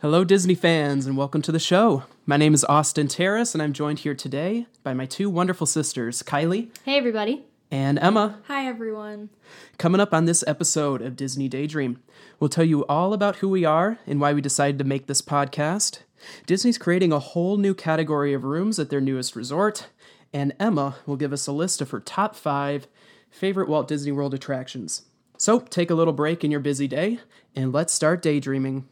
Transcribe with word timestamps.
Hello, 0.00 0.24
Disney 0.24 0.54
fans, 0.54 1.06
and 1.06 1.16
welcome 1.16 1.42
to 1.42 1.52
the 1.52 1.58
show. 1.60 2.04
My 2.26 2.36
name 2.36 2.54
is 2.54 2.64
Austin 2.64 3.06
Terrace, 3.08 3.54
and 3.54 3.62
I'm 3.62 3.72
joined 3.72 4.00
here 4.00 4.14
today 4.14 4.66
by 4.82 4.94
my 4.94 5.06
two 5.06 5.30
wonderful 5.30 5.66
sisters, 5.66 6.22
Kylie 6.22 6.70
Hey, 6.84 6.96
everybody. 6.98 7.44
and 7.70 7.98
Emma. 8.00 8.40
Hi, 8.48 8.66
everyone. 8.66 9.30
Coming 9.78 10.00
up 10.00 10.12
on 10.12 10.24
this 10.24 10.42
episode 10.46 11.02
of 11.02 11.14
Disney 11.16 11.48
Daydream, 11.48 12.02
we'll 12.40 12.50
tell 12.50 12.64
you 12.64 12.84
all 12.86 13.12
about 13.12 13.36
who 13.36 13.48
we 13.48 13.64
are 13.64 13.98
and 14.06 14.20
why 14.20 14.32
we 14.32 14.40
decided 14.40 14.78
to 14.78 14.84
make 14.84 15.06
this 15.06 15.22
podcast. 15.22 16.00
Disney's 16.46 16.78
creating 16.78 17.12
a 17.12 17.18
whole 17.20 17.56
new 17.56 17.74
category 17.74 18.32
of 18.34 18.44
rooms 18.44 18.78
at 18.80 18.90
their 18.90 19.00
newest 19.00 19.36
resort, 19.36 19.88
and 20.32 20.52
Emma 20.58 20.96
will 21.06 21.16
give 21.16 21.32
us 21.32 21.46
a 21.46 21.52
list 21.52 21.80
of 21.80 21.90
her 21.90 22.00
top 22.00 22.34
five 22.34 22.86
favorite 23.30 23.68
Walt 23.68 23.86
Disney 23.88 24.12
World 24.12 24.34
attractions. 24.34 25.02
So 25.38 25.60
take 25.60 25.90
a 25.90 25.94
little 25.94 26.12
break 26.12 26.42
in 26.44 26.50
your 26.50 26.60
busy 26.60 26.88
day, 26.88 27.20
and 27.54 27.72
let's 27.72 27.92
start 27.92 28.20
daydreaming. 28.22 28.86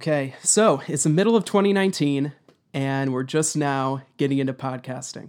Okay, 0.00 0.34
so 0.42 0.80
it's 0.88 1.02
the 1.02 1.10
middle 1.10 1.36
of 1.36 1.44
2019, 1.44 2.32
and 2.72 3.12
we're 3.12 3.22
just 3.22 3.54
now 3.54 4.00
getting 4.16 4.38
into 4.38 4.54
podcasting. 4.54 5.28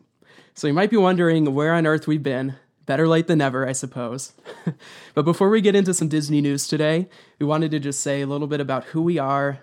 So 0.54 0.66
you 0.66 0.74
might 0.74 0.90
be 0.90 0.96
wondering 0.96 1.54
where 1.54 1.74
on 1.74 1.86
earth 1.86 2.08
we've 2.08 2.24
been. 2.24 2.56
Better 2.86 3.06
late 3.06 3.28
than 3.28 3.40
never, 3.40 3.68
I 3.68 3.74
suppose. 3.74 4.32
but 5.14 5.26
before 5.26 5.50
we 5.50 5.60
get 5.60 5.76
into 5.76 5.94
some 5.94 6.08
Disney 6.08 6.40
news 6.40 6.70
today, 6.70 7.10
we 7.38 7.46
wanted 7.46 7.72
to 7.72 7.82
just 7.82 8.00
say 8.00 8.22
a 8.22 8.26
little 8.26 8.48
bit 8.48 8.62
about 8.62 8.86
who 8.86 9.02
we 9.02 9.20
are, 9.20 9.60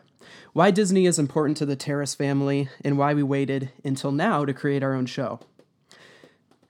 why 0.52 0.70
Disney 0.70 1.06
is 1.06 1.18
important 1.18 1.56
to 1.56 1.64
the 1.64 1.74
Terrace 1.74 2.14
family, 2.14 2.68
and 2.84 2.98
why 2.98 3.14
we 3.14 3.22
waited 3.22 3.70
until 3.82 4.12
now 4.12 4.44
to 4.44 4.52
create 4.52 4.82
our 4.82 4.92
own 4.92 5.06
show. 5.06 5.40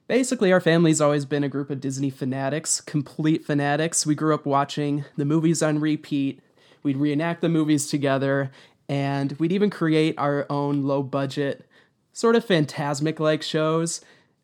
Basically, 0.07 0.53
our 0.53 0.61
family's 0.61 1.01
always 1.01 1.25
been 1.25 1.43
a 1.43 1.49
group 1.49 1.71
of 1.71 1.81
Disney 1.81 2.11
fanatics, 2.11 2.81
complete 2.81 3.45
fanatics. 3.45 4.07
We 4.07 4.15
grew 4.15 4.33
up 4.33 4.47
watching 4.47 5.05
the 5.17 5.25
movies 5.25 5.61
on 5.61 5.81
repeat, 5.81 6.41
We'd 6.89 6.97
reenact 6.97 7.43
the 7.43 7.51
movies 7.51 7.87
together, 7.87 8.51
and 8.89 9.33
we'd 9.33 9.53
even 9.53 9.69
create 9.69 10.15
our 10.17 10.47
own 10.49 10.85
low 10.85 11.03
budget, 11.03 11.67
sort 12.15 12.35
of 12.35 12.47
Fantasmic 12.47 13.21
like 13.21 13.43
shows. 13.43 14.01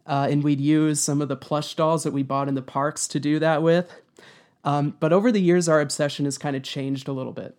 Uh, 0.07 0.29
and 0.31 0.45
we'd 0.45 0.61
use 0.61 1.01
some 1.01 1.23
of 1.23 1.29
the 1.29 1.37
plush 1.37 1.75
dolls 1.75 2.03
that 2.03 2.13
we 2.13 2.23
bought 2.23 2.47
in 2.47 2.55
the 2.55 2.61
parks 2.61 3.09
to 3.09 3.19
do 3.19 3.39
that 3.39 3.63
with. 3.63 3.99
Um, 4.63 4.95
but 5.01 5.11
over 5.11 5.33
the 5.33 5.41
years, 5.41 5.71
our 5.71 5.81
obsession 5.81 6.27
has 6.27 6.37
kind 6.37 6.55
of 6.55 6.63
changed 6.63 7.09
a 7.09 7.15
little 7.15 7.33
bit. 7.33 7.57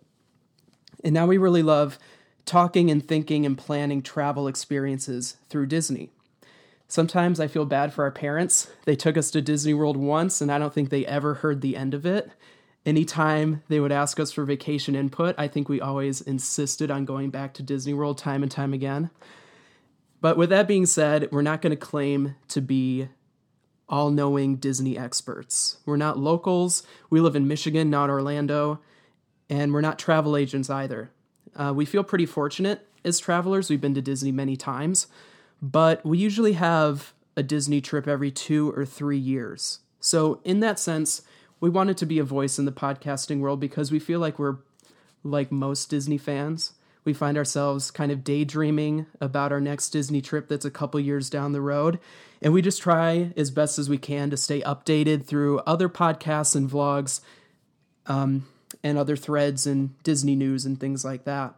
And 1.02 1.12
now 1.12 1.26
we 1.26 1.36
really 1.36 1.64
love 1.64 1.98
talking 2.44 2.88
and 2.88 3.04
thinking 3.04 3.44
and 3.44 3.58
planning 3.58 4.02
travel 4.02 4.46
experiences 4.46 5.36
through 5.48 5.66
Disney. 5.66 6.10
Sometimes 6.86 7.40
I 7.40 7.48
feel 7.48 7.64
bad 7.64 7.92
for 7.92 8.04
our 8.04 8.12
parents. 8.12 8.70
They 8.84 8.94
took 8.94 9.16
us 9.16 9.32
to 9.32 9.42
Disney 9.42 9.74
World 9.74 9.96
once, 9.96 10.40
and 10.40 10.52
I 10.52 10.60
don't 10.60 10.72
think 10.72 10.90
they 10.90 11.04
ever 11.06 11.34
heard 11.34 11.60
the 11.60 11.76
end 11.76 11.92
of 11.92 12.06
it 12.06 12.30
anytime 12.86 13.62
they 13.68 13.80
would 13.80 13.92
ask 13.92 14.18
us 14.20 14.32
for 14.32 14.44
vacation 14.44 14.94
input, 14.94 15.34
I 15.36 15.48
think 15.48 15.68
we 15.68 15.80
always 15.80 16.20
insisted 16.20 16.90
on 16.90 17.04
going 17.04 17.30
back 17.30 17.52
to 17.54 17.62
Disney 17.62 17.92
World 17.92 18.16
time 18.16 18.42
and 18.42 18.50
time 18.50 18.72
again. 18.72 19.10
But 20.20 20.38
with 20.38 20.48
that 20.50 20.68
being 20.68 20.86
said, 20.86 21.28
we're 21.30 21.42
not 21.42 21.60
going 21.60 21.72
to 21.72 21.76
claim 21.76 22.36
to 22.48 22.62
be 22.62 23.08
all 23.88 24.10
knowing 24.10 24.56
Disney 24.56 24.96
experts. 24.96 25.78
We're 25.84 25.96
not 25.96 26.18
locals. 26.18 26.84
We 27.10 27.20
live 27.20 27.36
in 27.36 27.46
Michigan, 27.46 27.90
not 27.90 28.08
Orlando. 28.08 28.80
And 29.50 29.72
we're 29.72 29.80
not 29.80 29.98
travel 29.98 30.36
agents 30.36 30.70
either. 30.70 31.10
Uh, 31.54 31.72
we 31.74 31.84
feel 31.84 32.02
pretty 32.02 32.26
fortunate 32.26 32.88
as 33.04 33.18
travelers. 33.18 33.70
We've 33.70 33.80
been 33.80 33.94
to 33.94 34.02
Disney 34.02 34.32
many 34.32 34.56
times, 34.56 35.06
but 35.62 36.04
we 36.04 36.18
usually 36.18 36.54
have 36.54 37.12
a 37.36 37.42
Disney 37.42 37.80
trip 37.80 38.08
every 38.08 38.30
two 38.30 38.72
or 38.72 38.84
three 38.84 39.18
years. 39.18 39.80
So, 40.00 40.40
in 40.44 40.60
that 40.60 40.78
sense, 40.78 41.22
we 41.60 41.70
wanted 41.70 41.96
to 41.98 42.06
be 42.06 42.18
a 42.18 42.24
voice 42.24 42.58
in 42.58 42.64
the 42.64 42.72
podcasting 42.72 43.40
world 43.40 43.60
because 43.60 43.90
we 43.90 43.98
feel 43.98 44.20
like 44.20 44.38
we're 44.38 44.58
like 45.22 45.50
most 45.50 45.90
Disney 45.90 46.18
fans. 46.18 46.72
We 47.04 47.12
find 47.12 47.38
ourselves 47.38 47.90
kind 47.90 48.10
of 48.10 48.24
daydreaming 48.24 49.06
about 49.20 49.52
our 49.52 49.60
next 49.60 49.90
Disney 49.90 50.20
trip 50.20 50.48
that's 50.48 50.64
a 50.64 50.70
couple 50.70 50.98
years 50.98 51.30
down 51.30 51.52
the 51.52 51.60
road. 51.60 52.00
And 52.42 52.52
we 52.52 52.62
just 52.62 52.82
try 52.82 53.32
as 53.36 53.50
best 53.50 53.78
as 53.78 53.88
we 53.88 53.96
can 53.96 54.28
to 54.30 54.36
stay 54.36 54.60
updated 54.62 55.24
through 55.24 55.60
other 55.60 55.88
podcasts 55.88 56.56
and 56.56 56.68
vlogs 56.68 57.20
um, 58.06 58.46
and 58.82 58.98
other 58.98 59.16
threads 59.16 59.66
and 59.66 60.00
Disney 60.02 60.34
news 60.34 60.66
and 60.66 60.78
things 60.78 61.04
like 61.04 61.24
that. 61.24 61.54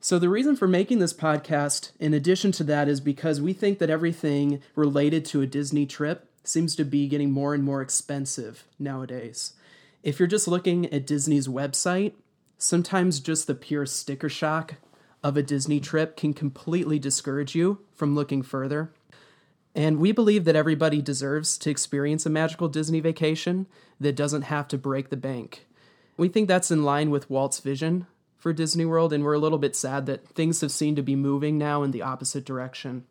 So, 0.00 0.18
the 0.18 0.28
reason 0.28 0.54
for 0.54 0.68
making 0.68 0.98
this 0.98 1.14
podcast, 1.14 1.92
in 1.98 2.12
addition 2.12 2.52
to 2.52 2.64
that, 2.64 2.88
is 2.88 3.00
because 3.00 3.40
we 3.40 3.54
think 3.54 3.78
that 3.78 3.88
everything 3.88 4.60
related 4.74 5.24
to 5.26 5.40
a 5.40 5.46
Disney 5.46 5.86
trip 5.86 6.28
seems 6.44 6.76
to 6.76 6.84
be 6.84 7.08
getting 7.08 7.32
more 7.32 7.54
and 7.54 7.64
more 7.64 7.82
expensive 7.82 8.64
nowadays. 8.78 9.54
If 10.02 10.18
you're 10.18 10.28
just 10.28 10.46
looking 10.46 10.92
at 10.92 11.06
Disney's 11.06 11.48
website, 11.48 12.12
sometimes 12.58 13.20
just 13.20 13.46
the 13.46 13.54
pure 13.54 13.86
sticker 13.86 14.28
shock 14.28 14.74
of 15.22 15.36
a 15.36 15.42
Disney 15.42 15.80
trip 15.80 16.16
can 16.16 16.34
completely 16.34 16.98
discourage 16.98 17.54
you 17.54 17.80
from 17.94 18.14
looking 18.14 18.42
further. 18.42 18.92
And 19.74 19.98
we 19.98 20.12
believe 20.12 20.44
that 20.44 20.54
everybody 20.54 21.00
deserves 21.02 21.58
to 21.58 21.70
experience 21.70 22.26
a 22.26 22.30
magical 22.30 22.68
Disney 22.68 23.00
vacation 23.00 23.66
that 23.98 24.14
doesn't 24.14 24.42
have 24.42 24.68
to 24.68 24.78
break 24.78 25.08
the 25.08 25.16
bank. 25.16 25.66
We 26.16 26.28
think 26.28 26.46
that's 26.46 26.70
in 26.70 26.84
line 26.84 27.10
with 27.10 27.30
Walt's 27.30 27.58
vision 27.58 28.06
for 28.36 28.52
Disney 28.52 28.84
World, 28.84 29.12
and 29.12 29.24
we're 29.24 29.32
a 29.32 29.38
little 29.38 29.58
bit 29.58 29.74
sad 29.74 30.06
that 30.06 30.28
things 30.28 30.60
have 30.60 30.70
seemed 30.70 30.96
to 30.96 31.02
be 31.02 31.16
moving 31.16 31.56
now 31.56 31.82
in 31.82 31.90
the 31.90 32.02
opposite 32.02 32.44
direction. 32.44 33.04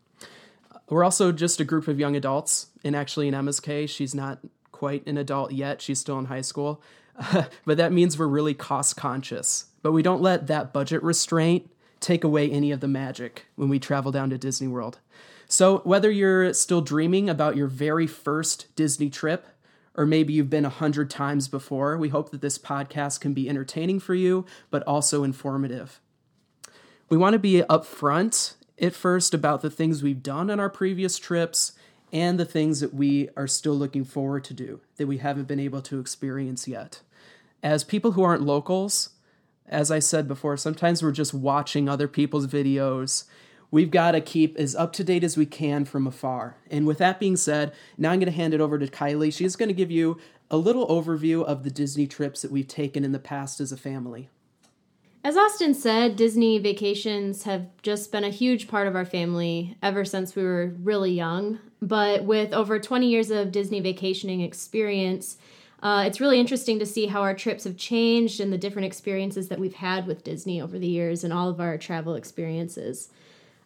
We're 0.93 1.03
also 1.03 1.31
just 1.31 1.59
a 1.59 1.65
group 1.65 1.87
of 1.87 1.99
young 1.99 2.15
adults, 2.15 2.67
and 2.83 2.95
actually, 2.95 3.27
in 3.27 3.33
Emma's 3.33 3.59
case, 3.59 3.89
she's 3.89 4.13
not 4.13 4.37
quite 4.71 5.05
an 5.07 5.17
adult 5.17 5.51
yet. 5.51 5.81
She's 5.81 5.99
still 5.99 6.19
in 6.19 6.25
high 6.25 6.41
school. 6.41 6.83
but 7.65 7.77
that 7.77 7.91
means 7.91 8.17
we're 8.17 8.27
really 8.27 8.53
cost 8.53 8.95
conscious. 8.95 9.65
But 9.81 9.91
we 9.91 10.03
don't 10.03 10.21
let 10.21 10.45
that 10.47 10.71
budget 10.71 11.01
restraint 11.01 11.67
take 11.99 12.23
away 12.23 12.51
any 12.51 12.71
of 12.71 12.79
the 12.79 12.87
magic 12.87 13.47
when 13.55 13.69
we 13.69 13.79
travel 13.79 14.11
down 14.11 14.29
to 14.29 14.37
Disney 14.37 14.67
World. 14.67 14.99
So, 15.47 15.79
whether 15.79 16.11
you're 16.11 16.53
still 16.53 16.81
dreaming 16.81 17.27
about 17.27 17.57
your 17.57 17.67
very 17.67 18.05
first 18.05 18.67
Disney 18.75 19.09
trip, 19.09 19.47
or 19.95 20.05
maybe 20.05 20.33
you've 20.33 20.49
been 20.49 20.65
a 20.65 20.69
hundred 20.69 21.09
times 21.09 21.47
before, 21.47 21.97
we 21.97 22.09
hope 22.09 22.29
that 22.29 22.41
this 22.41 22.59
podcast 22.59 23.19
can 23.19 23.33
be 23.33 23.49
entertaining 23.49 23.99
for 23.99 24.13
you, 24.13 24.45
but 24.69 24.83
also 24.83 25.23
informative. 25.23 25.99
We 27.09 27.17
want 27.17 27.33
to 27.33 27.39
be 27.39 27.63
upfront 27.63 28.55
at 28.83 28.93
first 28.93 29.33
about 29.33 29.61
the 29.61 29.69
things 29.69 30.03
we've 30.03 30.21
done 30.21 30.49
on 30.49 30.59
our 30.59 30.69
previous 30.69 31.17
trips 31.17 31.71
and 32.11 32.39
the 32.39 32.45
things 32.45 32.81
that 32.81 32.93
we 32.93 33.29
are 33.37 33.47
still 33.47 33.73
looking 33.73 34.03
forward 34.03 34.43
to 34.43 34.53
do 34.53 34.81
that 34.97 35.07
we 35.07 35.17
haven't 35.19 35.47
been 35.47 35.59
able 35.59 35.81
to 35.81 35.99
experience 35.99 36.67
yet. 36.67 37.01
As 37.63 37.83
people 37.83 38.11
who 38.11 38.23
aren't 38.23 38.43
locals, 38.43 39.11
as 39.67 39.89
I 39.89 39.99
said 39.99 40.27
before, 40.27 40.57
sometimes 40.57 41.01
we're 41.01 41.13
just 41.13 41.33
watching 41.33 41.87
other 41.87 42.09
people's 42.09 42.45
videos. 42.45 43.23
We've 43.71 43.89
got 43.89 44.11
to 44.11 44.21
keep 44.21 44.57
as 44.57 44.75
up 44.75 44.91
to 44.93 45.03
date 45.03 45.23
as 45.23 45.37
we 45.37 45.45
can 45.45 45.85
from 45.85 46.05
afar. 46.05 46.57
And 46.69 46.85
with 46.85 46.97
that 46.97 47.19
being 47.19 47.37
said, 47.37 47.73
now 47.97 48.11
I'm 48.11 48.19
going 48.19 48.31
to 48.31 48.37
hand 48.37 48.53
it 48.53 48.61
over 48.61 48.77
to 48.77 48.87
Kylie. 48.87 49.33
She's 49.33 49.55
going 49.55 49.69
to 49.69 49.73
give 49.73 49.89
you 49.89 50.19
a 50.51 50.57
little 50.57 50.85
overview 50.87 51.43
of 51.43 51.63
the 51.63 51.71
Disney 51.71 52.05
trips 52.05 52.41
that 52.41 52.51
we've 52.51 52.67
taken 52.67 53.05
in 53.05 53.13
the 53.13 53.17
past 53.17 53.61
as 53.61 53.71
a 53.71 53.77
family. 53.77 54.29
As 55.25 55.37
Austin 55.37 55.73
said, 55.73 56.17
Disney 56.17 56.59
vacations 56.59 57.43
have 57.43 57.67
just 57.81 58.11
been 58.11 58.25
a 58.25 58.29
huge 58.29 58.67
part 58.67 58.87
of 58.87 58.95
our 58.95 59.05
family 59.05 59.77
ever 59.81 60.03
since 60.03 60.35
we 60.35 60.43
were 60.43 60.73
really 60.83 61.13
young. 61.13 61.59
But 61.81 62.25
with 62.25 62.53
over 62.53 62.77
20 62.77 63.07
years 63.07 63.31
of 63.31 63.53
Disney 63.53 63.79
vacationing 63.79 64.41
experience, 64.41 65.37
uh, 65.81 66.03
it's 66.05 66.19
really 66.19 66.41
interesting 66.41 66.77
to 66.79 66.85
see 66.85 67.05
how 67.05 67.21
our 67.21 67.33
trips 67.33 67.63
have 67.63 67.77
changed 67.77 68.41
and 68.41 68.51
the 68.51 68.57
different 68.57 68.85
experiences 68.85 69.47
that 69.47 69.59
we've 69.59 69.75
had 69.75 70.07
with 70.07 70.25
Disney 70.25 70.61
over 70.61 70.77
the 70.77 70.87
years 70.87 71.23
and 71.23 71.31
all 71.31 71.47
of 71.47 71.61
our 71.61 71.77
travel 71.77 72.15
experiences. 72.15 73.09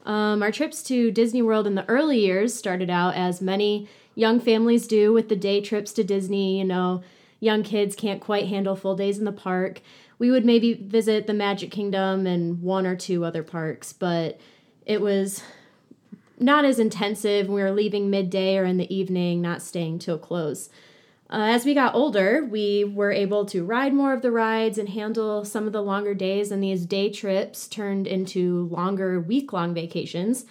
Um, 0.05 0.43
our 0.43 0.51
trips 0.51 0.83
to 0.83 1.11
Disney 1.11 1.41
World 1.41 1.65
in 1.65 1.73
the 1.73 1.89
early 1.89 2.19
years 2.19 2.53
started 2.53 2.91
out 2.91 3.15
as 3.15 3.41
many 3.41 3.87
young 4.13 4.39
families 4.39 4.85
do 4.85 5.11
with 5.11 5.27
the 5.27 5.35
day 5.35 5.59
trips 5.61 5.91
to 5.93 6.03
Disney. 6.03 6.59
You 6.59 6.65
know, 6.65 7.03
young 7.39 7.63
kids 7.63 7.95
can't 7.95 8.21
quite 8.21 8.47
handle 8.47 8.75
full 8.75 8.95
days 8.95 9.17
in 9.17 9.25
the 9.25 9.31
park. 9.31 9.81
We 10.19 10.31
would 10.31 10.45
maybe 10.45 10.73
visit 10.73 11.27
the 11.27 11.33
Magic 11.33 11.71
Kingdom 11.71 12.25
and 12.25 12.61
one 12.61 12.85
or 12.85 12.95
two 12.95 13.23
other 13.23 13.43
parks, 13.43 13.93
but 13.93 14.39
it 14.85 15.01
was 15.01 15.43
not 16.39 16.65
as 16.65 16.79
intensive. 16.79 17.47
We 17.47 17.61
were 17.61 17.71
leaving 17.71 18.09
midday 18.09 18.57
or 18.57 18.65
in 18.65 18.77
the 18.77 18.93
evening, 18.93 19.41
not 19.41 19.61
staying 19.61 19.99
till 19.99 20.17
close. 20.17 20.69
Uh, 21.29 21.49
as 21.49 21.65
we 21.65 21.73
got 21.73 21.93
older, 21.93 22.45
we 22.45 22.85
were 22.85 23.11
able 23.11 23.45
to 23.45 23.63
ride 23.63 23.93
more 23.93 24.13
of 24.13 24.21
the 24.21 24.31
rides 24.31 24.77
and 24.77 24.89
handle 24.89 25.43
some 25.43 25.67
of 25.67 25.73
the 25.73 25.83
longer 25.83 26.13
days, 26.13 26.51
and 26.51 26.63
these 26.63 26.85
day 26.85 27.09
trips 27.09 27.67
turned 27.67 28.07
into 28.07 28.67
longer 28.71 29.19
week 29.19 29.51
long 29.51 29.73
vacations. 29.73 30.45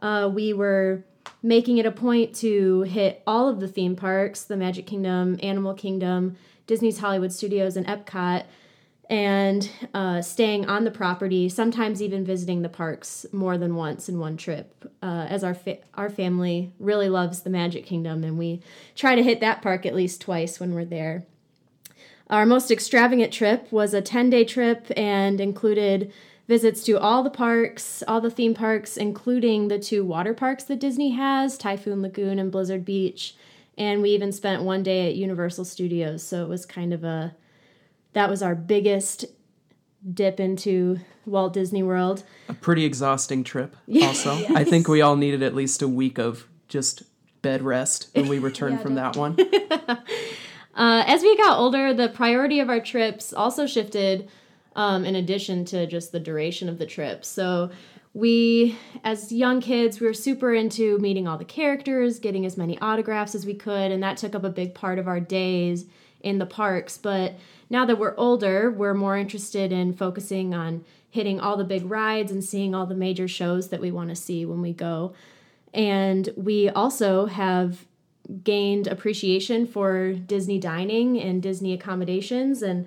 Uh, 0.00 0.28
we 0.32 0.52
were 0.52 1.04
making 1.42 1.78
it 1.78 1.86
a 1.86 1.92
point 1.92 2.34
to 2.34 2.82
hit 2.82 3.22
all 3.26 3.48
of 3.48 3.60
the 3.60 3.68
theme 3.68 3.94
parks 3.94 4.42
the 4.42 4.56
Magic 4.56 4.86
Kingdom, 4.86 5.38
Animal 5.42 5.74
Kingdom, 5.74 6.36
Disney's 6.66 6.98
Hollywood 6.98 7.32
Studios, 7.32 7.76
and 7.76 7.86
Epcot 7.86 8.46
and 9.08 9.70
uh, 9.94 10.20
staying 10.20 10.68
on 10.68 10.84
the 10.84 10.90
property, 10.90 11.48
sometimes 11.48 12.02
even 12.02 12.24
visiting 12.24 12.62
the 12.62 12.68
parks 12.68 13.24
more 13.32 13.56
than 13.56 13.76
once 13.76 14.08
in 14.08 14.18
one 14.18 14.36
trip. 14.36 14.92
Uh, 15.02 15.26
as 15.28 15.44
our 15.44 15.54
fa- 15.54 15.78
our 15.94 16.10
family 16.10 16.72
really 16.78 17.08
loves 17.08 17.42
the 17.42 17.50
Magic 17.50 17.86
Kingdom, 17.86 18.24
and 18.24 18.38
we 18.38 18.60
try 18.94 19.14
to 19.14 19.22
hit 19.22 19.40
that 19.40 19.62
park 19.62 19.86
at 19.86 19.94
least 19.94 20.20
twice 20.20 20.58
when 20.58 20.74
we're 20.74 20.84
there. 20.84 21.24
Our 22.28 22.44
most 22.44 22.72
extravagant 22.72 23.32
trip 23.32 23.70
was 23.70 23.94
a 23.94 24.02
10 24.02 24.30
day 24.30 24.44
trip 24.44 24.90
and 24.96 25.40
included 25.40 26.12
visits 26.48 26.82
to 26.84 26.98
all 26.98 27.22
the 27.22 27.30
parks, 27.30 28.02
all 28.08 28.20
the 28.20 28.30
theme 28.30 28.54
parks, 28.54 28.96
including 28.96 29.68
the 29.68 29.78
two 29.78 30.04
water 30.04 30.34
parks 30.34 30.64
that 30.64 30.80
Disney 30.80 31.10
has 31.10 31.56
Typhoon 31.56 32.02
Lagoon 32.02 32.38
and 32.38 32.50
Blizzard 32.50 32.84
Beach. 32.84 33.36
And 33.78 34.02
we 34.02 34.10
even 34.10 34.32
spent 34.32 34.62
one 34.62 34.82
day 34.82 35.08
at 35.08 35.16
Universal 35.16 35.66
Studios, 35.66 36.22
so 36.22 36.42
it 36.42 36.48
was 36.48 36.64
kind 36.64 36.92
of 36.92 37.04
a 37.04 37.34
that 38.16 38.30
was 38.30 38.42
our 38.42 38.54
biggest 38.54 39.26
dip 40.14 40.40
into 40.40 40.98
Walt 41.26 41.52
Disney 41.52 41.82
World. 41.82 42.24
A 42.48 42.54
pretty 42.54 42.86
exhausting 42.86 43.44
trip, 43.44 43.76
also. 44.02 44.38
yes. 44.38 44.50
I 44.52 44.64
think 44.64 44.88
we 44.88 45.02
all 45.02 45.16
needed 45.16 45.42
at 45.42 45.54
least 45.54 45.82
a 45.82 45.88
week 45.88 46.18
of 46.18 46.48
just 46.66 47.02
bed 47.42 47.60
rest 47.60 48.08
when 48.14 48.26
we 48.26 48.38
returned 48.38 48.76
yeah, 48.76 48.82
from 48.82 48.94
that 48.94 49.16
one. 49.16 49.36
uh, 49.90 51.04
as 51.06 51.20
we 51.20 51.36
got 51.36 51.58
older, 51.58 51.92
the 51.92 52.08
priority 52.08 52.58
of 52.58 52.70
our 52.70 52.80
trips 52.80 53.34
also 53.34 53.66
shifted 53.66 54.30
um, 54.76 55.04
in 55.04 55.14
addition 55.14 55.66
to 55.66 55.86
just 55.86 56.10
the 56.10 56.20
duration 56.20 56.70
of 56.70 56.78
the 56.78 56.86
trip. 56.86 57.22
So, 57.22 57.70
we, 58.14 58.78
as 59.04 59.30
young 59.30 59.60
kids, 59.60 60.00
we 60.00 60.06
were 60.06 60.14
super 60.14 60.54
into 60.54 60.98
meeting 61.00 61.28
all 61.28 61.36
the 61.36 61.44
characters, 61.44 62.18
getting 62.18 62.46
as 62.46 62.56
many 62.56 62.78
autographs 62.78 63.34
as 63.34 63.44
we 63.44 63.52
could, 63.52 63.92
and 63.92 64.02
that 64.02 64.16
took 64.16 64.34
up 64.34 64.42
a 64.42 64.48
big 64.48 64.74
part 64.74 64.98
of 64.98 65.06
our 65.06 65.20
days 65.20 65.84
in 66.20 66.38
the 66.38 66.46
parks. 66.46 66.98
But 66.98 67.34
now 67.70 67.84
that 67.86 67.98
we're 67.98 68.14
older, 68.16 68.70
we're 68.70 68.94
more 68.94 69.16
interested 69.16 69.72
in 69.72 69.92
focusing 69.92 70.54
on 70.54 70.84
hitting 71.10 71.40
all 71.40 71.56
the 71.56 71.64
big 71.64 71.90
rides 71.90 72.30
and 72.30 72.44
seeing 72.44 72.74
all 72.74 72.86
the 72.86 72.94
major 72.94 73.26
shows 73.26 73.68
that 73.68 73.80
we 73.80 73.90
want 73.90 74.10
to 74.10 74.16
see 74.16 74.44
when 74.44 74.60
we 74.60 74.72
go. 74.72 75.14
And 75.72 76.28
we 76.36 76.68
also 76.68 77.26
have 77.26 77.86
gained 78.42 78.86
appreciation 78.86 79.66
for 79.66 80.12
Disney 80.12 80.58
dining 80.58 81.20
and 81.20 81.42
Disney 81.42 81.72
accommodations. 81.72 82.62
And 82.62 82.86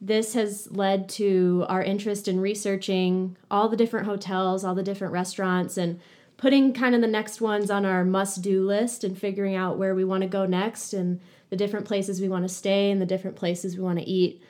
this 0.00 0.34
has 0.34 0.70
led 0.70 1.08
to 1.10 1.64
our 1.68 1.82
interest 1.82 2.28
in 2.28 2.40
researching 2.40 3.36
all 3.50 3.68
the 3.68 3.76
different 3.76 4.06
hotels, 4.06 4.64
all 4.64 4.74
the 4.74 4.82
different 4.82 5.12
restaurants, 5.12 5.76
and 5.76 6.00
putting 6.36 6.72
kind 6.72 6.94
of 6.94 7.00
the 7.00 7.06
next 7.06 7.40
ones 7.40 7.70
on 7.70 7.86
our 7.86 8.04
must 8.04 8.42
do 8.42 8.66
list 8.66 9.04
and 9.04 9.16
figuring 9.16 9.54
out 9.54 9.78
where 9.78 9.94
we 9.94 10.04
want 10.04 10.22
to 10.22 10.28
go 10.28 10.44
next 10.44 10.92
and 10.92 11.20
the 11.50 11.56
different 11.56 11.86
places 11.86 12.20
we 12.20 12.28
want 12.28 12.44
to 12.44 12.54
stay 12.54 12.90
and 12.90 13.00
the 13.00 13.06
different 13.06 13.36
places 13.36 13.76
we 13.76 13.82
want 13.82 13.98
to 13.98 14.04
eat. 14.04 14.42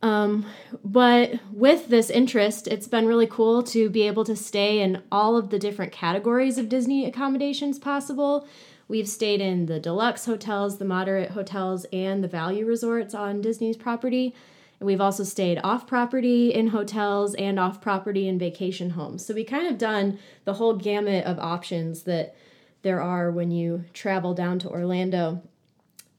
Um, 0.00 0.46
but 0.84 1.40
with 1.52 1.88
this 1.88 2.08
interest, 2.08 2.68
it's 2.68 2.86
been 2.86 3.06
really 3.06 3.26
cool 3.26 3.62
to 3.64 3.90
be 3.90 4.02
able 4.02 4.24
to 4.24 4.36
stay 4.36 4.80
in 4.80 5.02
all 5.10 5.36
of 5.36 5.50
the 5.50 5.58
different 5.58 5.92
categories 5.92 6.56
of 6.56 6.68
Disney 6.68 7.04
accommodations 7.04 7.78
possible. 7.78 8.46
We've 8.86 9.08
stayed 9.08 9.40
in 9.40 9.66
the 9.66 9.80
deluxe 9.80 10.24
hotels, 10.24 10.78
the 10.78 10.84
moderate 10.84 11.32
hotels, 11.32 11.84
and 11.92 12.22
the 12.22 12.28
value 12.28 12.64
resorts 12.64 13.12
on 13.12 13.40
Disney's 13.40 13.76
property. 13.76 14.34
And 14.78 14.86
we've 14.86 15.00
also 15.00 15.24
stayed 15.24 15.58
off 15.64 15.86
property 15.86 16.54
in 16.54 16.68
hotels 16.68 17.34
and 17.34 17.58
off 17.58 17.80
property 17.80 18.28
in 18.28 18.38
vacation 18.38 18.90
homes. 18.90 19.26
So 19.26 19.34
we 19.34 19.44
kind 19.44 19.66
of 19.66 19.76
done 19.78 20.18
the 20.44 20.54
whole 20.54 20.74
gamut 20.76 21.24
of 21.24 21.38
options 21.38 22.04
that 22.04 22.36
there 22.82 23.02
are 23.02 23.30
when 23.30 23.50
you 23.50 23.84
travel 23.92 24.34
down 24.34 24.60
to 24.60 24.68
Orlando. 24.68 25.42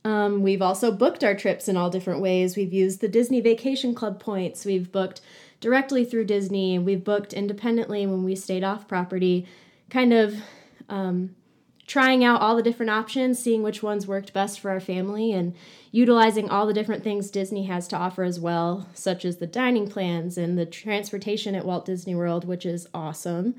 Um, 0.05 0.43
we've 0.43 0.61
also 0.61 0.91
booked 0.91 1.23
our 1.23 1.35
trips 1.35 1.67
in 1.67 1.75
all 1.75 1.89
different 1.89 2.21
ways. 2.21 2.55
We've 2.55 2.73
used 2.73 3.01
the 3.01 3.07
Disney 3.07 3.41
Vacation 3.41 3.93
Club 3.93 4.19
points. 4.19 4.65
We've 4.65 4.91
booked 4.91 5.21
directly 5.59 6.05
through 6.05 6.25
Disney. 6.25 6.79
We've 6.79 7.03
booked 7.03 7.33
independently 7.33 8.07
when 8.07 8.23
we 8.23 8.35
stayed 8.35 8.63
off 8.63 8.87
property, 8.87 9.45
kind 9.89 10.13
of 10.13 10.35
um, 10.87 11.35
trying 11.85 12.23
out 12.23 12.39
all 12.39 12.55
the 12.55 12.63
different 12.63 12.91
options, 12.91 13.39
seeing 13.39 13.61
which 13.61 13.83
ones 13.83 14.07
worked 14.07 14.31
best 14.31 14.59
for 14.59 14.71
our 14.71 14.79
family, 14.79 15.33
and 15.33 15.53
utilizing 15.91 16.49
all 16.49 16.65
the 16.65 16.73
different 16.73 17.03
things 17.03 17.31
Disney 17.31 17.65
has 17.65 17.87
to 17.89 17.97
offer 17.97 18.23
as 18.23 18.39
well, 18.39 18.87
such 18.93 19.25
as 19.25 19.37
the 19.37 19.47
dining 19.47 19.89
plans 19.89 20.37
and 20.37 20.57
the 20.57 20.65
transportation 20.65 21.55
at 21.55 21.65
Walt 21.65 21.85
Disney 21.85 22.15
World, 22.15 22.45
which 22.45 22.65
is 22.65 22.87
awesome, 22.93 23.55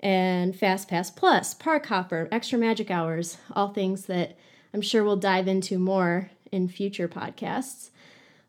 and 0.00 0.56
Fast 0.56 0.88
Pass 0.88 1.10
Plus, 1.10 1.54
Park 1.54 1.86
Hopper, 1.86 2.28
Extra 2.32 2.58
Magic 2.58 2.90
Hours, 2.90 3.38
all 3.54 3.68
things 3.68 4.06
that 4.06 4.36
I'm 4.72 4.82
sure 4.82 5.04
we'll 5.04 5.16
dive 5.16 5.48
into 5.48 5.78
more 5.78 6.30
in 6.52 6.68
future 6.68 7.08
podcasts. 7.08 7.90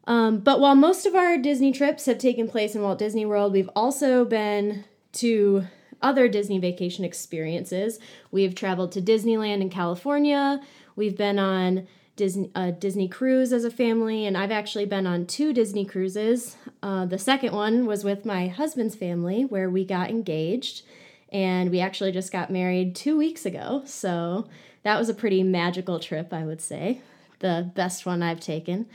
Um, 0.05 0.39
but 0.39 0.59
while 0.59 0.75
most 0.75 1.05
of 1.05 1.15
our 1.15 1.37
Disney 1.37 1.71
trips 1.71 2.05
have 2.05 2.17
taken 2.17 2.47
place 2.47 2.75
in 2.75 2.81
Walt 2.81 2.99
Disney 2.99 3.25
World, 3.25 3.51
we've 3.51 3.69
also 3.75 4.23
been 4.23 4.85
to 5.13 5.65
other 6.01 6.27
Disney 6.27 6.59
vacation 6.59 7.03
experiences. 7.03 7.99
We've 8.31 8.55
traveled 8.55 8.91
to 8.93 9.01
Disneyland 9.01 9.61
in 9.61 9.69
California. 9.69 10.61
We've 10.95 11.17
been 11.17 11.39
on 11.39 11.87
Disney, 12.15 12.51
a 12.55 12.71
Disney 12.71 13.07
cruise 13.07 13.51
as 13.51 13.63
a 13.63 13.71
family, 13.71 14.25
and 14.25 14.37
I've 14.37 14.51
actually 14.51 14.85
been 14.85 15.05
on 15.05 15.25
two 15.25 15.53
Disney 15.53 15.85
cruises. 15.85 16.55
Uh, 16.81 17.05
the 17.05 17.19
second 17.19 17.53
one 17.53 17.85
was 17.85 18.03
with 18.03 18.25
my 18.25 18.47
husband's 18.47 18.95
family, 18.95 19.43
where 19.43 19.69
we 19.69 19.85
got 19.85 20.09
engaged, 20.09 20.83
and 21.31 21.69
we 21.69 21.79
actually 21.79 22.11
just 22.11 22.31
got 22.31 22.49
married 22.49 22.95
two 22.95 23.17
weeks 23.17 23.45
ago. 23.45 23.83
So 23.85 24.47
that 24.87 24.97
was 24.97 25.09
a 25.09 25.13
pretty 25.13 25.43
magical 25.43 25.99
trip, 25.99 26.31
I 26.33 26.45
would 26.45 26.61
say, 26.61 27.01
the 27.39 27.69
best 27.75 28.05
one 28.05 28.23
I've 28.23 28.39
taken. 28.39 28.87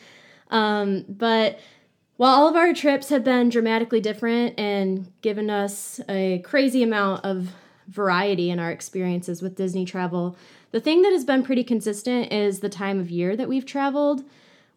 Um, 0.48 1.04
but 1.06 1.60
while 2.16 2.34
all 2.34 2.48
of 2.48 2.56
our 2.56 2.72
trips 2.72 3.10
have 3.10 3.22
been 3.22 3.50
dramatically 3.50 4.00
different 4.00 4.58
and 4.58 5.12
given 5.20 5.50
us 5.50 6.00
a 6.08 6.38
crazy 6.46 6.82
amount 6.82 7.26
of 7.26 7.50
variety 7.88 8.48
in 8.48 8.58
our 8.58 8.70
experiences 8.70 9.42
with 9.42 9.54
Disney 9.54 9.84
travel, 9.84 10.34
the 10.70 10.80
thing 10.80 11.02
that 11.02 11.12
has 11.12 11.26
been 11.26 11.42
pretty 11.42 11.62
consistent 11.62 12.32
is 12.32 12.60
the 12.60 12.70
time 12.70 12.98
of 12.98 13.10
year 13.10 13.36
that 13.36 13.46
we've 13.46 13.66
traveled. 13.66 14.24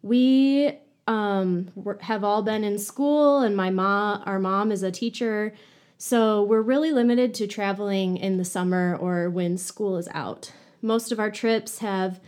We 0.02 0.78
um, 1.08 1.72
have 2.02 2.26
all 2.26 2.42
been 2.42 2.66
in 2.66 2.78
school, 2.78 3.40
and 3.40 3.56
my 3.56 3.70
mom, 3.70 4.22
our 4.26 4.38
mom, 4.38 4.70
is 4.70 4.84
a 4.84 4.92
teacher. 4.92 5.54
So 5.98 6.44
we're 6.44 6.62
really 6.62 6.92
limited 6.92 7.34
to 7.36 7.48
traveling 7.48 8.18
in 8.18 8.36
the 8.36 8.44
summer 8.44 8.98
or 9.00 9.30
when 9.30 9.58
school 9.58 9.96
is 9.96 10.10
out. 10.14 10.52
Most 10.82 11.12
of 11.12 11.20
our 11.20 11.32
trips 11.32 11.80
have 11.80 12.20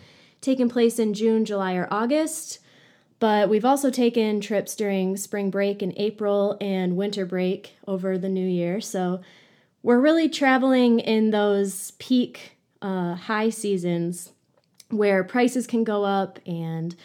taken 0.41 0.69
place 0.69 0.99
in 0.99 1.13
June, 1.13 1.45
July, 1.45 1.75
or 1.75 1.87
August, 1.91 2.59
but 3.19 3.49
we've 3.49 3.65
also 3.65 3.89
taken 3.89 4.39
trips 4.41 4.75
during 4.75 5.17
spring 5.17 5.49
break 5.49 5.81
in 5.81 5.93
April 5.97 6.57
and 6.61 6.95
winter 6.95 7.25
break 7.25 7.75
over 7.87 8.17
the 8.17 8.29
new 8.29 8.47
year. 8.47 8.79
So 8.79 9.21
we're 9.81 9.99
really 9.99 10.29
traveling 10.29 10.99
in 10.99 11.31
those 11.31 11.91
peak 11.91 12.57
uh, 12.81 13.15
high 13.15 13.49
seasons 13.49 14.31
where 14.89 15.23
prices 15.23 15.67
can 15.67 15.83
go 15.83 16.03
up 16.03 16.39
and 16.45 16.95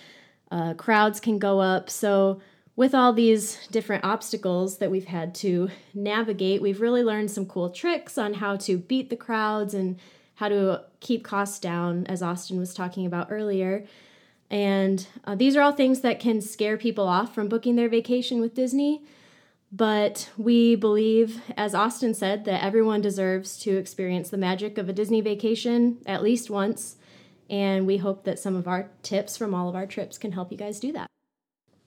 uh, 0.51 0.75
crowds 0.75 1.21
can 1.21 1.39
go 1.39 1.61
up. 1.61 1.89
So, 1.91 2.41
with 2.75 2.95
all 2.95 3.13
these 3.13 3.67
different 3.69 4.03
obstacles 4.03 4.79
that 4.79 4.91
we've 4.91 5.05
had 5.05 5.35
to 5.37 5.69
navigate, 5.93 6.63
we've 6.63 6.81
really 6.81 7.05
learned 7.05 7.31
some 7.31 7.45
cool 7.45 7.69
tricks 7.69 8.17
on 8.17 8.35
how 8.35 8.57
to 8.57 8.79
beat 8.79 9.11
the 9.11 9.17
crowds 9.17 9.75
and 9.75 9.99
how 10.37 10.49
to 10.49 10.83
keep 11.01 11.25
costs 11.25 11.59
down, 11.59 12.07
as 12.07 12.23
Austin 12.23 12.59
was 12.59 12.75
talking 12.75 13.07
about 13.07 13.29
earlier. 13.31 13.85
And 14.51 15.07
uh, 15.25 15.35
these 15.35 15.57
are 15.57 15.63
all 15.63 15.73
things 15.73 16.01
that 16.01 16.21
can 16.21 16.41
scare 16.41 16.77
people 16.77 17.09
off 17.09 17.35
from 17.35 17.49
booking 17.49 17.77
their 17.77 17.89
vacation 17.89 18.41
with 18.41 18.55
Disney. 18.55 19.03
But 19.75 20.31
we 20.37 20.75
believe, 20.75 21.41
as 21.57 21.75
Austin 21.75 22.13
said, 22.13 22.45
that 22.45 22.63
everyone 22.63 23.01
deserves 23.01 23.57
to 23.61 23.79
experience 23.79 24.29
the 24.29 24.37
magic 24.37 24.77
of 24.77 24.89
a 24.89 24.93
Disney 24.93 25.23
vacation 25.23 25.99
at 26.05 26.23
least 26.23 26.51
once. 26.51 26.97
And 27.49 27.87
we 27.87 27.97
hope 27.97 28.25
that 28.25 28.39
some 28.39 28.55
of 28.55 28.69
our 28.69 28.91
tips 29.03 29.37
from 29.39 29.55
all 29.55 29.71
of 29.71 29.75
our 29.75 29.87
trips 29.87 30.19
can 30.19 30.33
help 30.33 30.53
you 30.53 30.59
guys 30.59 30.79
do 30.79 30.93
that. 30.93 31.07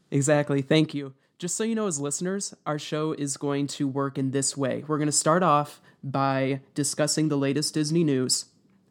Exactly. 0.10 0.64
Thank 0.64 0.96
you. 0.96 1.14
Just 1.38 1.58
so 1.58 1.65
you 1.65 1.75
know, 1.75 1.88
as 1.88 2.00
listeners, 2.00 2.54
our 2.65 2.80
show 2.80 3.12
is 3.12 3.36
going 3.36 3.68
to 3.68 3.89
work 3.89 4.18
in 4.18 4.32
this 4.32 4.56
way. 4.56 4.86
We're 4.88 4.98
going 4.98 5.08
to 5.08 5.12
start 5.12 5.44
off 5.44 5.82
by 6.01 6.62
discussing 6.74 7.27
the 7.27 7.38
latest 7.38 7.74
Disney 7.74 8.06
news. 8.06 8.46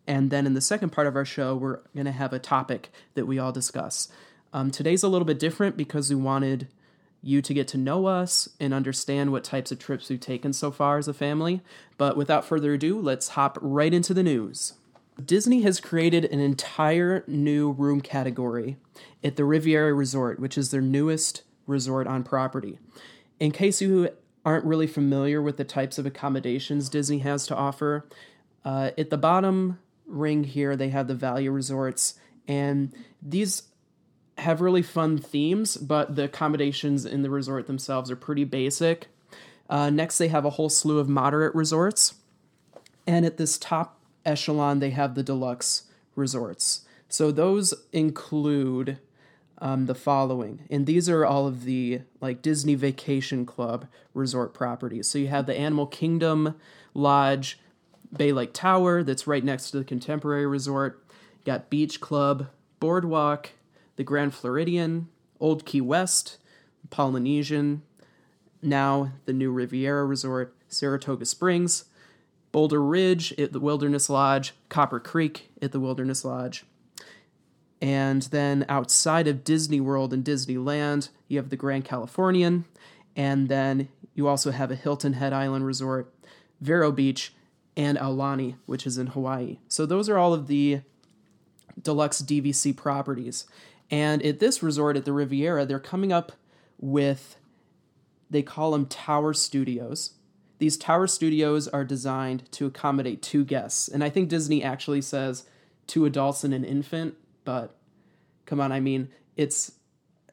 And 0.06 0.30
then 0.30 0.46
in 0.46 0.52
the 0.52 0.60
second 0.60 0.90
part 0.90 1.06
of 1.06 1.16
our 1.16 1.24
show, 1.24 1.56
we're 1.56 1.80
going 1.94 2.04
to 2.04 2.12
have 2.12 2.34
a 2.34 2.38
topic 2.38 2.90
that 3.14 3.26
we 3.26 3.38
all 3.38 3.50
discuss. 3.50 4.08
Um, 4.52 4.70
today's 4.70 5.02
a 5.02 5.08
little 5.08 5.24
bit 5.24 5.38
different 5.38 5.78
because 5.78 6.10
we 6.10 6.16
wanted 6.16 6.68
you 7.22 7.40
to 7.40 7.54
get 7.54 7.66
to 7.68 7.78
know 7.78 8.04
us 8.04 8.50
and 8.60 8.74
understand 8.74 9.32
what 9.32 9.42
types 9.42 9.72
of 9.72 9.78
trips 9.78 10.10
we've 10.10 10.20
taken 10.20 10.52
so 10.52 10.70
far 10.70 10.98
as 10.98 11.08
a 11.08 11.14
family. 11.14 11.62
But 11.96 12.14
without 12.14 12.44
further 12.44 12.74
ado, 12.74 13.00
let's 13.00 13.28
hop 13.28 13.56
right 13.62 13.94
into 13.94 14.12
the 14.12 14.22
news. 14.22 14.74
Disney 15.24 15.62
has 15.62 15.80
created 15.80 16.26
an 16.26 16.40
entire 16.40 17.24
new 17.26 17.70
room 17.70 18.02
category 18.02 18.76
at 19.22 19.36
the 19.36 19.46
Riviera 19.46 19.94
Resort, 19.94 20.38
which 20.38 20.58
is 20.58 20.70
their 20.70 20.82
newest 20.82 21.42
resort 21.66 22.06
on 22.06 22.22
property. 22.22 22.78
In 23.40 23.50
case 23.50 23.80
you 23.80 24.10
aren't 24.44 24.64
really 24.64 24.86
familiar 24.86 25.40
with 25.40 25.56
the 25.56 25.64
types 25.64 25.98
of 25.98 26.06
accommodations 26.06 26.88
Disney 26.88 27.18
has 27.20 27.46
to 27.46 27.56
offer, 27.56 28.06
uh, 28.64 28.90
at 28.96 29.10
the 29.10 29.18
bottom 29.18 29.78
ring 30.06 30.44
here, 30.44 30.76
they 30.76 30.90
have 30.90 31.08
the 31.08 31.14
value 31.14 31.50
resorts, 31.50 32.14
and 32.46 32.92
these 33.22 33.64
have 34.38 34.60
really 34.60 34.82
fun 34.82 35.16
themes, 35.18 35.76
but 35.76 36.16
the 36.16 36.24
accommodations 36.24 37.06
in 37.06 37.22
the 37.22 37.30
resort 37.30 37.66
themselves 37.66 38.10
are 38.10 38.16
pretty 38.16 38.44
basic. 38.44 39.08
Uh, 39.70 39.90
next, 39.90 40.18
they 40.18 40.28
have 40.28 40.44
a 40.44 40.50
whole 40.50 40.68
slew 40.68 40.98
of 40.98 41.08
moderate 41.08 41.54
resorts. 41.54 42.14
And 43.06 43.24
at 43.24 43.36
this 43.36 43.58
top 43.58 44.00
echelon, 44.24 44.80
they 44.80 44.90
have 44.90 45.14
the 45.14 45.22
deluxe 45.22 45.84
resorts. 46.16 46.84
So 47.08 47.30
those 47.30 47.74
include 47.92 48.98
um, 49.58 49.86
the 49.86 49.94
following. 49.94 50.64
And 50.70 50.86
these 50.86 51.08
are 51.08 51.24
all 51.24 51.46
of 51.46 51.64
the 51.64 52.02
like 52.20 52.42
Disney 52.42 52.74
Vacation 52.74 53.46
Club 53.46 53.86
resort 54.12 54.54
properties. 54.54 55.08
So 55.08 55.18
you 55.18 55.28
have 55.28 55.46
the 55.46 55.58
Animal 55.58 55.86
Kingdom 55.86 56.54
Lodge, 56.92 57.58
Bay 58.16 58.32
Lake 58.32 58.52
Tower, 58.52 59.02
that's 59.02 59.26
right 59.26 59.44
next 59.44 59.70
to 59.70 59.78
the 59.78 59.84
Contemporary 59.84 60.46
Resort. 60.46 61.04
You 61.10 61.44
got 61.44 61.70
Beach 61.70 62.00
Club, 62.00 62.48
Boardwalk, 62.80 63.50
the 63.96 64.04
Grand 64.04 64.34
Floridian, 64.34 65.08
Old 65.40 65.64
Key 65.64 65.80
West, 65.80 66.38
Polynesian, 66.90 67.82
now 68.62 69.12
the 69.24 69.32
new 69.32 69.50
Riviera 69.50 70.04
Resort, 70.04 70.54
Saratoga 70.68 71.24
Springs, 71.24 71.84
Boulder 72.52 72.82
Ridge 72.82 73.32
at 73.38 73.52
the 73.52 73.60
Wilderness 73.60 74.08
Lodge, 74.08 74.54
Copper 74.68 75.00
Creek 75.00 75.50
at 75.60 75.72
the 75.72 75.80
Wilderness 75.80 76.24
Lodge. 76.24 76.64
And 77.84 78.22
then 78.22 78.64
outside 78.66 79.28
of 79.28 79.44
Disney 79.44 79.78
World 79.78 80.14
and 80.14 80.24
Disneyland, 80.24 81.10
you 81.28 81.36
have 81.36 81.50
the 81.50 81.56
Grand 81.56 81.84
Californian. 81.84 82.64
And 83.14 83.50
then 83.50 83.90
you 84.14 84.26
also 84.26 84.52
have 84.52 84.70
a 84.70 84.74
Hilton 84.74 85.12
Head 85.12 85.34
Island 85.34 85.66
Resort, 85.66 86.10
Vero 86.62 86.90
Beach, 86.90 87.34
and 87.76 87.98
Aulani, 87.98 88.54
which 88.64 88.86
is 88.86 88.96
in 88.96 89.08
Hawaii. 89.08 89.58
So 89.68 89.84
those 89.84 90.08
are 90.08 90.16
all 90.16 90.32
of 90.32 90.46
the 90.46 90.80
deluxe 91.80 92.22
DVC 92.22 92.74
properties. 92.74 93.44
And 93.90 94.22
at 94.22 94.40
this 94.40 94.62
resort 94.62 94.96
at 94.96 95.04
the 95.04 95.12
Riviera, 95.12 95.66
they're 95.66 95.78
coming 95.78 96.10
up 96.10 96.32
with, 96.80 97.36
they 98.30 98.40
call 98.40 98.70
them 98.70 98.86
tower 98.86 99.34
studios. 99.34 100.14
These 100.56 100.78
tower 100.78 101.06
studios 101.06 101.68
are 101.68 101.84
designed 101.84 102.50
to 102.52 102.64
accommodate 102.64 103.20
two 103.20 103.44
guests. 103.44 103.88
And 103.88 104.02
I 104.02 104.08
think 104.08 104.30
Disney 104.30 104.62
actually 104.62 105.02
says 105.02 105.44
two 105.86 106.06
adults 106.06 106.44
and 106.44 106.54
an 106.54 106.64
infant, 106.64 107.16
but 107.44 107.74
come 108.46 108.60
on, 108.60 108.72
I 108.72 108.80
mean, 108.80 109.08
it's 109.36 109.72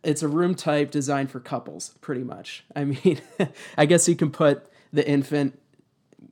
it's 0.04 0.24
a 0.24 0.28
room 0.28 0.56
type 0.56 0.92
designed 0.92 1.30
for 1.30 1.40
couples, 1.40 1.96
pretty 2.02 2.24
much. 2.24 2.66
I 2.76 2.86
mean, 2.86 3.22
I 3.78 3.86
guess 3.86 4.08
you 4.08 4.16
can 4.16 4.32
put 4.32 4.66
the 4.92 5.08
infant 5.08 5.60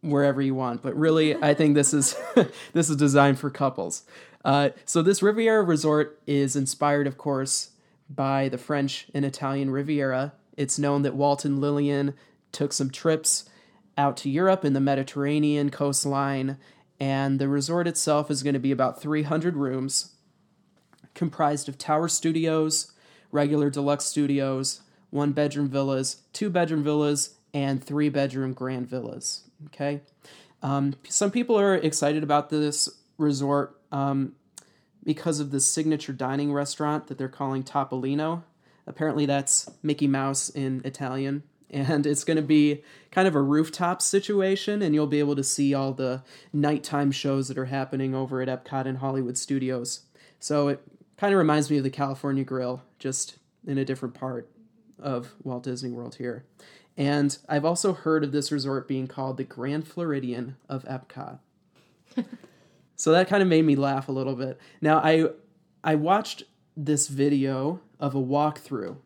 wherever 0.01 0.41
you 0.41 0.55
want, 0.55 0.81
but 0.81 0.95
really, 0.95 1.35
I 1.35 1.53
think 1.53 1.75
this 1.75 1.93
is 1.93 2.15
this 2.73 2.89
is 2.89 2.95
designed 2.95 3.39
for 3.39 3.49
couples. 3.49 4.03
Uh, 4.43 4.69
so 4.85 5.01
this 5.01 5.21
Riviera 5.21 5.63
resort 5.63 6.21
is 6.25 6.55
inspired, 6.55 7.07
of 7.07 7.17
course, 7.17 7.71
by 8.09 8.49
the 8.49 8.57
French 8.57 9.07
and 9.13 9.25
Italian 9.25 9.69
Riviera. 9.69 10.33
It's 10.55 10.79
known 10.79 11.03
that 11.03 11.15
Walt 11.15 11.45
and 11.45 11.59
Lillian 11.59 12.13
took 12.51 12.73
some 12.73 12.89
trips 12.89 13.45
out 13.97 14.17
to 14.17 14.29
Europe 14.29 14.63
and 14.63 14.75
the 14.75 14.81
Mediterranean 14.81 15.69
coastline, 15.69 16.57
and 16.99 17.37
the 17.37 17.49
resort 17.49 17.87
itself 17.87 18.31
is 18.31 18.43
going 18.43 18.53
to 18.53 18.59
be 18.59 18.71
about 18.71 19.01
300 19.01 19.57
rooms, 19.57 20.15
comprised 21.19 21.67
of 21.67 21.77
tower 21.77 22.07
studios, 22.07 22.93
regular 23.29 23.69
deluxe 23.69 24.05
studios, 24.05 24.79
one 25.09 25.33
bedroom 25.33 25.67
villas, 25.67 26.21
two 26.31 26.49
bedroom 26.49 26.81
villas, 26.81 27.35
and 27.53 27.83
three 27.83 28.07
bedroom 28.07 28.53
grand 28.53 28.87
villas. 28.87 29.41
Okay. 29.65 29.99
Um, 30.63 30.95
some 31.09 31.29
people 31.29 31.59
are 31.59 31.75
excited 31.75 32.23
about 32.23 32.49
this 32.49 32.87
resort 33.17 33.77
um, 33.91 34.33
because 35.03 35.41
of 35.41 35.51
the 35.51 35.59
signature 35.59 36.13
dining 36.13 36.53
restaurant 36.53 37.07
that 37.07 37.17
they're 37.17 37.27
calling 37.27 37.63
Topolino. 37.63 38.43
Apparently, 38.87 39.25
that's 39.25 39.69
Mickey 39.83 40.07
Mouse 40.07 40.49
in 40.49 40.81
Italian. 40.85 41.43
And 41.71 42.07
it's 42.07 42.23
going 42.23 42.37
to 42.37 42.41
be 42.41 42.81
kind 43.11 43.27
of 43.27 43.35
a 43.35 43.41
rooftop 43.43 44.01
situation, 44.01 44.81
and 44.81 44.95
you'll 44.95 45.05
be 45.05 45.19
able 45.19 45.35
to 45.35 45.43
see 45.43 45.75
all 45.75 45.93
the 45.93 46.23
nighttime 46.51 47.11
shows 47.11 47.47
that 47.47 47.59
are 47.59 47.65
happening 47.65 48.15
over 48.15 48.41
at 48.41 48.47
Epcot 48.47 48.87
and 48.87 48.97
Hollywood 48.97 49.37
Studios. 49.37 49.99
So 50.39 50.69
it 50.69 50.81
kind 51.19 51.33
of 51.33 51.37
reminds 51.37 51.69
me 51.69 51.77
of 51.77 51.83
the 51.83 51.89
California 51.89 52.43
Grill, 52.43 52.81
just 52.97 53.37
in 53.67 53.77
a 53.77 53.85
different 53.85 54.15
part 54.15 54.49
of 54.97 55.33
Walt 55.43 55.63
Disney 55.63 55.91
World 55.91 56.15
here. 56.15 56.45
And 56.97 57.37
I've 57.47 57.65
also 57.65 57.93
heard 57.93 58.23
of 58.23 58.31
this 58.31 58.51
resort 58.51 58.87
being 58.87 59.07
called 59.07 59.37
the 59.37 59.43
Grand 59.43 59.87
Floridian 59.87 60.57
of 60.67 60.83
Epcot. 60.85 61.39
So 62.99 63.13
that 63.13 63.29
kind 63.29 63.41
of 63.41 63.47
made 63.47 63.63
me 63.63 63.77
laugh 63.77 64.09
a 64.09 64.11
little 64.11 64.35
bit. 64.35 64.59
Now 64.81 64.97
I 64.97 65.29
I 65.85 65.95
watched 65.95 66.43
this 66.75 67.07
video 67.07 67.79
of 67.97 68.13
a 68.13 68.21
walkthrough. 68.21 68.97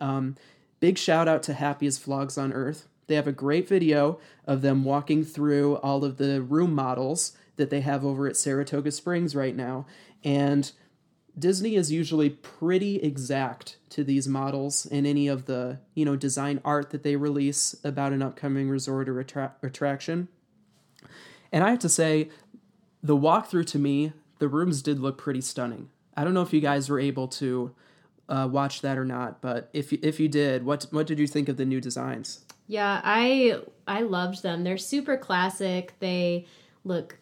Um, 0.00 0.36
big 0.80 0.96
shout 0.96 1.28
out 1.28 1.42
to 1.44 1.52
Happiest 1.52 2.04
Vlogs 2.04 2.40
on 2.42 2.54
Earth. 2.54 2.88
They 3.08 3.14
have 3.14 3.28
a 3.28 3.32
great 3.32 3.68
video 3.68 4.18
of 4.46 4.62
them 4.62 4.84
walking 4.84 5.22
through 5.22 5.76
all 5.76 6.02
of 6.02 6.16
the 6.16 6.40
room 6.40 6.74
models 6.74 7.36
that 7.56 7.68
they 7.68 7.82
have 7.82 8.06
over 8.06 8.26
at 8.26 8.38
Saratoga 8.38 8.90
Springs 8.90 9.36
right 9.36 9.54
now. 9.54 9.84
And 10.24 10.72
Disney 11.38 11.76
is 11.76 11.90
usually 11.90 12.30
pretty 12.30 12.96
exact 12.96 13.78
to 13.90 14.04
these 14.04 14.28
models 14.28 14.84
in 14.86 15.06
any 15.06 15.28
of 15.28 15.46
the, 15.46 15.78
you 15.94 16.04
know, 16.04 16.14
design 16.14 16.60
art 16.64 16.90
that 16.90 17.02
they 17.02 17.16
release 17.16 17.74
about 17.84 18.12
an 18.12 18.22
upcoming 18.22 18.68
resort 18.68 19.08
or 19.08 19.18
attra- 19.18 19.54
attraction. 19.62 20.28
And 21.50 21.64
I 21.64 21.70
have 21.70 21.78
to 21.80 21.88
say, 21.88 22.28
the 23.02 23.16
walkthrough 23.16 23.66
to 23.68 23.78
me, 23.78 24.12
the 24.38 24.48
rooms 24.48 24.82
did 24.82 25.00
look 25.00 25.18
pretty 25.18 25.40
stunning. 25.40 25.88
I 26.16 26.24
don't 26.24 26.34
know 26.34 26.42
if 26.42 26.52
you 26.52 26.60
guys 26.60 26.90
were 26.90 27.00
able 27.00 27.28
to 27.28 27.74
uh, 28.28 28.48
watch 28.50 28.82
that 28.82 28.98
or 28.98 29.04
not, 29.04 29.40
but 29.40 29.70
if 29.72 29.92
you, 29.92 29.98
if 30.02 30.20
you 30.20 30.28
did, 30.28 30.64
what 30.64 30.86
what 30.90 31.06
did 31.06 31.18
you 31.18 31.26
think 31.26 31.48
of 31.48 31.56
the 31.56 31.64
new 31.64 31.80
designs? 31.80 32.44
Yeah, 32.66 33.00
I 33.02 33.60
I 33.86 34.02
loved 34.02 34.42
them. 34.42 34.64
They're 34.64 34.78
super 34.78 35.16
classic. 35.16 35.94
They 35.98 36.46
look, 36.84 37.18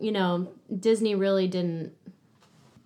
you 0.00 0.12
know, 0.12 0.52
Disney 0.78 1.14
really 1.14 1.48
didn't 1.48 1.92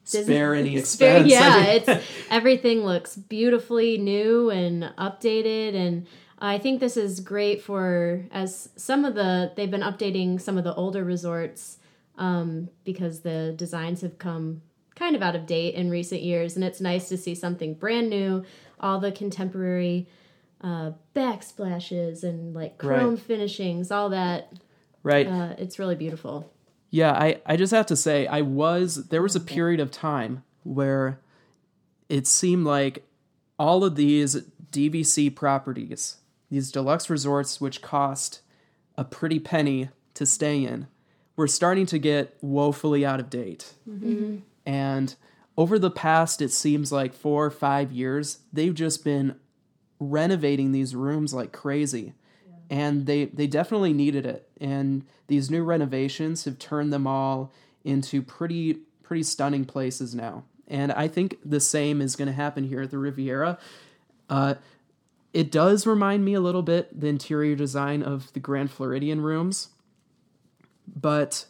spare 0.05 0.55
any 0.55 0.77
expense. 0.79 1.29
yeah, 1.29 1.65
it's 1.65 2.07
everything 2.31 2.85
looks 2.85 3.17
beautifully 3.17 3.99
new 3.99 4.51
and 4.51 4.85
updated 4.99 5.75
and 5.75 6.07
I 6.39 6.59
think 6.59 6.81
this 6.81 6.97
is 6.97 7.21
great 7.21 7.63
for 7.63 8.27
as 8.31 8.69
some 8.77 9.05
of 9.05 9.15
the 9.15 9.53
they've 9.57 9.71
been 9.71 9.81
updating 9.81 10.41
some 10.41 10.59
of 10.59 10.65
the 10.65 10.75
older 10.75 11.05
resorts 11.05 11.79
um, 12.19 12.69
because 12.85 13.21
the 13.21 13.55
designs 13.57 14.03
have 14.03 14.19
come 14.19 14.63
kind 14.95 15.17
of 15.17 15.23
out 15.23 15.35
of 15.35 15.47
date 15.47 15.75
in 15.75 15.91
recent 15.91 16.23
years, 16.23 16.55
and 16.55 16.65
it's 16.65 16.81
nice 16.81 17.09
to 17.09 17.17
see 17.17 17.35
something 17.35 17.75
brand 17.75 18.11
new. 18.11 18.45
All 18.81 19.01
the 19.01 19.13
contemporary 19.13 20.09
uh, 20.61 20.93
backsplashes 21.15 22.23
and 22.23 22.55
like 22.55 22.79
chrome 22.79 23.15
right. 23.15 23.19
finishings, 23.23 23.91
all 23.91 24.11
that. 24.11 24.53
Right. 25.03 25.27
Uh, 25.27 25.55
it's 25.59 25.79
really 25.79 25.97
beautiful. 25.97 26.53
Yeah, 26.95 27.11
I, 27.11 27.41
I 27.45 27.57
just 27.57 27.73
have 27.73 27.87
to 27.87 27.97
say, 27.97 28.29
I 28.29 28.43
was, 28.43 29.09
there 29.09 29.21
was 29.21 29.35
a 29.35 29.41
period 29.41 29.81
of 29.81 29.91
time 29.91 30.45
where 30.63 31.19
it 32.09 32.29
seemed 32.29 32.67
like 32.67 33.05
all 33.59 33.83
of 33.83 33.97
these 33.97 34.37
DVC 34.71 35.35
properties, 35.35 36.19
these 36.53 36.71
deluxe 36.71 37.11
resorts, 37.11 37.61
which 37.61 37.83
cost 37.83 38.43
a 38.97 39.03
pretty 39.03 39.41
penny 39.41 39.89
to 40.15 40.25
stay 40.25 40.63
in, 40.63 40.87
we're 41.35 41.49
starting 41.49 41.87
to 41.87 41.99
get 41.99 42.39
woefully 42.41 43.05
out 43.05 43.19
of 43.19 43.29
date. 43.29 43.75
Mm-hmm. 43.91 44.37
And 44.65 45.17
over 45.57 45.81
the 45.81 45.91
past, 45.91 46.41
it 46.41 46.53
seems 46.53 46.93
like 46.93 47.13
four 47.13 47.45
or 47.45 47.51
five 47.51 47.91
years, 47.91 48.39
they've 48.53 48.73
just 48.73 49.03
been 49.03 49.35
renovating 49.99 50.71
these 50.71 50.95
rooms 50.95 51.35
like 51.35 51.51
crazy. 51.51 52.13
And 52.71 53.07
they, 53.07 53.27
they 53.27 53.47
definitely 53.47 53.93
needed 53.93 54.27
it. 54.27 54.49
And 54.61 55.05
these 55.27 55.51
new 55.51 55.63
renovations 55.63 56.45
have 56.45 56.59
turned 56.59 56.93
them 56.93 57.07
all 57.07 57.53
into 57.85 58.23
pretty 58.23 58.79
pretty 59.03 59.23
stunning 59.23 59.65
places 59.65 60.15
now. 60.15 60.45
And 60.67 60.91
I 60.91 61.09
think 61.09 61.37
the 61.45 61.61
same 61.61 62.01
is 62.01 62.17
going 62.17 62.27
to 62.27 62.33
happen 62.33 62.65
here 62.65 62.83
at 62.83 62.91
the 62.91 62.99
Riviera. 62.99 63.59
Uh, 64.29 64.55
it 65.33 65.51
does 65.51 65.87
remind 65.87 66.25
me 66.25 66.35
a 66.35 66.41
little 66.41 66.63
bit 66.63 66.99
the 66.99 67.09
interior 67.09 67.55
design 67.55 68.03
of 68.03 68.33
the 68.33 68.41
Grand 68.41 68.71
Floridian 68.71 69.21
rooms, 69.21 69.69
but 70.87 71.47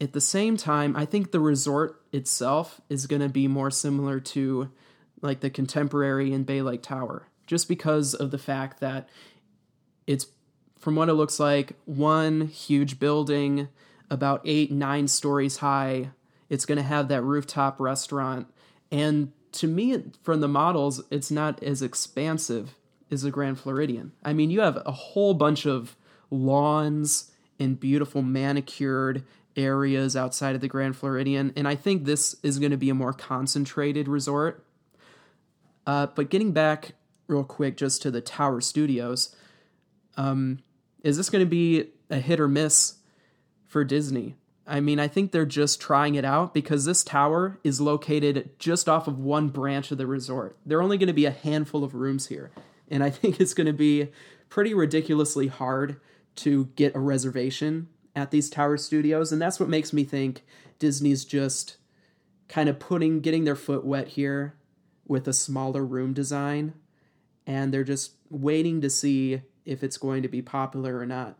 at 0.00 0.12
the 0.12 0.20
same 0.20 0.56
time, 0.56 0.96
I 0.96 1.04
think 1.04 1.30
the 1.30 1.40
resort 1.40 2.00
itself 2.12 2.80
is 2.88 3.06
going 3.06 3.20
to 3.20 3.28
be 3.28 3.46
more 3.46 3.70
similar 3.70 4.20
to 4.20 4.70
like 5.20 5.40
the 5.40 5.50
contemporary 5.50 6.32
in 6.32 6.44
Bay 6.44 6.62
Lake 6.62 6.82
Tower, 6.82 7.26
just 7.46 7.68
because 7.68 8.14
of 8.14 8.30
the 8.30 8.38
fact 8.38 8.80
that 8.80 9.08
it's 10.10 10.26
from 10.76 10.96
what 10.96 11.08
it 11.08 11.14
looks 11.14 11.38
like 11.38 11.74
one 11.84 12.48
huge 12.48 12.98
building 12.98 13.68
about 14.10 14.40
eight 14.44 14.72
nine 14.72 15.06
stories 15.06 15.58
high. 15.58 16.10
It's 16.48 16.66
going 16.66 16.78
to 16.78 16.82
have 16.82 17.06
that 17.08 17.22
rooftop 17.22 17.78
restaurant, 17.78 18.48
and 18.90 19.32
to 19.52 19.68
me, 19.68 20.02
from 20.22 20.40
the 20.40 20.48
models, 20.48 21.02
it's 21.10 21.30
not 21.30 21.62
as 21.62 21.80
expansive 21.80 22.74
as 23.08 23.22
the 23.22 23.30
Grand 23.30 23.60
Floridian. 23.60 24.12
I 24.24 24.32
mean, 24.32 24.50
you 24.50 24.60
have 24.60 24.82
a 24.84 24.90
whole 24.90 25.34
bunch 25.34 25.64
of 25.64 25.96
lawns 26.28 27.30
and 27.60 27.78
beautiful 27.78 28.22
manicured 28.22 29.24
areas 29.56 30.16
outside 30.16 30.56
of 30.56 30.60
the 30.60 30.68
Grand 30.68 30.96
Floridian, 30.96 31.52
and 31.54 31.68
I 31.68 31.76
think 31.76 32.04
this 32.04 32.34
is 32.42 32.58
going 32.58 32.72
to 32.72 32.76
be 32.76 32.90
a 32.90 32.94
more 32.94 33.12
concentrated 33.12 34.08
resort. 34.08 34.64
Uh, 35.86 36.06
but 36.06 36.30
getting 36.30 36.50
back 36.50 36.92
real 37.28 37.44
quick 37.44 37.76
just 37.76 38.02
to 38.02 38.10
the 38.10 38.20
Tower 38.20 38.60
Studios, 38.60 39.34
um, 40.16 40.60
is 41.02 41.16
this 41.16 41.30
going 41.30 41.44
to 41.44 41.50
be 41.50 41.90
a 42.10 42.18
hit 42.18 42.40
or 42.40 42.48
miss 42.48 42.94
for 43.66 43.84
Disney? 43.84 44.36
I 44.66 44.80
mean, 44.80 45.00
I 45.00 45.08
think 45.08 45.32
they're 45.32 45.46
just 45.46 45.80
trying 45.80 46.14
it 46.14 46.24
out 46.24 46.54
because 46.54 46.84
this 46.84 47.02
tower 47.02 47.58
is 47.64 47.80
located 47.80 48.50
just 48.58 48.88
off 48.88 49.08
of 49.08 49.18
one 49.18 49.48
branch 49.48 49.90
of 49.90 49.98
the 49.98 50.06
resort. 50.06 50.56
There 50.64 50.78
are 50.78 50.82
only 50.82 50.96
going 50.96 51.08
to 51.08 51.12
be 51.12 51.26
a 51.26 51.32
handful 51.32 51.82
of 51.82 51.94
rooms 51.94 52.28
here, 52.28 52.52
and 52.88 53.02
I 53.02 53.10
think 53.10 53.40
it's 53.40 53.54
going 53.54 53.66
to 53.66 53.72
be 53.72 54.08
pretty 54.48 54.72
ridiculously 54.72 55.48
hard 55.48 56.00
to 56.36 56.66
get 56.76 56.94
a 56.94 57.00
reservation 57.00 57.88
at 58.14 58.30
these 58.30 58.48
tower 58.48 58.76
studios, 58.76 59.32
and 59.32 59.42
that's 59.42 59.58
what 59.58 59.68
makes 59.68 59.92
me 59.92 60.04
think 60.04 60.44
Disney's 60.78 61.24
just 61.24 61.76
kind 62.48 62.68
of 62.68 62.78
putting 62.78 63.20
getting 63.20 63.44
their 63.44 63.56
foot 63.56 63.84
wet 63.84 64.08
here 64.08 64.54
with 65.06 65.26
a 65.26 65.32
smaller 65.32 65.84
room 65.84 66.12
design, 66.12 66.74
and 67.44 67.74
they're 67.74 67.82
just 67.82 68.12
waiting 68.28 68.80
to 68.82 68.90
see 68.90 69.42
if 69.64 69.82
it's 69.82 69.98
going 69.98 70.22
to 70.22 70.28
be 70.28 70.42
popular 70.42 70.98
or 70.98 71.06
not. 71.06 71.36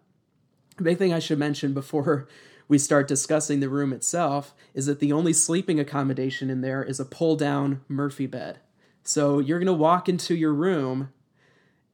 The 0.76 0.84
big 0.84 0.98
thing 0.98 1.12
I 1.12 1.18
should 1.18 1.38
mention 1.38 1.74
before 1.74 2.28
we 2.68 2.78
start 2.78 3.08
discussing 3.08 3.60
the 3.60 3.68
room 3.68 3.92
itself 3.92 4.54
is 4.74 4.86
that 4.86 5.00
the 5.00 5.12
only 5.12 5.32
sleeping 5.32 5.80
accommodation 5.80 6.50
in 6.50 6.60
there 6.60 6.82
is 6.82 7.00
a 7.00 7.04
pull 7.04 7.36
down 7.36 7.80
Murphy 7.88 8.26
bed. 8.26 8.60
So 9.02 9.38
you're 9.38 9.58
going 9.58 9.66
to 9.66 9.72
walk 9.72 10.08
into 10.08 10.34
your 10.34 10.54
room 10.54 11.10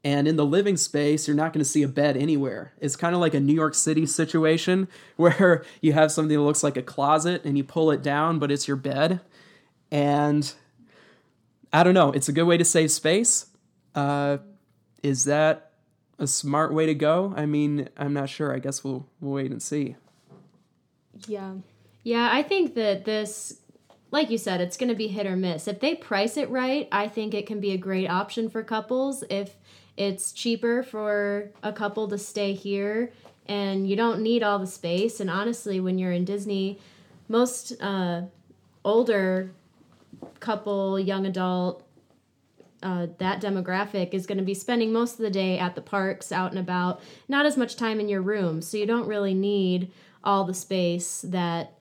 and 0.07 0.29
in 0.29 0.37
the 0.37 0.47
living 0.47 0.77
space, 0.77 1.27
you're 1.27 1.37
not 1.37 1.53
going 1.53 1.65
to 1.65 1.69
see 1.69 1.83
a 1.83 1.89
bed 1.89 2.17
anywhere. 2.17 2.75
It's 2.79 2.95
kind 2.95 3.13
of 3.13 3.21
like 3.21 3.35
a 3.35 3.41
New 3.41 3.53
York 3.53 3.75
City 3.75 4.07
situation 4.07 4.87
where 5.17 5.65
you 5.81 5.95
have 5.95 6.13
something 6.13 6.37
that 6.37 6.45
looks 6.45 6.63
like 6.63 6.77
a 6.77 6.83
closet 6.83 7.45
and 7.45 7.59
you 7.59 7.65
pull 7.65 7.91
it 7.91 8.05
down, 8.05 8.39
but 8.39 8.53
it's 8.53 8.69
your 8.69 8.77
bed. 8.77 9.21
And 9.91 10.53
I 11.73 11.83
don't 11.83 11.95
know, 11.95 12.13
it's 12.13 12.29
a 12.29 12.33
good 12.33 12.45
way 12.45 12.57
to 12.57 12.65
save 12.65 12.93
space. 12.93 13.47
Uh, 13.97 14.39
is 15.03 15.25
that 15.25 15.66
a 16.19 16.27
smart 16.27 16.73
way 16.73 16.87
to 16.87 16.95
go? 16.95 17.33
I 17.37 17.47
mean, 17.47 17.89
I'm 17.97 18.13
not 18.13 18.29
sure. 18.29 18.55
I 18.55 18.59
guess 18.59 18.83
we'll, 18.83 19.07
we'll 19.21 19.33
wait 19.35 19.51
and 19.51 19.63
see. 19.63 19.97
Yeah. 21.27 21.55
Yeah, 22.03 22.29
I 22.31 22.43
think 22.43 22.75
that 22.75 23.05
this 23.05 23.61
like 24.11 24.31
you 24.31 24.39
said, 24.39 24.61
it's 24.61 24.77
going 24.77 24.89
to 24.89 24.95
be 24.95 25.09
hit 25.09 25.27
or 25.27 25.37
miss. 25.37 25.67
If 25.67 25.81
they 25.81 25.95
price 25.95 26.37
it 26.37 26.49
right, 26.49 26.89
I 26.93 27.09
think 27.09 27.35
it 27.35 27.47
can 27.47 27.61
be 27.61 27.73
a 27.73 27.77
great 27.77 28.09
option 28.09 28.49
for 28.49 28.63
couples. 28.63 29.25
If 29.29 29.57
it's 29.97 30.33
cheaper 30.33 30.83
for 30.83 31.51
a 31.63 31.73
couple 31.73 32.09
to 32.09 32.19
stay 32.19 32.53
here 32.53 33.13
and 33.47 33.89
you 33.89 33.97
don't 33.97 34.21
need 34.21 34.43
all 34.43 34.59
the 34.59 34.67
space. 34.67 35.21
And 35.21 35.31
honestly, 35.31 35.81
when 35.81 35.99
you're 35.99 36.13
in 36.13 36.25
Disney, 36.25 36.79
most 37.29 37.73
uh, 37.81 38.23
older 38.85 39.51
couple, 40.41 40.99
young 40.99 41.27
adult, 41.27 41.86
uh, 42.87 43.09
that 43.19 43.43
demographic 43.43 44.15
is 44.15 44.27
going 44.27 44.39
to 44.39 44.45
be 44.45 44.55
spending 44.55 44.93
most 44.93 45.15
of 45.15 45.19
the 45.19 45.31
day 45.31 45.59
at 45.59 45.75
the 45.75 45.81
parks, 45.81 46.31
out 46.31 46.53
and 46.53 46.61
about, 46.61 47.01
not 47.27 47.45
as 47.45 47.57
much 47.57 47.75
time 47.75 47.99
in 47.99 48.09
your 48.09 48.23
room. 48.23 48.63
So 48.63 48.77
you 48.77 48.87
don't 48.87 49.09
really 49.09 49.35
need 49.35 49.91
all 50.23 50.45
the 50.45 50.55
space 50.55 51.23
that 51.23 51.79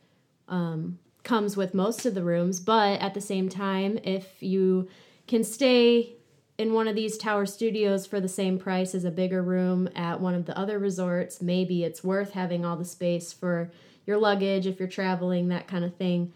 um, 0.48 0.98
comes 1.22 1.56
with 1.56 1.76
most 1.76 2.08
of 2.08 2.15
the 2.15 2.24
rooms. 2.24 2.60
But 2.60 3.00
at 3.02 3.13
the 3.13 3.22
same 3.22 3.50
time, 3.50 4.00
if 4.04 4.41
you 4.41 4.88
can 5.28 5.44
stay 5.44 6.15
in 6.58 6.74
one 6.74 6.88
of 6.88 6.96
these 6.96 7.20
tower 7.20 7.46
studios 7.46 8.08
for 8.08 8.20
the 8.20 8.28
same 8.28 8.58
price 8.58 8.96
as 8.96 9.04
a 9.04 9.12
bigger 9.12 9.44
room 9.44 9.88
at 9.96 10.20
one 10.20 10.34
of 10.34 10.48
the 10.48 10.58
other 10.58 10.80
resorts, 10.80 11.39
maybe 11.39 11.84
it's 11.84 12.04
worth 12.04 12.32
having 12.32 12.65
all 12.65 12.78
the 12.78 12.84
space 12.84 13.32
for 13.32 13.70
your 14.08 14.18
luggage 14.18 14.65
if 14.65 14.80
you're 14.80 14.88
traveling, 14.88 15.50
that 15.50 15.68
kind 15.68 15.86
of 15.86 15.96
thing. 15.98 16.34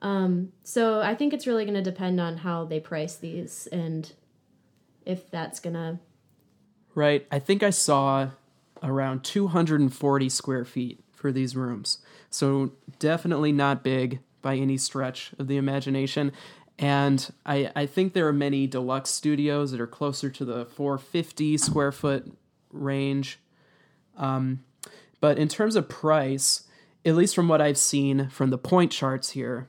Um, 0.00 0.52
so 0.62 1.00
I 1.00 1.14
think 1.14 1.32
it's 1.32 1.46
really 1.46 1.64
going 1.64 1.74
to 1.74 1.82
depend 1.82 2.20
on 2.20 2.38
how 2.38 2.64
they 2.64 2.80
price 2.80 3.16
these 3.16 3.66
and 3.68 4.12
if 5.04 5.30
that's 5.30 5.60
going 5.60 5.74
to. 5.74 5.98
Right. 6.94 7.26
I 7.30 7.38
think 7.38 7.62
I 7.62 7.70
saw 7.70 8.30
around 8.82 9.24
240 9.24 10.28
square 10.28 10.64
feet 10.64 11.00
for 11.12 11.32
these 11.32 11.56
rooms. 11.56 11.98
So 12.30 12.72
definitely 12.98 13.52
not 13.52 13.82
big 13.82 14.20
by 14.40 14.56
any 14.56 14.76
stretch 14.76 15.32
of 15.38 15.48
the 15.48 15.56
imagination. 15.56 16.32
And 16.78 17.32
I, 17.44 17.70
I 17.74 17.86
think 17.86 18.12
there 18.12 18.28
are 18.28 18.32
many 18.32 18.66
deluxe 18.68 19.10
studios 19.10 19.72
that 19.72 19.80
are 19.80 19.86
closer 19.86 20.30
to 20.30 20.44
the 20.44 20.66
450 20.66 21.58
square 21.58 21.90
foot 21.90 22.32
range. 22.70 23.40
Um, 24.16 24.64
but 25.20 25.38
in 25.38 25.48
terms 25.48 25.74
of 25.74 25.88
price, 25.88 26.64
at 27.04 27.16
least 27.16 27.34
from 27.34 27.48
what 27.48 27.60
I've 27.60 27.78
seen 27.78 28.28
from 28.28 28.50
the 28.50 28.58
point 28.58 28.92
charts 28.92 29.30
here, 29.30 29.68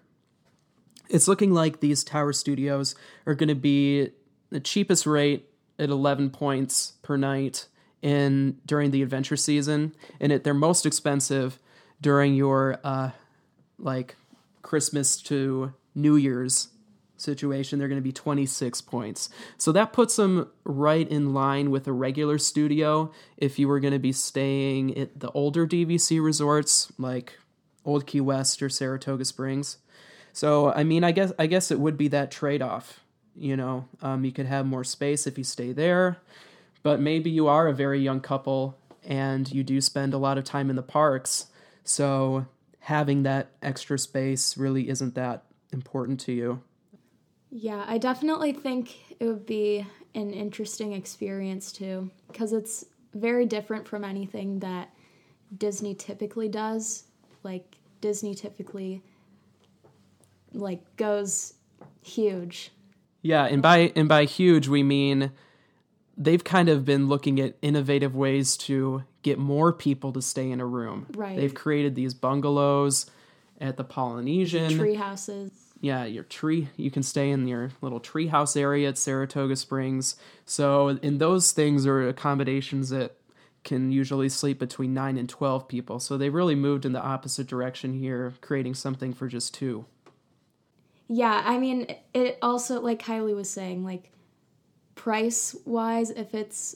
it's 1.09 1.27
looking 1.27 1.53
like 1.53 1.79
these 1.79 2.03
tower 2.03 2.33
studios 2.33 2.95
are 3.25 3.35
going 3.35 3.49
to 3.49 3.55
be 3.55 4.09
the 4.49 4.59
cheapest 4.59 5.05
rate 5.05 5.49
at 5.77 5.89
11 5.89 6.29
points 6.29 6.93
per 7.01 7.17
night 7.17 7.67
in 8.01 8.57
during 8.65 8.91
the 8.91 9.01
adventure 9.01 9.35
season, 9.35 9.93
and 10.19 10.31
it, 10.31 10.43
they're 10.43 10.53
most 10.53 10.85
expensive 10.85 11.59
during 12.01 12.33
your 12.33 12.79
uh, 12.83 13.11
like 13.77 14.15
Christmas 14.61 15.21
to 15.23 15.73
New 15.95 16.15
Year's 16.15 16.69
situation, 17.17 17.79
they're 17.79 17.87
going 17.87 17.99
to 17.99 18.03
be 18.03 18.11
26 18.11 18.81
points. 18.81 19.29
So 19.57 19.71
that 19.73 19.93
puts 19.93 20.15
them 20.15 20.49
right 20.63 21.07
in 21.07 21.33
line 21.33 21.71
with 21.71 21.87
a 21.87 21.91
regular 21.91 22.37
studio 22.37 23.11
if 23.37 23.59
you 23.59 23.67
were 23.67 23.79
going 23.79 23.93
to 23.93 23.99
be 23.99 24.11
staying 24.11 24.97
at 24.97 25.19
the 25.19 25.31
older 25.31 25.67
DVC 25.67 26.23
resorts 26.23 26.91
like 26.97 27.37
Old 27.85 28.07
Key 28.07 28.21
West 28.21 28.61
or 28.61 28.69
Saratoga 28.69 29.25
Springs. 29.25 29.77
So 30.33 30.71
I 30.71 30.83
mean, 30.83 31.03
I 31.03 31.11
guess 31.11 31.31
I 31.39 31.47
guess 31.47 31.71
it 31.71 31.79
would 31.79 31.97
be 31.97 32.07
that 32.09 32.31
trade-off. 32.31 32.99
You 33.35 33.55
know, 33.55 33.87
um, 34.01 34.25
you 34.25 34.31
could 34.31 34.47
have 34.47 34.65
more 34.65 34.83
space 34.83 35.25
if 35.25 35.37
you 35.37 35.43
stay 35.43 35.71
there, 35.71 36.17
but 36.83 36.99
maybe 36.99 37.29
you 37.29 37.47
are 37.47 37.67
a 37.67 37.73
very 37.73 37.99
young 37.99 38.19
couple 38.19 38.77
and 39.05 39.49
you 39.51 39.63
do 39.63 39.79
spend 39.79 40.13
a 40.13 40.17
lot 40.17 40.37
of 40.37 40.43
time 40.43 40.69
in 40.69 40.75
the 40.75 40.83
parks. 40.83 41.47
So 41.83 42.47
having 42.79 43.23
that 43.23 43.51
extra 43.61 43.97
space 43.97 44.57
really 44.57 44.89
isn't 44.89 45.15
that 45.15 45.43
important 45.71 46.19
to 46.21 46.33
you. 46.33 46.61
Yeah, 47.49 47.85
I 47.87 47.97
definitely 47.97 48.51
think 48.51 49.15
it 49.19 49.25
would 49.25 49.45
be 49.45 49.85
an 50.15 50.31
interesting 50.33 50.93
experience 50.93 51.71
too, 51.71 52.11
because 52.27 52.51
it's 52.51 52.85
very 53.13 53.45
different 53.45 53.87
from 53.87 54.03
anything 54.03 54.59
that 54.59 54.93
Disney 55.57 55.95
typically 55.95 56.49
does. 56.49 57.05
Like 57.43 57.77
Disney 58.01 58.35
typically 58.35 59.01
like 60.53 60.95
goes 60.95 61.53
huge. 62.03 62.71
Yeah, 63.21 63.45
and 63.45 63.61
by 63.61 63.91
and 63.95 64.07
by 64.07 64.25
huge 64.25 64.67
we 64.67 64.83
mean 64.83 65.31
they've 66.17 66.43
kind 66.43 66.69
of 66.69 66.83
been 66.85 67.07
looking 67.07 67.39
at 67.39 67.55
innovative 67.61 68.15
ways 68.15 68.57
to 68.57 69.03
get 69.21 69.37
more 69.37 69.71
people 69.71 70.11
to 70.13 70.21
stay 70.21 70.51
in 70.51 70.59
a 70.59 70.65
room. 70.65 71.07
Right. 71.15 71.35
They've 71.35 71.53
created 71.53 71.95
these 71.95 72.13
bungalows 72.13 73.05
at 73.59 73.77
the 73.77 73.83
Polynesian 73.83 74.77
tree 74.77 74.95
houses 74.95 75.51
yeah, 75.81 76.05
your 76.05 76.23
tree, 76.23 76.69
you 76.75 76.91
can 76.91 77.03
stay 77.03 77.29
in 77.29 77.47
your 77.47 77.71
little 77.81 77.99
treehouse 77.99 78.57
area 78.57 78.89
at 78.89 78.97
Saratoga 78.97 79.55
Springs. 79.55 80.15
So, 80.45 80.89
and 80.89 81.19
those 81.19 81.51
things 81.51 81.85
are 81.85 82.07
accommodations 82.07 82.89
that 82.89 83.15
can 83.63 83.91
usually 83.91 84.29
sleep 84.29 84.59
between 84.59 84.93
9 84.93 85.17
and 85.17 85.29
12 85.29 85.67
people. 85.67 85.99
So, 85.99 86.17
they 86.17 86.29
really 86.29 86.55
moved 86.55 86.85
in 86.85 86.91
the 86.91 87.01
opposite 87.01 87.47
direction 87.47 87.93
here, 87.93 88.33
creating 88.41 88.73
something 88.75 89.13
for 89.13 89.27
just 89.27 89.53
two. 89.53 89.85
Yeah, 91.11 91.41
I 91.43 91.57
mean, 91.57 91.87
it 92.13 92.37
also, 92.41 92.79
like 92.79 93.01
Kylie 93.01 93.35
was 93.35 93.49
saying, 93.49 93.83
like, 93.83 94.11
price 94.93 95.55
wise, 95.65 96.11
if 96.11 96.35
it's 96.35 96.75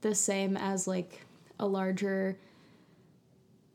the 0.00 0.14
same 0.14 0.56
as 0.56 0.86
like 0.86 1.26
a 1.58 1.66
larger, 1.66 2.38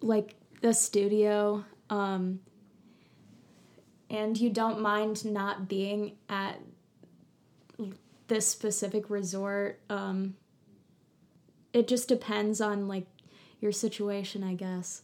like 0.01 0.35
the 0.61 0.73
studio, 0.73 1.65
um, 1.89 2.39
and 4.09 4.37
you 4.37 4.49
don't 4.49 4.79
mind 4.79 5.25
not 5.25 5.67
being 5.67 6.15
at 6.29 6.59
this 8.27 8.47
specific 8.47 9.09
resort. 9.09 9.81
Um, 9.89 10.35
it 11.73 11.87
just 11.87 12.07
depends 12.07 12.61
on 12.61 12.87
like 12.87 13.07
your 13.59 13.71
situation, 13.71 14.43
I 14.43 14.53
guess. 14.53 15.01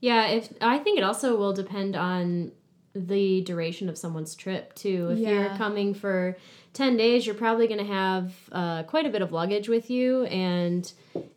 Yeah, 0.00 0.26
if 0.28 0.48
I 0.60 0.78
think 0.78 0.98
it 0.98 1.04
also 1.04 1.36
will 1.36 1.52
depend 1.52 1.94
on 1.94 2.52
the 2.94 3.40
duration 3.42 3.88
of 3.88 3.96
someone's 3.96 4.34
trip 4.34 4.74
too. 4.74 5.10
If 5.12 5.18
you're 5.18 5.48
coming 5.56 5.94
for 5.94 6.36
10 6.74 6.96
days, 6.96 7.26
you're 7.26 7.34
probably 7.34 7.66
going 7.66 7.80
to 7.80 7.92
have 7.92 8.32
uh, 8.50 8.82
quite 8.84 9.06
a 9.06 9.10
bit 9.10 9.22
of 9.22 9.32
luggage 9.32 9.68
with 9.68 9.90
you 9.90 10.24
and 10.24 10.90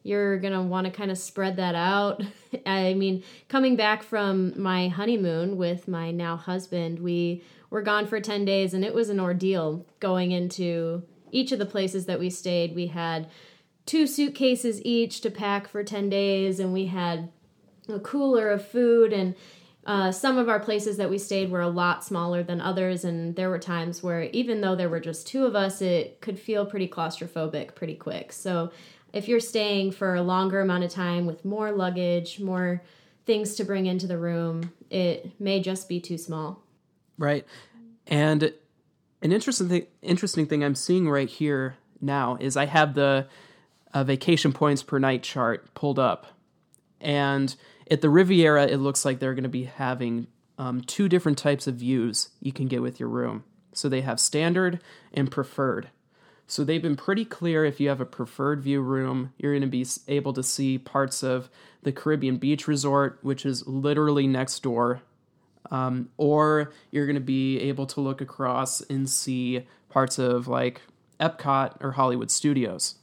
you're 0.04 0.38
going 0.38 0.54
to 0.54 0.62
want 0.62 0.86
to 0.86 0.92
kind 0.92 1.12
of 1.12 1.18
spread 1.18 1.56
that 1.58 1.76
out. 1.76 2.24
I 2.66 2.94
mean, 2.94 3.24
coming 3.48 3.76
back 3.76 4.04
from 4.04 4.60
my 4.62 4.90
honeymoon 4.90 5.58
with 5.58 5.88
my 5.88 6.12
now 6.12 6.36
husband, 6.36 7.00
we 7.00 7.44
were 7.70 7.82
gone 7.82 8.06
for 8.06 8.20
10 8.20 8.46
days 8.46 8.74
and 8.74 8.84
it 8.84 8.94
was 8.94 9.10
an 9.10 9.20
ordeal 9.20 9.86
going 10.00 10.32
into 10.32 11.04
each 11.32 11.52
of 11.52 11.60
the 11.60 11.66
places 11.66 12.06
that 12.06 12.20
we 12.20 12.30
stayed. 12.30 12.76
We 12.76 12.88
had 12.88 13.28
two 13.86 14.08
suitcases 14.08 14.82
each 14.84 15.22
to 15.22 15.30
pack 15.30 15.68
for 15.68 15.84
10 15.84 16.10
days 16.10 16.60
and 16.60 16.74
we 16.74 16.88
had 16.88 17.30
a 17.90 18.00
cooler 18.00 18.50
of 18.50 18.68
food 18.68 19.14
and 19.14 19.36
uh, 19.86 20.12
some 20.12 20.38
of 20.38 20.50
our 20.50 20.60
places 20.60 20.98
that 20.98 21.10
we 21.10 21.18
stayed 21.18 21.52
were 21.52 21.62
a 21.62 21.70
lot 21.70 22.04
smaller 22.04 22.42
than 22.42 22.60
others 22.60 23.04
and 23.04 23.36
there 23.36 23.50
were 23.50 23.60
times 23.60 24.02
where 24.02 24.24
even 24.24 24.62
though 24.62 24.76
there 24.76 24.90
were 24.90 25.00
just 25.00 25.28
two 25.28 25.46
of 25.46 25.56
us 25.56 25.82
it 25.82 26.20
could 26.22 26.40
feel 26.40 26.66
pretty 26.66 26.88
claustrophobic 26.88 27.76
pretty 27.76 27.96
quick 27.96 28.32
so 28.32 28.72
if 29.14 29.28
you're 29.28 29.40
staying 29.40 29.92
for 29.92 30.16
a 30.16 30.22
longer 30.22 30.62
amount 30.62 30.84
of 30.84 30.92
time 30.92 31.26
with 31.26 31.46
more 31.46 31.72
luggage 31.72 32.40
more 32.40 32.82
things 33.26 33.56
to 33.56 33.64
bring 33.64 33.86
into 33.86 34.08
the 34.08 34.18
room 34.18 34.72
it 34.90 35.40
may 35.40 35.60
just 35.60 35.88
be 35.88 36.00
too 36.00 36.18
small 36.18 36.62
Right. 37.18 37.46
And 38.08 38.54
an 39.22 39.32
interesting 39.32 39.70
thing, 39.70 39.88
interesting 40.02 40.46
thing 40.46 40.64
I'm 40.64 40.76
seeing 40.76 41.10
right 41.10 41.30
here 41.30 41.78
now 42.02 42.38
is 42.40 42.58
I 42.58 42.66
have 42.66 42.94
the 42.94 43.28
uh, 43.94 44.04
vacation 44.04 44.52
points 44.52 44.84
per 44.84 45.00
night 45.00 45.24
chart 45.24 45.74
pulled 45.74 46.00
up. 46.00 46.28
And 47.00 47.56
at 47.90 48.02
the 48.02 48.10
Riviera, 48.10 48.66
it 48.66 48.78
looks 48.78 49.06
like 49.06 49.20
they're 49.20 49.34
going 49.34 49.44
to 49.44 49.50
be 49.50 49.66
having 49.66 50.28
um, 50.58 50.82
two 50.82 51.10
different 51.10 51.38
types 51.38 51.68
of 51.68 51.76
views 51.76 52.30
you 52.40 52.52
can 52.52 52.68
get 52.68 52.82
with 52.82 53.00
your 53.00 53.10
room. 53.10 53.44
So 53.74 53.90
they 53.90 54.02
have 54.02 54.20
standard 54.20 54.82
and 55.14 55.30
preferred. 55.30 55.90
So 56.48 56.64
they've 56.64 56.82
been 56.82 56.96
pretty 56.96 57.26
clear 57.26 57.66
if 57.66 57.80
you 57.80 57.90
have 57.90 58.02
a 58.02 58.06
preferred 58.06 58.62
view 58.62 58.82
room, 58.82 59.34
you're 59.38 59.52
going 59.52 59.62
to 59.62 59.68
be 59.68 59.86
able 60.08 60.34
to 60.34 60.44
see 60.44 60.78
parts 60.78 61.24
of 61.24 61.50
the 61.84 61.92
Caribbean 61.92 62.38
Beach 62.38 62.68
Resort, 62.68 63.20
which 63.22 63.46
is 63.46 63.68
literally 63.68 64.28
next 64.28 64.62
door 64.62 65.02
um, 65.72 66.10
or 66.18 66.72
you're 66.92 67.06
going 67.06 67.16
to 67.16 67.22
be 67.22 67.60
able 67.60 67.86
to 67.88 68.02
look 68.02 68.22
across 68.22 68.82
and 68.82 69.10
see 69.10 69.66
parts 69.90 70.20
of 70.20 70.48
like 70.48 70.82
Epcot 71.20 71.78
or 71.82 71.94
Hollywood 71.94 72.32
Studios. 72.32 72.96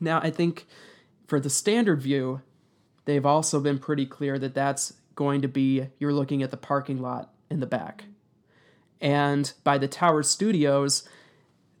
Now, 0.00 0.18
I 0.18 0.30
think 0.30 0.66
for 1.26 1.38
the 1.38 1.50
standard 1.50 2.02
view, 2.02 2.42
they've 3.04 3.26
also 3.26 3.60
been 3.60 3.78
pretty 3.78 4.06
clear 4.06 4.38
that 4.38 4.54
that's 4.54 4.94
going 5.14 5.42
to 5.42 5.48
be 5.48 5.88
you're 5.98 6.12
looking 6.12 6.42
at 6.42 6.50
the 6.50 6.56
parking 6.56 7.00
lot 7.00 7.32
in 7.50 7.60
the 7.60 7.66
back. 7.66 8.04
And 9.00 9.52
by 9.64 9.78
the 9.78 9.88
Tower 9.88 10.22
Studios, 10.22 11.08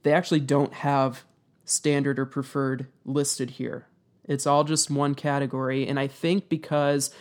they 0.02 0.12
actually 0.12 0.40
don't 0.40 0.74
have 0.74 1.22
standard 1.64 2.18
or 2.18 2.26
preferred 2.26 2.88
listed 3.04 3.50
here. 3.50 3.86
It's 4.24 4.46
all 4.46 4.64
just 4.64 4.90
one 4.90 5.14
category. 5.14 5.86
And 5.86 5.98
I 5.98 6.08
think 6.08 6.48
because 6.48 7.14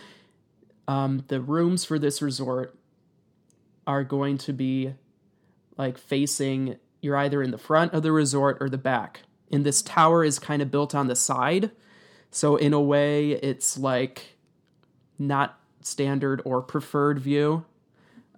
um, 0.87 1.23
the 1.27 1.39
rooms 1.39 1.85
for 1.85 1.99
this 1.99 2.21
resort 2.21 2.75
are 3.87 4.03
going 4.03 4.37
to 4.39 4.53
be 4.53 4.93
like 5.77 5.97
facing 5.97 6.77
you're 7.01 7.17
either 7.17 7.41
in 7.41 7.51
the 7.51 7.57
front 7.57 7.93
of 7.93 8.03
the 8.03 8.11
resort 8.11 8.57
or 8.59 8.69
the 8.69 8.77
back 8.77 9.21
and 9.51 9.65
this 9.65 9.81
tower 9.81 10.23
is 10.23 10.37
kind 10.37 10.61
of 10.61 10.69
built 10.69 10.93
on 10.93 11.07
the 11.07 11.15
side 11.15 11.71
so 12.31 12.55
in 12.55 12.73
a 12.73 12.81
way 12.81 13.31
it's 13.31 13.77
like 13.77 14.35
not 15.19 15.59
standard 15.81 16.41
or 16.45 16.61
preferred 16.61 17.19
view 17.19 17.65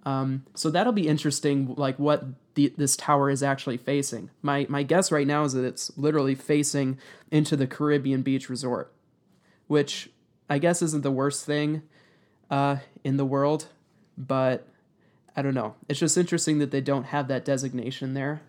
um, 0.06 0.44
so 0.54 0.68
that'll 0.68 0.92
be 0.92 1.08
interesting 1.08 1.74
like 1.76 1.98
what 1.98 2.24
the, 2.54 2.72
this 2.76 2.94
tower 2.96 3.30
is 3.30 3.42
actually 3.42 3.76
facing 3.76 4.30
my 4.42 4.66
my 4.68 4.82
guess 4.82 5.10
right 5.10 5.26
now 5.26 5.44
is 5.44 5.54
that 5.54 5.64
it's 5.64 5.96
literally 5.96 6.34
facing 6.34 6.98
into 7.30 7.56
the 7.56 7.66
caribbean 7.66 8.22
beach 8.22 8.48
resort 8.50 8.92
which 9.66 10.10
i 10.50 10.58
guess 10.58 10.82
isn't 10.82 11.02
the 11.02 11.10
worst 11.10 11.46
thing 11.46 11.82
uh, 12.50 12.76
in 13.02 13.16
the 13.16 13.24
world, 13.24 13.66
but 14.16 14.66
I 15.36 15.42
don't 15.42 15.54
know. 15.54 15.74
It's 15.88 15.98
just 15.98 16.16
interesting 16.16 16.58
that 16.58 16.70
they 16.70 16.80
don't 16.80 17.04
have 17.04 17.28
that 17.28 17.44
designation 17.44 18.14
there. 18.14 18.42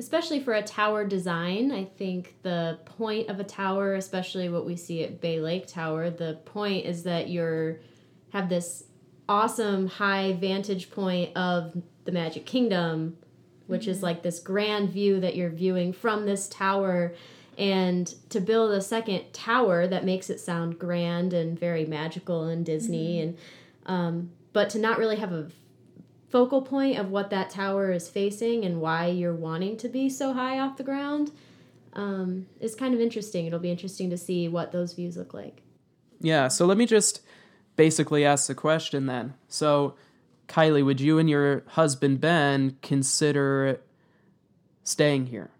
Especially 0.00 0.40
for 0.40 0.54
a 0.54 0.62
tower 0.62 1.04
design 1.04 1.70
i 1.70 1.84
think 1.84 2.34
the 2.42 2.76
point 2.84 3.28
of 3.28 3.38
a 3.38 3.44
tower 3.44 3.94
especially 3.94 4.48
what 4.48 4.66
we 4.66 4.74
see 4.74 5.04
at 5.04 5.20
bay 5.20 5.38
lake 5.38 5.68
tower 5.68 6.10
the 6.10 6.34
point 6.44 6.84
is 6.84 7.04
that 7.04 7.30
you're 7.30 7.78
have 8.32 8.48
this 8.48 8.84
awesome 9.28 9.86
high 9.86 10.32
vantage 10.32 10.90
point 10.90 11.36
of 11.36 11.80
the 12.04 12.10
magic 12.10 12.44
kingdom 12.44 13.16
which 13.70 13.86
is 13.86 14.02
like 14.02 14.24
this 14.24 14.40
grand 14.40 14.90
view 14.90 15.20
that 15.20 15.36
you're 15.36 15.48
viewing 15.48 15.92
from 15.92 16.26
this 16.26 16.48
tower. 16.48 17.14
And 17.56 18.12
to 18.30 18.40
build 18.40 18.72
a 18.72 18.80
second 18.80 19.32
tower 19.32 19.86
that 19.86 20.04
makes 20.04 20.28
it 20.28 20.40
sound 20.40 20.76
grand 20.76 21.32
and 21.32 21.58
very 21.58 21.84
magical 21.84 22.44
and 22.44 22.66
disney 22.66 23.20
and 23.20 23.38
um, 23.86 24.30
but 24.52 24.70
to 24.70 24.78
not 24.78 24.98
really 24.98 25.16
have 25.16 25.32
a 25.32 25.48
focal 26.30 26.62
point 26.62 26.96
of 26.96 27.10
what 27.10 27.30
that 27.30 27.50
tower 27.50 27.90
is 27.90 28.08
facing 28.08 28.64
and 28.64 28.80
why 28.80 29.06
you're 29.06 29.34
wanting 29.34 29.76
to 29.76 29.88
be 29.88 30.08
so 30.08 30.32
high 30.32 30.58
off 30.58 30.76
the 30.76 30.84
ground 30.84 31.32
um, 31.92 32.46
is 32.60 32.74
kind 32.74 32.94
of 32.94 33.00
interesting. 33.00 33.46
It'll 33.46 33.58
be 33.58 33.70
interesting 33.70 34.10
to 34.10 34.16
see 34.16 34.48
what 34.48 34.72
those 34.72 34.92
views 34.92 35.16
look 35.16 35.34
like. 35.34 35.62
Yeah, 36.20 36.48
so 36.48 36.66
let 36.66 36.76
me 36.76 36.86
just 36.86 37.22
basically 37.76 38.24
ask 38.24 38.46
the 38.46 38.54
question 38.54 39.06
then. 39.06 39.34
So, 39.48 39.94
Kylie, 40.48 40.84
would 40.84 41.00
you 41.00 41.18
and 41.18 41.28
your 41.28 41.64
husband 41.68 42.20
Ben 42.20 42.76
consider 42.82 43.80
staying 44.84 45.26
here? 45.26 45.50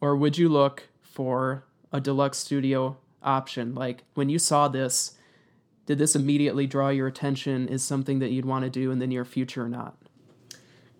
Or 0.00 0.16
would 0.16 0.38
you 0.38 0.48
look 0.48 0.88
for 1.02 1.64
a 1.92 2.00
deluxe 2.00 2.38
studio 2.38 2.96
option? 3.22 3.74
Like, 3.74 4.04
when 4.14 4.28
you 4.28 4.38
saw 4.38 4.68
this, 4.68 5.16
did 5.86 5.98
this 5.98 6.14
immediately 6.14 6.66
draw 6.66 6.90
your 6.90 7.06
attention? 7.06 7.68
Is 7.68 7.82
something 7.82 8.20
that 8.20 8.30
you'd 8.30 8.44
want 8.44 8.64
to 8.64 8.70
do 8.70 8.90
in 8.90 8.98
the 8.98 9.06
near 9.06 9.24
future 9.24 9.64
or 9.64 9.68
not? 9.68 9.96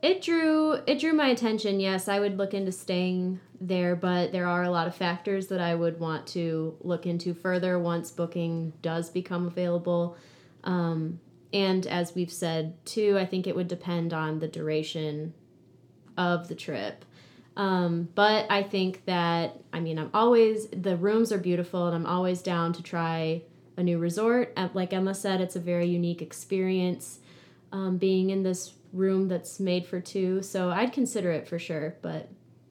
It 0.02 0.22
drew 0.22 0.72
it 0.86 0.98
drew 0.98 1.12
my 1.12 1.28
attention. 1.28 1.78
Yes, 1.78 2.08
I 2.08 2.20
would 2.20 2.38
look 2.38 2.54
into 2.54 2.72
staying 2.72 3.40
there, 3.60 3.94
but 3.94 4.32
there 4.32 4.46
are 4.46 4.62
a 4.62 4.70
lot 4.70 4.86
of 4.86 4.94
factors 4.94 5.48
that 5.48 5.60
I 5.60 5.74
would 5.74 6.00
want 6.00 6.26
to 6.28 6.76
look 6.80 7.04
into 7.04 7.34
further 7.34 7.78
once 7.78 8.10
booking 8.10 8.72
does 8.80 9.10
become 9.10 9.46
available. 9.46 10.16
Um, 10.64 11.20
and 11.52 11.86
as 11.86 12.14
we've 12.14 12.32
said 12.32 12.74
too, 12.86 13.18
I 13.18 13.26
think 13.26 13.46
it 13.46 13.54
would 13.54 13.68
depend 13.68 14.14
on 14.14 14.38
the 14.38 14.48
duration 14.48 15.34
of 16.16 16.48
the 16.48 16.54
trip. 16.54 17.04
Um, 17.56 18.08
but 18.14 18.46
I 18.50 18.62
think 18.62 19.04
that 19.04 19.60
I 19.70 19.80
mean 19.80 19.98
I'm 19.98 20.10
always 20.14 20.68
the 20.68 20.96
rooms 20.96 21.30
are 21.30 21.38
beautiful 21.38 21.86
and 21.86 21.94
I'm 21.94 22.06
always 22.06 22.40
down 22.40 22.72
to 22.74 22.82
try 22.82 23.42
a 23.76 23.82
new 23.82 23.98
resort. 23.98 24.54
Uh, 24.56 24.68
Like 24.72 24.94
Emma 24.94 25.14
said, 25.14 25.42
it's 25.42 25.56
a 25.56 25.60
very 25.60 25.86
unique 25.86 26.22
experience 26.22 27.18
um, 27.70 27.98
being 27.98 28.30
in 28.30 28.42
this 28.42 28.72
room 28.92 29.28
that's 29.28 29.60
made 29.60 29.86
for 29.86 30.00
two. 30.00 30.42
So 30.42 30.70
I'd 30.70 30.92
consider 30.92 31.30
it 31.30 31.48
for 31.48 31.58
sure, 31.58 31.96
but 32.02 32.28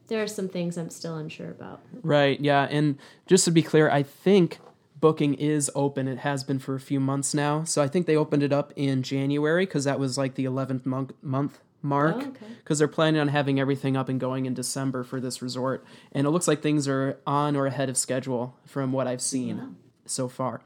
there 0.07 0.21
are 0.21 0.27
some 0.27 0.49
things 0.49 0.77
I'm 0.77 0.89
still 0.89 1.15
unsure 1.15 1.51
about. 1.51 1.81
Right, 2.01 2.39
yeah. 2.39 2.67
And 2.69 2.97
just 3.27 3.45
to 3.45 3.51
be 3.51 3.61
clear, 3.61 3.89
I 3.89 4.03
think 4.03 4.59
booking 4.99 5.35
is 5.35 5.71
open. 5.75 6.07
It 6.07 6.19
has 6.19 6.43
been 6.43 6.59
for 6.59 6.75
a 6.75 6.79
few 6.79 6.99
months 6.99 7.33
now. 7.33 7.63
So 7.63 7.81
I 7.81 7.87
think 7.87 8.05
they 8.05 8.15
opened 8.15 8.43
it 8.43 8.51
up 8.51 8.73
in 8.75 9.03
January 9.03 9.65
because 9.65 9.85
that 9.85 9.99
was 9.99 10.17
like 10.17 10.35
the 10.35 10.45
11th 10.45 10.85
month, 10.85 11.13
month 11.21 11.59
mark. 11.81 12.15
Oh, 12.17 12.27
okay. 12.27 12.45
Because 12.57 12.79
they're 12.79 12.87
planning 12.87 13.21
on 13.21 13.29
having 13.29 13.59
everything 13.59 13.95
up 13.95 14.09
and 14.09 14.19
going 14.19 14.45
in 14.45 14.53
December 14.53 15.03
for 15.03 15.21
this 15.21 15.41
resort. 15.41 15.85
And 16.11 16.27
it 16.27 16.31
looks 16.31 16.47
like 16.47 16.61
things 16.61 16.87
are 16.87 17.17
on 17.25 17.55
or 17.55 17.65
ahead 17.67 17.89
of 17.89 17.97
schedule 17.97 18.57
from 18.65 18.91
what 18.91 19.07
I've 19.07 19.21
seen 19.21 19.77
so 20.05 20.27
far. 20.27 20.61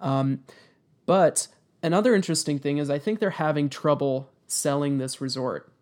Um, 0.00 0.44
but 1.06 1.48
another 1.82 2.14
interesting 2.14 2.58
thing 2.58 2.78
is 2.78 2.90
I 2.90 2.98
think 2.98 3.18
they're 3.18 3.30
having 3.30 3.68
trouble 3.68 4.30
selling 4.52 4.98
this 4.98 5.20
resort 5.20 5.72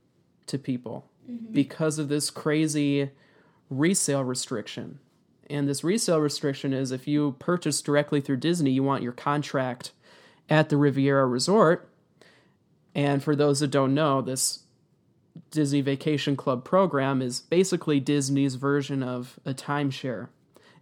to 0.46 0.58
people 0.58 1.08
mm-hmm. 1.28 1.52
because 1.52 1.98
of 1.98 2.08
this 2.08 2.30
crazy 2.30 3.10
resale 3.68 4.24
restriction. 4.24 4.98
And 5.48 5.68
this 5.68 5.82
resale 5.82 6.20
restriction 6.20 6.72
is 6.72 6.92
if 6.92 7.08
you 7.08 7.36
purchase 7.38 7.82
directly 7.82 8.20
through 8.20 8.36
Disney, 8.38 8.70
you 8.70 8.82
want 8.82 9.02
your 9.02 9.12
contract 9.12 9.92
at 10.48 10.68
the 10.68 10.76
Riviera 10.76 11.26
Resort. 11.26 11.88
And 12.94 13.22
for 13.22 13.34
those 13.34 13.60
that 13.60 13.68
don't 13.68 13.94
know, 13.94 14.22
this 14.22 14.60
Disney 15.50 15.80
Vacation 15.80 16.36
Club 16.36 16.64
program 16.64 17.20
is 17.22 17.40
basically 17.40 18.00
Disney's 18.00 18.56
version 18.56 19.02
of 19.02 19.38
a 19.44 19.54
timeshare, 19.54 20.28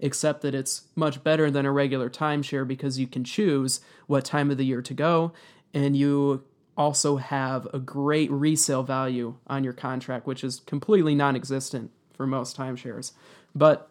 except 0.00 0.42
that 0.42 0.54
it's 0.54 0.84
much 0.94 1.22
better 1.22 1.50
than 1.50 1.66
a 1.66 1.72
regular 1.72 2.10
timeshare 2.10 2.66
because 2.66 2.98
you 2.98 3.06
can 3.06 3.24
choose 3.24 3.80
what 4.06 4.24
time 4.24 4.50
of 4.50 4.56
the 4.56 4.64
year 4.64 4.82
to 4.82 4.94
go, 4.94 5.32
and 5.74 5.96
you 5.96 6.44
also 6.78 7.16
have 7.16 7.66
a 7.74 7.78
great 7.80 8.30
resale 8.30 8.84
value 8.84 9.34
on 9.48 9.64
your 9.64 9.72
contract, 9.72 10.26
which 10.26 10.44
is 10.44 10.60
completely 10.60 11.14
non 11.14 11.34
existent 11.36 11.90
for 12.14 12.26
most 12.26 12.56
timeshares. 12.56 13.12
But 13.54 13.90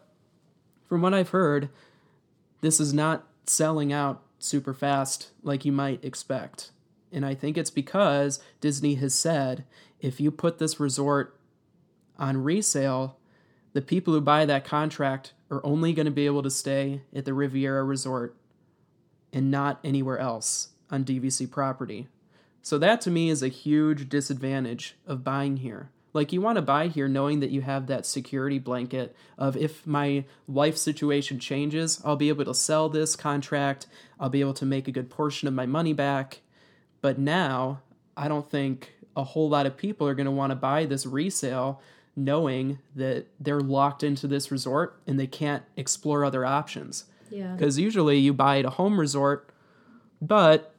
from 0.88 1.02
what 1.02 1.14
I've 1.14 1.28
heard, 1.28 1.68
this 2.62 2.80
is 2.80 2.94
not 2.94 3.26
selling 3.46 3.92
out 3.92 4.22
super 4.38 4.72
fast 4.72 5.30
like 5.42 5.64
you 5.64 5.72
might 5.72 6.02
expect. 6.02 6.70
And 7.12 7.24
I 7.24 7.34
think 7.34 7.56
it's 7.56 7.70
because 7.70 8.40
Disney 8.60 8.94
has 8.96 9.14
said 9.14 9.64
if 10.00 10.20
you 10.20 10.30
put 10.30 10.58
this 10.58 10.80
resort 10.80 11.38
on 12.18 12.42
resale, 12.42 13.18
the 13.72 13.82
people 13.82 14.14
who 14.14 14.20
buy 14.20 14.46
that 14.46 14.64
contract 14.64 15.34
are 15.50 15.64
only 15.64 15.92
going 15.92 16.06
to 16.06 16.12
be 16.12 16.26
able 16.26 16.42
to 16.42 16.50
stay 16.50 17.02
at 17.14 17.24
the 17.24 17.34
Riviera 17.34 17.84
Resort 17.84 18.36
and 19.32 19.50
not 19.50 19.78
anywhere 19.84 20.18
else 20.18 20.68
on 20.90 21.04
DVC 21.04 21.50
property. 21.50 22.08
So 22.68 22.76
that 22.76 23.00
to 23.00 23.10
me 23.10 23.30
is 23.30 23.42
a 23.42 23.48
huge 23.48 24.10
disadvantage 24.10 24.94
of 25.06 25.24
buying 25.24 25.56
here. 25.56 25.88
Like 26.12 26.34
you 26.34 26.42
want 26.42 26.56
to 26.56 26.62
buy 26.62 26.88
here 26.88 27.08
knowing 27.08 27.40
that 27.40 27.48
you 27.48 27.62
have 27.62 27.86
that 27.86 28.04
security 28.04 28.58
blanket 28.58 29.16
of 29.38 29.56
if 29.56 29.86
my 29.86 30.26
life 30.46 30.76
situation 30.76 31.38
changes, 31.38 31.98
I'll 32.04 32.14
be 32.14 32.28
able 32.28 32.44
to 32.44 32.52
sell 32.52 32.90
this 32.90 33.16
contract, 33.16 33.86
I'll 34.20 34.28
be 34.28 34.42
able 34.42 34.52
to 34.52 34.66
make 34.66 34.86
a 34.86 34.92
good 34.92 35.08
portion 35.08 35.48
of 35.48 35.54
my 35.54 35.64
money 35.64 35.94
back. 35.94 36.42
But 37.00 37.18
now, 37.18 37.80
I 38.18 38.28
don't 38.28 38.50
think 38.50 38.92
a 39.16 39.24
whole 39.24 39.48
lot 39.48 39.64
of 39.64 39.78
people 39.78 40.06
are 40.06 40.14
going 40.14 40.26
to 40.26 40.30
want 40.30 40.50
to 40.50 40.54
buy 40.54 40.84
this 40.84 41.06
resale 41.06 41.80
knowing 42.16 42.80
that 42.94 43.28
they're 43.40 43.60
locked 43.60 44.02
into 44.02 44.28
this 44.28 44.50
resort 44.50 45.00
and 45.06 45.18
they 45.18 45.26
can't 45.26 45.62
explore 45.78 46.22
other 46.22 46.44
options. 46.44 47.06
Yeah. 47.30 47.54
Because 47.54 47.78
usually 47.78 48.18
you 48.18 48.34
buy 48.34 48.58
at 48.58 48.66
a 48.66 48.70
home 48.70 49.00
resort, 49.00 49.48
but 50.20 50.74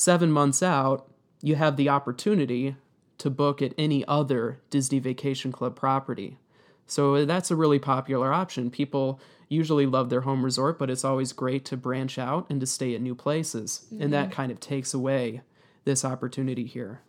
seven 0.00 0.32
months 0.32 0.62
out, 0.62 1.06
you 1.42 1.56
have 1.56 1.76
the 1.76 1.88
opportunity 1.88 2.74
to 3.18 3.28
book 3.28 3.60
at 3.60 3.74
any 3.76 4.02
other 4.06 4.58
Disney 4.70 4.98
Vacation 4.98 5.52
Club 5.52 5.76
property. 5.76 6.38
So 6.86 7.26
that's 7.26 7.50
a 7.50 7.56
really 7.56 7.78
popular 7.78 8.32
option. 8.32 8.70
People 8.70 9.20
usually 9.48 9.84
love 9.84 10.08
their 10.08 10.22
home 10.22 10.42
resort, 10.42 10.78
but 10.78 10.88
it's 10.88 11.04
always 11.04 11.34
great 11.34 11.66
to 11.66 11.76
branch 11.76 12.18
out 12.18 12.46
and 12.48 12.60
to 12.60 12.66
stay 12.66 12.94
at 12.94 13.02
new 13.02 13.14
places. 13.14 13.86
And 14.00 14.12
that 14.12 14.26
mm-hmm. 14.26 14.32
kind 14.32 14.52
of 14.52 14.58
takes 14.58 14.94
away 14.94 15.42
this 15.84 16.04
opportunity 16.04 16.64
here. 16.64 17.02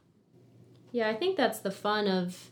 Yeah, 0.92 1.08
I 1.08 1.16
think 1.16 1.38
that's 1.38 1.60
the 1.60 1.72
fun 1.72 2.08
of 2.08 2.52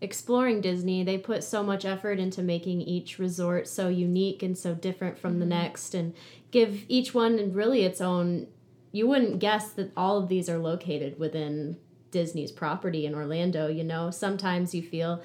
exploring 0.00 0.62
Disney. 0.62 1.04
They 1.04 1.18
put 1.18 1.44
so 1.44 1.62
much 1.62 1.84
effort 1.84 2.18
into 2.18 2.42
making 2.42 2.80
each 2.80 3.18
resort 3.18 3.68
so 3.68 3.88
unique 3.88 4.42
and 4.42 4.56
so 4.56 4.74
different 4.74 5.18
from 5.18 5.40
the 5.40 5.44
mm-hmm. 5.44 5.60
next 5.60 5.94
and 5.94 6.14
give 6.50 6.84
each 6.88 7.12
one 7.12 7.52
really 7.52 7.82
its 7.82 8.00
own. 8.00 8.46
You 8.94 9.08
wouldn't 9.08 9.40
guess 9.40 9.72
that 9.72 9.90
all 9.96 10.18
of 10.18 10.28
these 10.28 10.48
are 10.48 10.56
located 10.56 11.18
within 11.18 11.78
Disney's 12.12 12.52
property 12.52 13.06
in 13.06 13.14
Orlando. 13.16 13.66
You 13.66 13.82
know, 13.82 14.12
sometimes 14.12 14.72
you 14.72 14.82
feel 14.82 15.20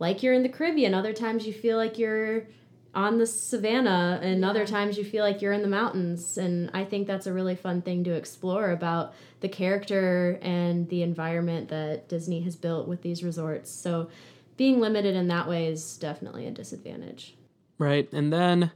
like 0.00 0.24
you're 0.24 0.34
in 0.34 0.42
the 0.42 0.48
Caribbean, 0.48 0.92
other 0.92 1.12
times 1.12 1.46
you 1.46 1.52
feel 1.52 1.76
like 1.76 1.98
you're 1.98 2.48
on 2.96 3.18
the 3.18 3.26
savannah, 3.26 4.18
and 4.20 4.44
other 4.44 4.66
times 4.66 4.98
you 4.98 5.04
feel 5.04 5.24
like 5.24 5.40
you're 5.40 5.52
in 5.52 5.62
the 5.62 5.68
mountains. 5.68 6.36
And 6.36 6.68
I 6.74 6.84
think 6.84 7.06
that's 7.06 7.28
a 7.28 7.32
really 7.32 7.54
fun 7.54 7.80
thing 7.80 8.02
to 8.04 8.10
explore 8.10 8.72
about 8.72 9.14
the 9.38 9.48
character 9.48 10.40
and 10.42 10.88
the 10.88 11.04
environment 11.04 11.68
that 11.68 12.08
Disney 12.08 12.40
has 12.40 12.56
built 12.56 12.88
with 12.88 13.02
these 13.02 13.22
resorts. 13.22 13.70
So 13.70 14.10
being 14.56 14.80
limited 14.80 15.14
in 15.14 15.28
that 15.28 15.48
way 15.48 15.66
is 15.66 15.96
definitely 15.96 16.48
a 16.48 16.50
disadvantage. 16.50 17.36
Right. 17.78 18.12
And 18.12 18.32
then, 18.32 18.72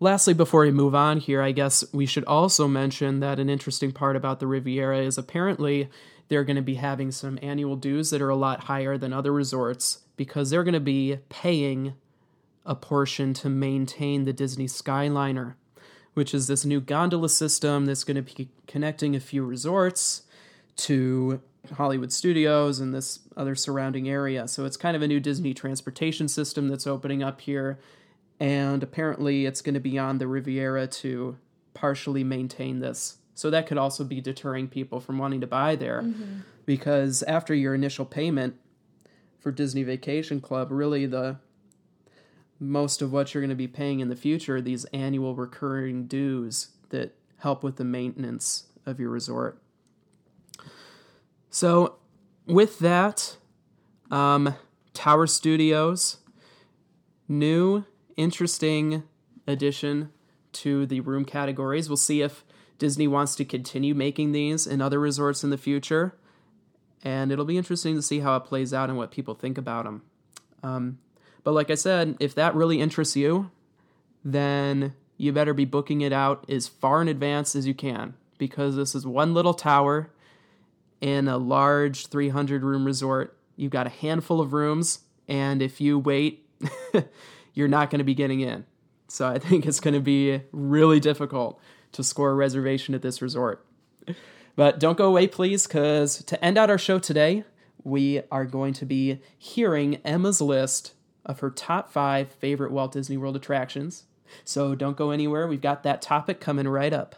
lastly, 0.00 0.34
before 0.34 0.62
we 0.62 0.70
move 0.70 0.94
on 0.94 1.18
here, 1.18 1.42
I 1.42 1.52
guess 1.52 1.84
we 1.92 2.06
should 2.06 2.24
also 2.24 2.68
mention 2.68 3.20
that 3.20 3.38
an 3.38 3.48
interesting 3.48 3.92
part 3.92 4.16
about 4.16 4.40
the 4.40 4.46
Riviera 4.46 5.00
is 5.00 5.18
apparently 5.18 5.88
they're 6.28 6.44
going 6.44 6.56
to 6.56 6.62
be 6.62 6.74
having 6.74 7.10
some 7.10 7.38
annual 7.42 7.76
dues 7.76 8.10
that 8.10 8.22
are 8.22 8.28
a 8.28 8.36
lot 8.36 8.64
higher 8.64 8.98
than 8.98 9.12
other 9.12 9.32
resorts 9.32 10.00
because 10.16 10.50
they're 10.50 10.64
going 10.64 10.74
to 10.74 10.80
be 10.80 11.18
paying 11.28 11.94
a 12.64 12.74
portion 12.74 13.32
to 13.32 13.48
maintain 13.48 14.24
the 14.24 14.32
Disney 14.32 14.66
Skyliner, 14.66 15.54
which 16.14 16.34
is 16.34 16.48
this 16.48 16.64
new 16.64 16.80
gondola 16.80 17.28
system 17.28 17.86
that's 17.86 18.04
going 18.04 18.22
to 18.22 18.22
be 18.22 18.48
connecting 18.66 19.14
a 19.14 19.20
few 19.20 19.44
resorts 19.44 20.22
to 20.76 21.40
Hollywood 21.74 22.12
Studios 22.12 22.80
and 22.80 22.92
this 22.92 23.20
other 23.36 23.54
surrounding 23.54 24.08
area. 24.08 24.48
So 24.48 24.64
it's 24.64 24.76
kind 24.76 24.96
of 24.96 25.02
a 25.02 25.08
new 25.08 25.20
Disney 25.20 25.54
transportation 25.54 26.28
system 26.28 26.68
that's 26.68 26.86
opening 26.86 27.22
up 27.22 27.40
here. 27.40 27.78
And 28.38 28.82
apparently 28.82 29.46
it's 29.46 29.62
going 29.62 29.74
to 29.74 29.80
be 29.80 29.98
on 29.98 30.18
the 30.18 30.26
Riviera 30.26 30.86
to 30.86 31.36
partially 31.74 32.24
maintain 32.24 32.80
this. 32.80 33.18
So 33.34 33.50
that 33.50 33.66
could 33.66 33.78
also 33.78 34.04
be 34.04 34.20
deterring 34.20 34.68
people 34.68 35.00
from 35.00 35.18
wanting 35.18 35.40
to 35.42 35.46
buy 35.46 35.76
there 35.76 36.04
because 36.64 37.22
after 37.24 37.54
your 37.54 37.74
initial 37.74 38.04
payment 38.04 38.56
for 39.38 39.52
Disney 39.52 39.82
Vacation 39.82 40.40
Club, 40.40 40.70
really 40.70 41.06
the 41.06 41.36
most 42.58 43.02
of 43.02 43.12
what 43.12 43.32
you're 43.32 43.42
going 43.42 43.50
to 43.50 43.54
be 43.54 43.68
paying 43.68 44.00
in 44.00 44.08
the 44.08 44.16
future 44.16 44.56
are 44.56 44.60
these 44.60 44.84
annual 44.86 45.34
recurring 45.34 46.06
dues 46.06 46.68
that 46.88 47.14
help 47.38 47.62
with 47.62 47.76
the 47.76 47.84
maintenance 47.84 48.64
of 48.86 48.98
your 48.98 49.10
resort. 49.10 49.60
So, 51.50 51.96
with 52.46 52.78
that, 52.80 53.36
um, 54.10 54.54
Tower 54.94 55.26
Studios, 55.26 56.18
new, 57.28 57.84
interesting 58.16 59.02
addition 59.46 60.10
to 60.52 60.86
the 60.86 61.00
room 61.00 61.24
categories. 61.24 61.88
We'll 61.88 61.96
see 61.96 62.22
if 62.22 62.44
Disney 62.78 63.06
wants 63.06 63.34
to 63.36 63.44
continue 63.44 63.94
making 63.94 64.32
these 64.32 64.66
in 64.66 64.80
other 64.80 64.98
resorts 64.98 65.44
in 65.44 65.50
the 65.50 65.58
future. 65.58 66.16
And 67.02 67.30
it'll 67.30 67.44
be 67.44 67.58
interesting 67.58 67.94
to 67.94 68.02
see 68.02 68.20
how 68.20 68.36
it 68.36 68.40
plays 68.40 68.74
out 68.74 68.88
and 68.88 68.98
what 68.98 69.10
people 69.10 69.34
think 69.34 69.58
about 69.58 69.84
them. 69.84 70.02
Um, 70.62 70.98
but 71.44 71.52
like 71.52 71.70
I 71.70 71.74
said, 71.74 72.16
if 72.18 72.34
that 72.34 72.54
really 72.54 72.80
interests 72.80 73.16
you, 73.16 73.50
then 74.24 74.94
you 75.16 75.32
better 75.32 75.54
be 75.54 75.64
booking 75.64 76.00
it 76.00 76.12
out 76.12 76.44
as 76.50 76.66
far 76.66 77.00
in 77.00 77.08
advance 77.08 77.54
as 77.54 77.66
you 77.66 77.74
can 77.74 78.14
because 78.38 78.76
this 78.76 78.94
is 78.94 79.06
one 79.06 79.32
little 79.34 79.54
tower 79.54 80.10
in 81.00 81.28
a 81.28 81.38
large 81.38 82.08
300 82.08 82.62
room 82.62 82.84
resort. 82.84 83.36
You've 83.56 83.70
got 83.70 83.86
a 83.86 83.90
handful 83.90 84.40
of 84.40 84.52
rooms, 84.52 85.00
and 85.28 85.62
if 85.62 85.80
you 85.80 85.98
wait, 85.98 86.46
you're 87.56 87.66
not 87.66 87.90
going 87.90 87.98
to 87.98 88.04
be 88.04 88.14
getting 88.14 88.38
in. 88.40 88.64
So 89.08 89.26
I 89.26 89.40
think 89.40 89.66
it's 89.66 89.80
going 89.80 89.94
to 89.94 90.00
be 90.00 90.42
really 90.52 91.00
difficult 91.00 91.60
to 91.92 92.04
score 92.04 92.30
a 92.30 92.34
reservation 92.34 92.94
at 92.94 93.02
this 93.02 93.20
resort. 93.20 93.66
But 94.54 94.78
don't 94.78 94.98
go 94.98 95.06
away, 95.06 95.26
please, 95.26 95.66
because 95.66 96.22
to 96.24 96.44
end 96.44 96.56
out 96.56 96.70
our 96.70 96.78
show 96.78 96.98
today, 96.98 97.44
we 97.82 98.22
are 98.30 98.44
going 98.44 98.74
to 98.74 98.86
be 98.86 99.20
hearing 99.36 99.96
Emma's 99.96 100.40
list 100.40 100.94
of 101.24 101.40
her 101.40 101.50
top 101.50 101.90
five 101.90 102.30
favorite 102.32 102.72
Walt 102.72 102.92
Disney 102.92 103.16
World 103.16 103.36
attractions. 103.36 104.04
So 104.44 104.74
don't 104.74 104.96
go 104.96 105.10
anywhere. 105.10 105.46
We've 105.46 105.60
got 105.60 105.82
that 105.82 106.02
topic 106.02 106.40
coming 106.40 106.68
right 106.68 106.92
up. 106.92 107.16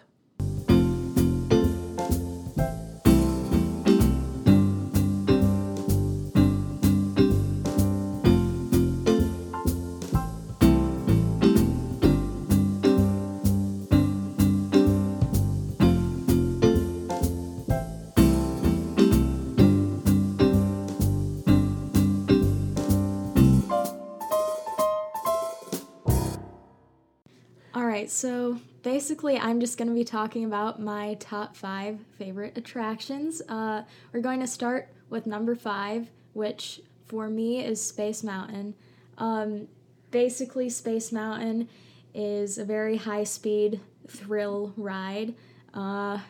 Right, 28.09 28.13
so 28.13 28.59
basically, 28.83 29.39
I'm 29.39 29.61
just 29.61 29.77
going 29.77 29.89
to 29.89 29.95
be 29.95 30.05
talking 30.05 30.45
about 30.45 30.81
my 30.81 31.15
top 31.15 31.57
five 31.57 31.99
favorite 32.19 32.57
attractions. 32.57 33.43
Uh, 33.49 33.83
we're 34.13 34.21
going 34.21 34.41
to 34.41 34.47
start 34.47 34.89
with 35.11 35.27
number 35.27 35.55
five, 35.55 36.09
which 36.33 36.81
for 37.07 37.29
me 37.29 37.65
is 37.65 37.83
Space 37.83 38.23
Mountain. 38.23 38.75
Um, 39.19 39.69
basically, 40.11 40.71
Space 40.71 41.13
Mountain 41.13 41.69
is 42.15 42.59
a 42.59 42.65
very 42.65 42.97
high 42.97 43.25
speed 43.25 43.81
thrill 44.09 44.73
ride. 44.77 45.35
Uh, 45.75 46.21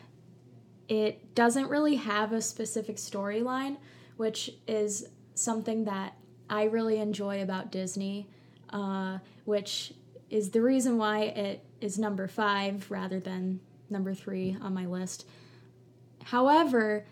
it 0.89 1.33
doesn't 1.35 1.69
really 1.69 1.95
have 1.95 2.33
a 2.33 2.41
specific 2.41 2.97
storyline, 2.97 3.77
which 4.17 4.51
is 4.67 5.07
something 5.35 5.85
that 5.85 6.15
I 6.49 6.63
really 6.63 6.97
enjoy 6.97 7.41
about 7.41 7.71
Disney, 7.71 8.27
uh, 8.71 9.19
which 9.45 9.93
is 10.29 10.49
the 10.51 10.61
reason 10.61 10.97
why 10.97 11.21
it 11.21 11.63
is 11.81 11.97
number 11.97 12.27
five 12.27 12.89
rather 12.89 13.19
than 13.19 13.59
number 13.89 14.13
three 14.13 14.57
on 14.61 14.73
my 14.73 14.85
list. 14.85 15.25
However, 16.23 17.05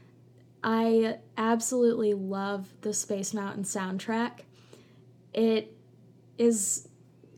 I 0.64 1.18
absolutely 1.38 2.14
love 2.14 2.74
the 2.82 2.94
Space 2.94 3.34
Mountain 3.34 3.64
soundtrack. 3.64 4.42
It 5.34 5.76
is, 6.38 6.88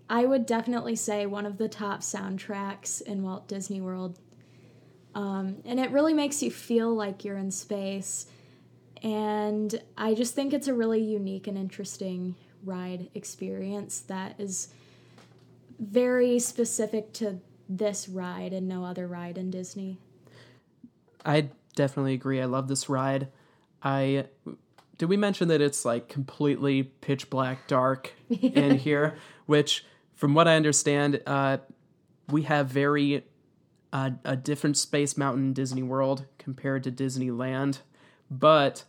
I 0.09 0.25
would 0.25 0.45
definitely 0.45 0.95
say, 0.95 1.25
one 1.25 1.45
of 1.45 1.57
the 1.57 1.69
top 1.69 2.01
soundtracks 2.01 3.01
in 3.01 3.23
Walt 3.23 3.47
Disney 3.47 3.81
World. 3.81 4.19
Um, 5.15 5.57
and 5.65 5.79
it 5.79 5.91
really 5.91 6.13
makes 6.13 6.41
you 6.41 6.51
feel 6.51 6.93
like 6.93 7.25
you're 7.25 7.37
in 7.37 7.51
space. 7.51 8.27
And 9.01 9.81
I 9.97 10.13
just 10.13 10.35
think 10.35 10.53
it's 10.53 10.67
a 10.67 10.73
really 10.73 11.01
unique 11.01 11.47
and 11.47 11.57
interesting 11.57 12.35
ride 12.63 13.09
experience 13.13 14.01
that 14.01 14.39
is 14.39 14.69
very 15.79 16.39
specific 16.39 17.13
to 17.13 17.39
this 17.67 18.09
ride 18.09 18.53
and 18.53 18.67
no 18.67 18.83
other 18.83 19.07
ride 19.07 19.37
in 19.37 19.49
Disney. 19.49 19.97
I 21.25 21.49
definitely 21.75 22.13
agree. 22.13 22.41
I 22.41 22.45
love 22.45 22.67
this 22.67 22.89
ride. 22.89 23.27
I 23.81 24.25
did 24.97 25.07
we 25.07 25.15
mention 25.17 25.47
that 25.47 25.61
it's 25.61 25.85
like 25.85 26.09
completely 26.09 26.83
pitch 26.83 27.29
black 27.29 27.67
dark 27.67 28.13
in 28.29 28.77
here, 28.77 29.15
which 29.45 29.85
from 30.15 30.33
what 30.33 30.47
I 30.47 30.55
understand, 30.55 31.21
uh, 31.25 31.59
we 32.27 32.43
have 32.43 32.67
very 32.67 33.23
uh, 33.93 34.11
a 34.25 34.35
different 34.35 34.77
Space 34.77 35.17
Mountain 35.17 35.45
in 35.45 35.53
Disney 35.53 35.81
World 35.81 36.25
compared 36.37 36.83
to 36.83 36.91
Disneyland, 36.91 37.79
but 38.29 38.83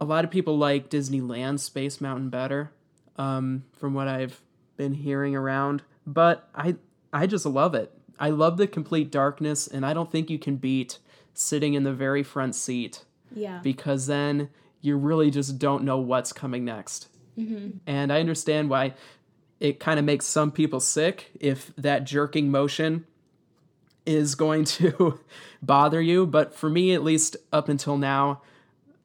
a 0.00 0.04
lot 0.04 0.24
of 0.24 0.30
people 0.30 0.58
like 0.58 0.90
Disneyland 0.90 1.60
Space 1.60 2.00
Mountain 2.00 2.28
better, 2.28 2.70
um, 3.16 3.64
from 3.78 3.94
what 3.94 4.06
I've 4.06 4.42
been 4.78 4.94
hearing 4.94 5.36
around. 5.36 5.82
But 6.06 6.48
I 6.54 6.76
I 7.12 7.26
just 7.26 7.44
love 7.44 7.74
it. 7.74 7.92
I 8.18 8.30
love 8.30 8.56
the 8.56 8.66
complete 8.66 9.10
darkness, 9.10 9.66
and 9.66 9.84
I 9.84 9.92
don't 9.92 10.10
think 10.10 10.30
you 10.30 10.38
can 10.38 10.56
beat 10.56 10.98
sitting 11.34 11.74
in 11.74 11.82
the 11.82 11.92
very 11.92 12.22
front 12.22 12.54
seat. 12.54 13.04
Yeah. 13.30 13.60
Because 13.62 14.06
then 14.06 14.48
you 14.80 14.96
really 14.96 15.30
just 15.30 15.58
don't 15.58 15.84
know 15.84 15.98
what's 15.98 16.32
coming 16.32 16.64
next. 16.64 17.08
Mm-hmm. 17.38 17.78
And 17.86 18.12
I 18.12 18.20
understand 18.20 18.70
why 18.70 18.94
it 19.60 19.80
kind 19.80 19.98
of 19.98 20.04
makes 20.04 20.26
some 20.26 20.50
people 20.50 20.80
sick 20.80 21.30
if 21.38 21.74
that 21.76 22.04
jerking 22.04 22.50
motion 22.50 23.06
is 24.06 24.34
going 24.34 24.64
to 24.76 25.20
bother 25.62 26.00
you. 26.00 26.26
But 26.26 26.54
for 26.54 26.70
me, 26.70 26.94
at 26.94 27.04
least 27.04 27.36
up 27.52 27.68
until 27.68 27.96
now, 27.96 28.42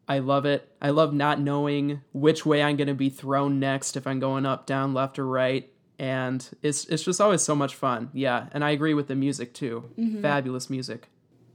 I 0.07 0.19
love 0.19 0.45
it. 0.45 0.69
I 0.81 0.89
love 0.89 1.13
not 1.13 1.39
knowing 1.39 2.01
which 2.11 2.45
way 2.45 2.61
I'm 2.61 2.75
going 2.75 2.87
to 2.87 2.93
be 2.93 3.09
thrown 3.09 3.59
next 3.59 3.95
if 3.95 4.05
I'm 4.05 4.19
going 4.19 4.45
up, 4.45 4.65
down, 4.65 4.93
left, 4.93 5.17
or 5.17 5.25
right. 5.25 5.69
And 5.97 6.47
it's 6.61 6.85
it's 6.85 7.03
just 7.03 7.21
always 7.21 7.41
so 7.41 7.55
much 7.55 7.75
fun. 7.75 8.09
Yeah, 8.13 8.47
and 8.51 8.63
I 8.63 8.71
agree 8.71 8.93
with 8.93 9.07
the 9.07 9.15
music 9.15 9.53
too. 9.53 9.89
Mm-hmm. 9.97 10.21
Fabulous 10.21 10.69
music. 10.69 11.09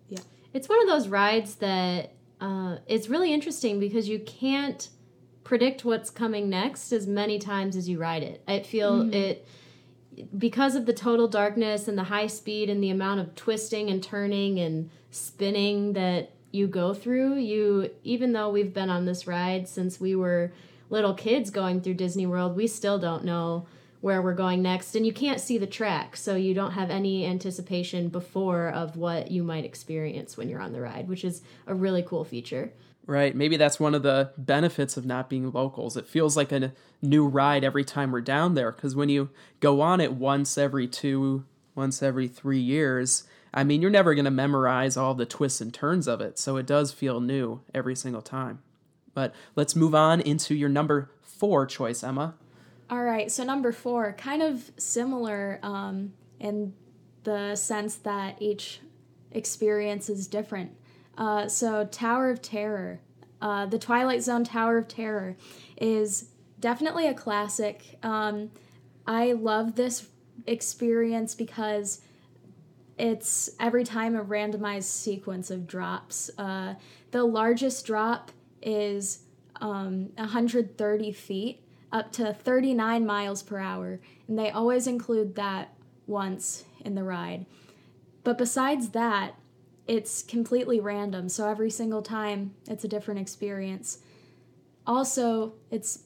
Yeah, 0.08 0.20
it's 0.54 0.68
one 0.68 0.80
of 0.80 0.88
those 0.88 1.08
rides 1.08 1.56
that 1.56 2.12
uh, 2.40 2.76
it's 2.86 3.08
really 3.08 3.32
interesting 3.32 3.80
because 3.80 4.08
you 4.08 4.20
can't 4.20 4.88
predict 5.44 5.84
what's 5.84 6.08
coming 6.08 6.48
next 6.48 6.92
as 6.92 7.06
many 7.06 7.38
times 7.38 7.76
as 7.76 7.88
you 7.88 7.98
ride 7.98 8.22
it. 8.22 8.42
I 8.46 8.60
feel 8.60 9.02
mm-hmm. 9.02 9.14
it 9.14 9.48
because 10.36 10.74
of 10.74 10.86
the 10.86 10.92
total 10.92 11.28
darkness 11.28 11.88
and 11.88 11.98
the 11.98 12.04
high 12.04 12.26
speed 12.26 12.70
and 12.70 12.82
the 12.82 12.90
amount 12.90 13.20
of 13.20 13.34
twisting 13.34 13.90
and 13.90 14.02
turning 14.02 14.58
and 14.58 14.90
spinning 15.10 15.92
that 15.94 16.32
you 16.50 16.66
go 16.66 16.94
through, 16.94 17.36
you 17.36 17.90
even 18.04 18.32
though 18.32 18.50
we've 18.50 18.72
been 18.72 18.90
on 18.90 19.04
this 19.04 19.26
ride 19.26 19.68
since 19.68 20.00
we 20.00 20.14
were 20.14 20.52
little 20.90 21.14
kids 21.14 21.50
going 21.50 21.80
through 21.80 21.94
Disney 21.94 22.26
World, 22.26 22.56
we 22.56 22.66
still 22.66 22.98
don't 22.98 23.24
know 23.24 23.66
where 24.00 24.22
we're 24.22 24.34
going 24.34 24.62
next 24.62 24.94
and 24.94 25.04
you 25.04 25.12
can't 25.12 25.40
see 25.40 25.58
the 25.58 25.66
track 25.66 26.16
so 26.16 26.36
you 26.36 26.54
don't 26.54 26.72
have 26.72 26.90
any 26.90 27.26
anticipation 27.26 28.08
before 28.08 28.68
of 28.68 28.96
what 28.96 29.30
you 29.30 29.42
might 29.42 29.64
experience 29.64 30.36
when 30.36 30.48
you're 30.48 30.60
on 30.60 30.72
the 30.72 30.80
ride 30.80 31.08
which 31.08 31.24
is 31.24 31.42
a 31.66 31.74
really 31.74 32.02
cool 32.02 32.24
feature. 32.24 32.72
Right 33.06 33.34
maybe 33.34 33.56
that's 33.56 33.80
one 33.80 33.94
of 33.94 34.02
the 34.02 34.30
benefits 34.38 34.96
of 34.96 35.04
not 35.04 35.28
being 35.28 35.50
locals. 35.50 35.96
It 35.96 36.06
feels 36.06 36.36
like 36.36 36.52
a 36.52 36.72
new 37.02 37.26
ride 37.26 37.64
every 37.64 37.84
time 37.84 38.12
we're 38.12 38.20
down 38.20 38.54
there 38.54 38.70
because 38.70 38.94
when 38.94 39.08
you 39.08 39.30
go 39.60 39.80
on 39.80 40.00
it 40.00 40.12
once 40.12 40.56
every 40.56 40.86
two 40.86 41.44
once 41.74 42.02
every 42.02 42.28
three 42.28 42.60
years 42.60 43.24
i 43.52 43.64
mean 43.64 43.82
you're 43.82 43.90
never 43.90 44.14
going 44.14 44.24
to 44.24 44.30
memorize 44.30 44.96
all 44.96 45.14
the 45.14 45.26
twists 45.26 45.60
and 45.60 45.72
turns 45.74 46.06
of 46.06 46.20
it 46.20 46.38
so 46.38 46.56
it 46.56 46.66
does 46.66 46.92
feel 46.92 47.20
new 47.20 47.60
every 47.74 47.96
single 47.96 48.22
time 48.22 48.60
but 49.14 49.34
let's 49.56 49.74
move 49.74 49.94
on 49.94 50.20
into 50.20 50.54
your 50.54 50.68
number 50.68 51.10
four 51.22 51.66
choice 51.66 52.02
emma 52.02 52.34
all 52.90 53.04
right, 53.04 53.30
so 53.30 53.44
number 53.44 53.70
four, 53.70 54.14
kind 54.14 54.42
of 54.42 54.70
similar 54.78 55.60
um, 55.62 56.14
in 56.40 56.72
the 57.24 57.54
sense 57.54 57.96
that 57.96 58.40
each 58.40 58.80
experience 59.30 60.08
is 60.08 60.26
different. 60.26 60.74
Uh, 61.18 61.48
so, 61.48 61.84
Tower 61.84 62.30
of 62.30 62.40
Terror, 62.40 63.00
uh, 63.42 63.66
the 63.66 63.78
Twilight 63.78 64.22
Zone 64.22 64.42
Tower 64.42 64.78
of 64.78 64.88
Terror, 64.88 65.36
is 65.76 66.30
definitely 66.60 67.06
a 67.06 67.12
classic. 67.12 67.98
Um, 68.02 68.52
I 69.06 69.32
love 69.32 69.74
this 69.74 70.08
experience 70.46 71.34
because 71.34 72.00
it's 72.98 73.50
every 73.60 73.84
time 73.84 74.16
a 74.16 74.24
randomized 74.24 74.84
sequence 74.84 75.50
of 75.50 75.66
drops. 75.66 76.30
Uh, 76.36 76.74
the 77.10 77.24
largest 77.24 77.86
drop 77.86 78.32
is 78.60 79.20
um, 79.60 80.10
130 80.16 81.12
feet 81.12 81.62
up 81.90 82.12
to 82.12 82.34
39 82.34 83.06
miles 83.06 83.42
per 83.42 83.58
hour, 83.58 84.00
and 84.26 84.38
they 84.38 84.50
always 84.50 84.86
include 84.86 85.36
that 85.36 85.74
once 86.06 86.64
in 86.84 86.94
the 86.94 87.04
ride. 87.04 87.46
But 88.24 88.36
besides 88.36 88.90
that, 88.90 89.34
it's 89.86 90.22
completely 90.22 90.80
random, 90.80 91.28
so 91.30 91.48
every 91.48 91.70
single 91.70 92.02
time 92.02 92.54
it's 92.68 92.84
a 92.84 92.88
different 92.88 93.20
experience. 93.20 93.98
Also, 94.86 95.54
it's 95.70 96.00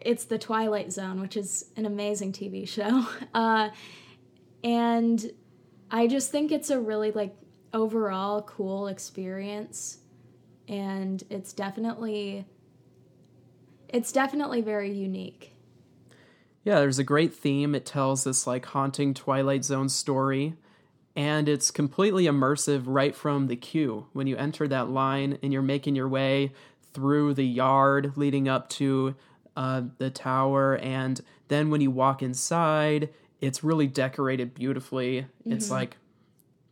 it's 0.00 0.24
the 0.24 0.38
Twilight 0.38 0.92
Zone, 0.92 1.20
which 1.20 1.36
is 1.36 1.66
an 1.76 1.84
amazing 1.84 2.32
TV 2.32 2.66
show. 2.66 3.06
Uh, 3.34 3.68
and 4.62 5.32
I 5.90 6.06
just 6.06 6.30
think 6.30 6.52
it's 6.52 6.70
a 6.70 6.78
really 6.78 7.10
like 7.10 7.34
overall 7.72 8.42
cool 8.42 8.88
experience 8.88 9.98
and 10.68 11.22
it's 11.30 11.52
definitely 11.52 12.46
it's 13.88 14.12
definitely 14.12 14.60
very 14.60 14.92
unique. 14.92 15.52
Yeah, 16.62 16.78
there's 16.78 17.00
a 17.00 17.04
great 17.04 17.34
theme. 17.34 17.74
It 17.74 17.84
tells 17.84 18.22
this 18.24 18.46
like 18.46 18.66
haunting 18.66 19.14
Twilight 19.14 19.64
Zone 19.64 19.88
story, 19.88 20.54
and 21.16 21.48
it's 21.48 21.72
completely 21.72 22.24
immersive 22.24 22.84
right 22.86 23.16
from 23.16 23.48
the 23.48 23.56
queue. 23.56 24.06
When 24.12 24.28
you 24.28 24.36
enter 24.36 24.68
that 24.68 24.90
line 24.90 25.38
and 25.42 25.52
you're 25.52 25.62
making 25.62 25.96
your 25.96 26.08
way 26.08 26.52
through 26.92 27.34
the 27.34 27.46
yard 27.46 28.12
leading 28.16 28.48
up 28.48 28.68
to 28.70 29.16
uh, 29.56 29.82
the 29.98 30.10
tower, 30.10 30.76
and 30.76 31.20
then 31.48 31.70
when 31.70 31.80
you 31.80 31.90
walk 31.90 32.22
inside, 32.22 33.08
it's 33.40 33.64
really 33.64 33.86
decorated 33.86 34.54
beautifully. 34.54 35.22
Mm-hmm. 35.22 35.52
It's 35.52 35.70
like 35.70 35.96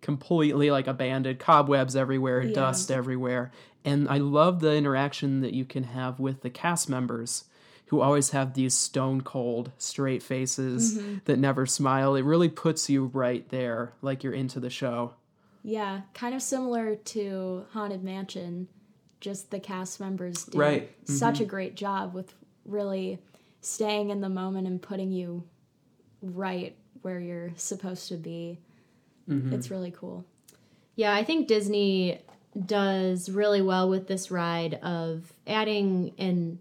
completely 0.01 0.71
like 0.71 0.87
abandoned, 0.87 1.39
cobwebs 1.39 1.97
everywhere, 1.97 2.43
yeah. 2.43 2.55
dust 2.55 2.91
everywhere. 2.91 3.51
And 3.85 4.09
I 4.09 4.19
love 4.19 4.61
the 4.61 4.75
interaction 4.75 5.41
that 5.41 5.55
you 5.55 5.65
can 5.65 5.85
have 5.85 6.21
with 6.21 6.43
the 6.43 6.51
cast 6.51 6.89
members 6.89 7.45
who 7.87 8.01
always 8.01 8.31
have 8.31 8.53
these 8.53 8.75
stone 8.75 9.23
cold, 9.23 9.73
straight 9.79 10.23
faces 10.23 10.99
mm-hmm. 10.99 11.19
that 11.25 11.39
never 11.39 11.65
smile. 11.65 12.15
It 12.15 12.25
really 12.25 12.51
puts 12.51 12.91
you 12.91 13.07
right 13.07 13.49
there, 13.49 13.95
like 14.03 14.23
you're 14.23 14.35
into 14.35 14.61
the 14.61 14.69
show. 14.69 15.15
Yeah, 15.63 16.03
kind 16.13 16.35
of 16.35 16.43
similar 16.43 16.97
to 16.97 17.65
Haunted 17.73 18.05
Mansion. 18.05 18.69
Just 19.21 19.51
the 19.51 19.59
cast 19.59 20.01
members 20.01 20.45
do 20.45 20.59
right. 20.59 20.91
mm-hmm. 20.91 21.15
such 21.15 21.41
a 21.41 21.45
great 21.45 21.77
job 21.77 22.15
with 22.15 22.35
really 22.65 23.19
staying 23.63 24.11
in 24.11 24.21
the 24.21 24.29
moment 24.29 24.67
and 24.67 24.81
putting 24.81 25.11
you 25.11 25.45
right 26.23 26.77
where 27.03 27.21
you're 27.21 27.53
supposed 27.57 28.09
to 28.09 28.17
be. 28.17 28.59
Mm-hmm. 29.29 29.53
It's 29.53 29.71
really 29.71 29.91
cool. 29.91 30.25
Yeah, 30.97 31.15
I 31.15 31.23
think 31.25 31.47
Disney 31.47 32.23
does 32.67 33.31
really 33.31 33.63
well 33.63 33.89
with 33.89 34.09
this 34.09 34.31
ride 34.31 34.75
of 34.83 35.33
adding 35.47 36.13
an 36.19 36.59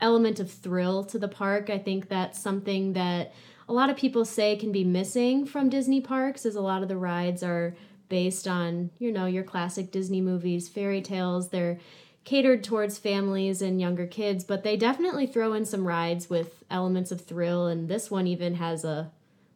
element 0.00 0.40
of 0.40 0.50
thrill 0.50 1.04
to 1.04 1.18
the 1.18 1.28
park. 1.28 1.70
I 1.70 1.78
think 1.78 2.08
that's 2.08 2.38
something 2.38 2.92
that 2.94 3.32
a 3.68 3.72
lot 3.72 3.88
of 3.88 3.96
people 3.96 4.24
say 4.24 4.56
can 4.56 4.72
be 4.72 4.84
missing 4.84 5.46
from 5.46 5.70
Disney 5.70 6.00
parks 6.00 6.44
as 6.44 6.56
a 6.56 6.60
lot 6.60 6.82
of 6.82 6.88
the 6.88 6.96
rides 6.96 7.42
are 7.42 7.74
based 8.08 8.46
on, 8.46 8.90
you 8.98 9.10
know, 9.10 9.24
your 9.26 9.44
classic 9.44 9.90
Disney 9.90 10.20
movies, 10.20 10.68
fairy 10.68 11.00
tales. 11.00 11.48
They're 11.48 11.78
catered 12.24 12.62
towards 12.62 12.98
families 12.98 13.60
and 13.62 13.80
younger 13.80 14.06
kids, 14.06 14.44
but 14.44 14.62
they 14.62 14.76
definitely 14.76 15.26
throw 15.26 15.52
in 15.52 15.64
some 15.64 15.86
rides 15.86 16.30
with 16.30 16.62
elements 16.70 17.10
of 17.10 17.20
thrill 17.20 17.66
and 17.66 17.88
this 17.88 18.10
one 18.10 18.26
even 18.26 18.54
has 18.54 18.84
a 18.84 19.10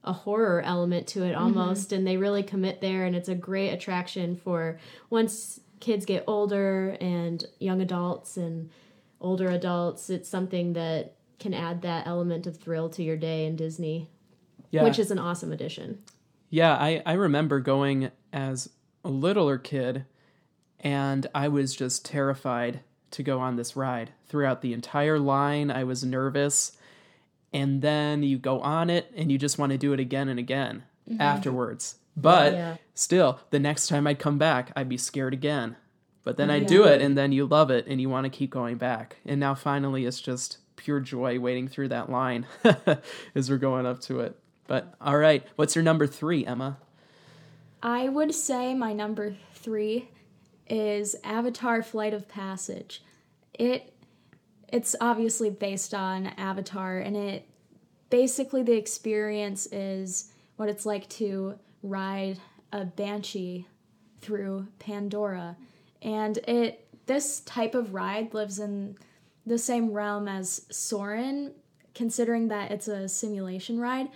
a 0.07 0.13
horror 0.13 0.63
element 0.63 1.07
to 1.09 1.25
it 1.25 1.33
mm-hmm. 1.33 1.43
almost 1.43 1.89
mm-hmm. 1.89 1.97
and 1.97 2.07
they 2.07 2.17
really 2.17 2.43
commit 2.43 2.81
there 2.81 3.05
and 3.05 3.17
it's 3.17 3.29
a 3.29 3.35
great 3.35 3.71
attraction 3.71 4.37
for 4.37 4.79
once 5.11 5.61
kids 5.81 6.07
get 6.07 6.25
older 6.27 6.97
and 7.01 7.45
young 7.59 7.81
adults 7.81 8.37
and 8.37 8.71
older 9.21 9.49
adults 9.49 10.09
it's 10.09 10.29
something 10.29 10.75
that 10.75 11.15
can 11.39 11.53
add 11.53 11.83
that 11.83 12.07
element 12.07 12.47
of 12.47 12.57
thrill 12.57 12.89
to 12.89 13.03
your 13.03 13.17
day 13.17 13.47
in 13.47 13.57
disney 13.57 14.09
yeah. 14.71 14.85
which 14.85 14.99
is 14.99 15.11
an 15.11 15.19
awesome 15.19 15.53
addition 15.53 15.99
yeah 16.51 16.75
I, 16.75 17.03
I 17.05 17.15
remember 17.15 17.61
going 17.61 18.11
as 18.33 18.71
a 19.05 19.09
littler 19.09 19.59
kid 19.59 20.05
and 20.81 21.27
i 21.35 21.49
was 21.49 21.75
just 21.75 22.05
terrified 22.05 22.81
to 23.11 23.23
go 23.23 23.41
on 23.41 23.57
this 23.57 23.77
ride 23.77 24.11
throughout 24.27 24.63
the 24.63 24.73
entire 24.73 25.19
line 25.19 25.71
i 25.71 25.85
was 25.85 26.05
nervous 26.05 26.77
and 27.53 27.81
then 27.81 28.23
you 28.23 28.39
go 28.39 28.61
on 28.61 28.91
it 28.91 29.11
and 29.17 29.33
you 29.33 29.39
just 29.39 29.59
want 29.59 29.73
to 29.73 29.79
do 29.79 29.93
it 29.93 30.01
again 30.01 30.29
and 30.29 30.39
again 30.39 30.83
mm-hmm. 31.09 31.21
afterwards. 31.21 31.97
But 32.17 32.53
yeah. 32.53 32.77
still, 32.95 33.41
the 33.51 33.59
next 33.59 33.89
time 33.89 34.07
I'd 34.07 34.19
come 34.19 34.39
back, 34.39 34.73
I'd 34.75 34.89
be 34.89 34.97
scared 34.97 35.33
again. 35.35 35.77
But 36.25 36.37
then 36.37 36.51
I'd 36.51 36.67
do 36.67 36.85
it 36.85 37.01
and 37.01 37.17
then 37.17 37.31
you 37.31 37.47
love 37.47 37.71
it 37.71 37.87
and 37.87 38.01
you 38.01 38.09
want 38.09 38.25
to 38.25 38.31
keep 38.31 38.51
going 38.51 38.79
back. 38.79 39.17
And 39.25 39.39
now 39.39 39.55
finally 39.55 40.07
it's 40.07 40.21
just 40.21 40.59
pure 40.75 40.99
joy 40.99 41.39
waiting 41.39 41.69
through 41.69 41.89
that 41.89 42.11
line 42.11 42.47
as 43.35 43.49
we're 43.49 43.59
going 43.59 43.87
up 43.87 44.01
to 44.03 44.21
it. 44.21 44.37
But 44.67 44.93
all 45.01 45.17
right, 45.17 45.47
what's 45.55 45.77
your 45.77 45.85
number 45.85 46.07
three, 46.07 46.45
Emma? 46.45 46.79
I 47.81 48.09
would 48.09 48.35
say 48.35 48.75
my 48.75 48.93
number 48.93 49.37
three 49.55 50.09
is 50.69 51.17
Avatar 51.25 51.83
Flight 51.83 52.15
of 52.15 52.29
Passage. 52.29 53.03
It 53.55 53.93
it's 54.69 54.97
obviously 55.01 55.49
based 55.49 55.95
on 55.95 56.27
Avatar 56.27 56.99
and 56.99 57.17
it 57.17 57.49
basically 58.11 58.63
the 58.63 58.77
experience 58.77 59.67
is 59.67 60.33
what 60.57 60.69
it's 60.69 60.85
like 60.85 61.09
to 61.09 61.57
ride 61.83 62.39
a 62.73 62.85
banshee 62.85 63.67
through 64.21 64.67
Pandora. 64.79 65.57
And 66.03 66.39
it 66.49 66.89
this 67.07 67.41
type 67.41 67.75
of 67.75 67.95
ride 67.95 68.35
lives 68.35 68.59
in 68.59 68.97
the 69.47 69.59
same 69.59 69.93
realm 69.93 70.27
as 70.27 70.67
Soarin', 70.71 71.53
considering 71.95 72.49
that 72.49 72.73
it's 72.73 72.89
a 72.89 73.09
simulation 73.09 73.79
ride. 73.79 74.09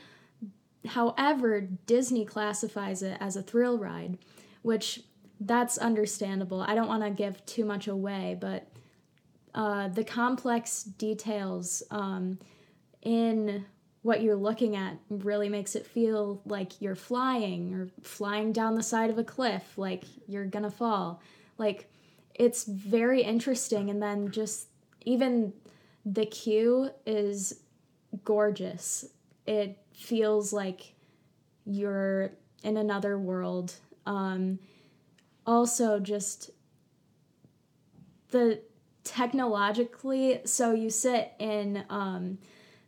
However, 0.87 1.61
Disney 1.61 2.25
classifies 2.25 3.03
it 3.03 3.17
as 3.21 3.37
a 3.37 3.43
thrill 3.43 3.79
ride, 3.79 4.19
which 4.63 5.05
that's 5.41 5.79
understandable. 5.79 6.61
I 6.61 6.75
don't 6.75 6.89
want 6.89 7.03
to 7.03 7.11
give 7.11 7.45
too 7.47 7.65
much 7.65 7.89
away, 7.89 8.37
but 8.39 8.69
uh, 9.55 9.89
the 9.89 10.05
complex 10.05 10.83
details 10.83 11.83
um, 11.91 12.39
in 13.03 13.65
what 14.03 14.23
you're 14.23 14.37
looking 14.37 14.77
at 14.77 14.97
really 15.09 15.49
makes 15.49 15.75
it 15.75 15.87
feel 15.87 16.41
like 16.47 16.81
you're 16.81 16.95
flying 16.95 17.75
or 17.75 17.89
flying 18.03 18.53
down 18.53 18.75
the 18.75 18.83
side 18.83 19.11
of 19.11 19.19
a 19.19 19.25
cliff, 19.25 19.77
like 19.77 20.05
you're 20.27 20.47
gonna 20.47 20.71
fall. 20.71 21.21
Like, 21.59 21.91
it's 22.35 22.65
very 22.65 23.23
interesting, 23.23 23.91
and 23.91 24.03
then 24.03 24.31
just 24.31 24.69
even 25.05 25.53
the 26.07 26.25
queue 26.27 26.91
is 27.05 27.61
gorgeous. 28.25 29.05
It 29.47 29.79
feels 29.95 30.53
like 30.53 30.95
you're 31.67 32.31
in 32.63 32.77
another 32.77 33.19
world. 33.19 33.75
Um, 34.07 34.59
also, 35.47 35.99
just 35.99 36.51
the 38.31 38.61
technologically, 39.05 40.41
so 40.45 40.73
you 40.73 40.91
sit 40.91 41.33
in 41.39 41.85
um, 41.89 42.39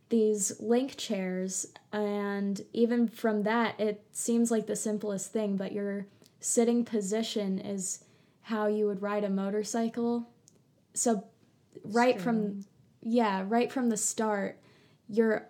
these 0.09 0.59
link 0.59 0.95
chairs, 0.97 1.65
and 1.91 2.61
even 2.71 3.07
from 3.07 3.43
that, 3.43 3.79
it 3.79 4.03
seems 4.11 4.51
like 4.51 4.67
the 4.67 4.75
simplest 4.75 5.33
thing, 5.33 5.57
but 5.57 5.71
your 5.71 6.05
sitting 6.39 6.85
position 6.85 7.59
is 7.59 8.03
how 8.41 8.67
you 8.67 8.85
would 8.85 9.01
ride 9.01 9.23
a 9.23 9.29
motorcycle. 9.29 10.29
So, 10.93 11.25
right 11.83 12.19
from 12.19 12.63
yeah, 13.01 13.43
right 13.47 13.71
from 13.71 13.89
the 13.89 13.97
start, 13.97 14.59
you're 15.07 15.47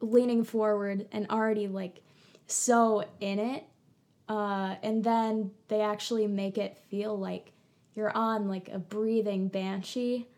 leaning 0.00 0.44
forward 0.44 1.06
and 1.12 1.28
already 1.30 1.68
like 1.68 2.02
so 2.46 3.04
in 3.20 3.38
it. 3.38 3.64
Uh, 4.28 4.76
and 4.82 5.04
then 5.04 5.50
they 5.68 5.80
actually 5.80 6.26
make 6.26 6.56
it 6.56 6.78
feel 6.88 7.18
like 7.18 7.52
you're 7.94 8.16
on 8.16 8.48
like 8.48 8.68
a 8.70 8.78
breathing 8.78 9.48
banshee. 9.48 10.28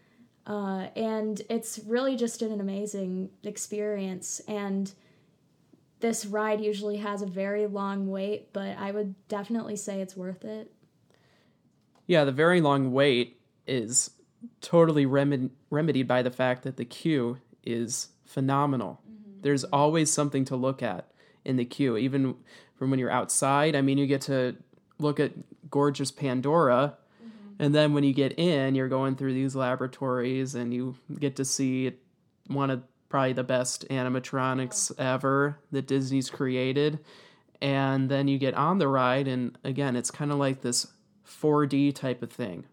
Uh, 0.46 0.88
and 0.96 1.42
it's 1.48 1.80
really 1.86 2.16
just 2.16 2.42
an 2.42 2.60
amazing 2.60 3.30
experience. 3.42 4.40
And 4.46 4.92
this 6.00 6.26
ride 6.26 6.60
usually 6.60 6.98
has 6.98 7.22
a 7.22 7.26
very 7.26 7.66
long 7.66 8.08
wait, 8.08 8.52
but 8.52 8.76
I 8.76 8.90
would 8.90 9.14
definitely 9.28 9.76
say 9.76 10.00
it's 10.00 10.16
worth 10.16 10.44
it. 10.44 10.70
Yeah, 12.06 12.24
the 12.24 12.32
very 12.32 12.60
long 12.60 12.92
wait 12.92 13.40
is 13.66 14.10
totally 14.60 15.06
remed- 15.06 15.50
remedied 15.70 16.06
by 16.06 16.22
the 16.22 16.30
fact 16.30 16.62
that 16.64 16.76
the 16.76 16.84
queue 16.84 17.38
is 17.62 18.08
phenomenal. 18.26 19.00
Mm-hmm. 19.08 19.40
There's 19.40 19.64
always 19.64 20.12
something 20.12 20.44
to 20.46 20.56
look 20.56 20.82
at 20.82 21.08
in 21.44 21.56
the 21.56 21.64
queue, 21.64 21.96
even 21.96 22.36
from 22.76 22.90
when 22.90 22.98
you're 22.98 23.10
outside. 23.10 23.76
I 23.76 23.82
mean, 23.82 23.98
you 23.98 24.06
get 24.06 24.22
to 24.22 24.56
look 24.98 25.20
at 25.20 25.32
gorgeous 25.70 26.10
Pandora, 26.10 26.96
mm-hmm. 27.22 27.62
and 27.62 27.74
then 27.74 27.94
when 27.94 28.04
you 28.04 28.12
get 28.12 28.38
in, 28.38 28.74
you're 28.74 28.88
going 28.88 29.16
through 29.16 29.34
these 29.34 29.56
laboratories 29.56 30.54
and 30.54 30.72
you 30.72 30.96
get 31.18 31.36
to 31.36 31.44
see 31.44 31.92
one 32.48 32.70
of 32.70 32.82
probably 33.08 33.32
the 33.32 33.44
best 33.44 33.88
animatronics 33.88 34.92
ever 34.98 35.58
that 35.70 35.86
Disney's 35.86 36.30
created. 36.30 36.98
And 37.62 38.10
then 38.10 38.28
you 38.28 38.38
get 38.38 38.54
on 38.54 38.78
the 38.78 38.88
ride, 38.88 39.28
and 39.28 39.56
again, 39.64 39.96
it's 39.96 40.10
kind 40.10 40.30
of 40.32 40.38
like 40.38 40.60
this 40.60 40.86
4D 41.26 41.94
type 41.94 42.22
of 42.22 42.30
thing 42.30 42.66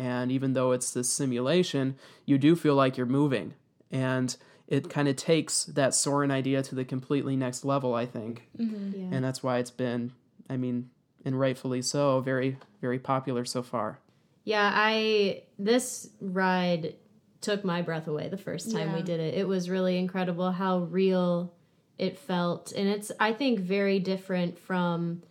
and 0.00 0.32
even 0.32 0.54
though 0.54 0.72
it's 0.72 0.92
this 0.92 1.10
simulation, 1.10 1.94
you 2.24 2.38
do 2.38 2.56
feel 2.56 2.74
like 2.74 2.96
you're 2.96 3.04
moving. 3.04 3.52
And 3.90 4.34
it 4.70 4.88
kind 4.88 5.08
of 5.08 5.16
takes 5.16 5.64
that 5.64 5.94
Soarin' 5.94 6.30
idea 6.30 6.62
to 6.62 6.74
the 6.76 6.84
completely 6.84 7.36
next 7.36 7.64
level, 7.64 7.92
I 7.92 8.06
think. 8.06 8.48
Mm-hmm. 8.56 8.98
Yeah. 8.98 9.16
And 9.16 9.24
that's 9.24 9.42
why 9.42 9.58
it's 9.58 9.70
been, 9.70 10.12
I 10.48 10.56
mean, 10.56 10.90
and 11.24 11.38
rightfully 11.38 11.82
so, 11.82 12.20
very, 12.20 12.56
very 12.80 13.00
popular 13.00 13.44
so 13.44 13.62
far. 13.64 13.98
Yeah, 14.44 14.70
I, 14.72 15.42
this 15.58 16.10
ride 16.20 16.94
took 17.40 17.64
my 17.64 17.82
breath 17.82 18.06
away 18.06 18.28
the 18.28 18.38
first 18.38 18.70
time 18.70 18.90
yeah. 18.90 18.96
we 18.96 19.02
did 19.02 19.18
it. 19.18 19.34
It 19.34 19.48
was 19.48 19.68
really 19.68 19.98
incredible 19.98 20.52
how 20.52 20.78
real 20.78 21.52
it 21.98 22.16
felt. 22.16 22.72
And 22.72 22.88
it's, 22.88 23.10
I 23.18 23.32
think, 23.32 23.58
very 23.58 23.98
different 23.98 24.56
from 24.56 25.22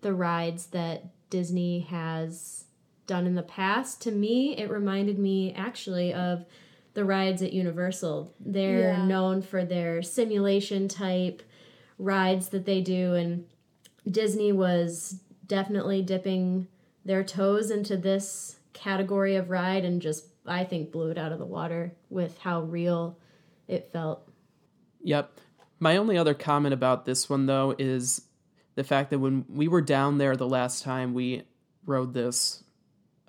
the 0.00 0.14
rides 0.14 0.66
that 0.68 1.04
Disney 1.28 1.80
has 1.80 2.64
done 3.06 3.26
in 3.26 3.34
the 3.34 3.42
past. 3.42 4.00
To 4.02 4.10
me, 4.10 4.56
it 4.56 4.70
reminded 4.70 5.18
me 5.18 5.52
actually 5.54 6.14
of 6.14 6.46
the 6.98 7.04
rides 7.04 7.42
at 7.42 7.52
Universal. 7.52 8.34
They're 8.40 8.90
yeah. 8.90 9.06
known 9.06 9.40
for 9.40 9.64
their 9.64 10.02
simulation 10.02 10.88
type 10.88 11.44
rides 11.96 12.48
that 12.48 12.66
they 12.66 12.80
do, 12.80 13.14
and 13.14 13.46
Disney 14.10 14.50
was 14.50 15.20
definitely 15.46 16.02
dipping 16.02 16.66
their 17.04 17.22
toes 17.22 17.70
into 17.70 17.96
this 17.96 18.56
category 18.72 19.36
of 19.36 19.48
ride 19.48 19.84
and 19.84 20.02
just, 20.02 20.24
I 20.44 20.64
think, 20.64 20.90
blew 20.90 21.10
it 21.10 21.18
out 21.18 21.30
of 21.30 21.38
the 21.38 21.46
water 21.46 21.94
with 22.10 22.36
how 22.38 22.62
real 22.62 23.16
it 23.68 23.90
felt. 23.92 24.28
Yep. 25.04 25.38
My 25.78 25.98
only 25.98 26.18
other 26.18 26.34
comment 26.34 26.74
about 26.74 27.04
this 27.04 27.30
one, 27.30 27.46
though, 27.46 27.76
is 27.78 28.22
the 28.74 28.82
fact 28.82 29.10
that 29.10 29.20
when 29.20 29.44
we 29.48 29.68
were 29.68 29.82
down 29.82 30.18
there 30.18 30.34
the 30.34 30.48
last 30.48 30.82
time 30.82 31.14
we 31.14 31.44
rode 31.86 32.12
this, 32.12 32.64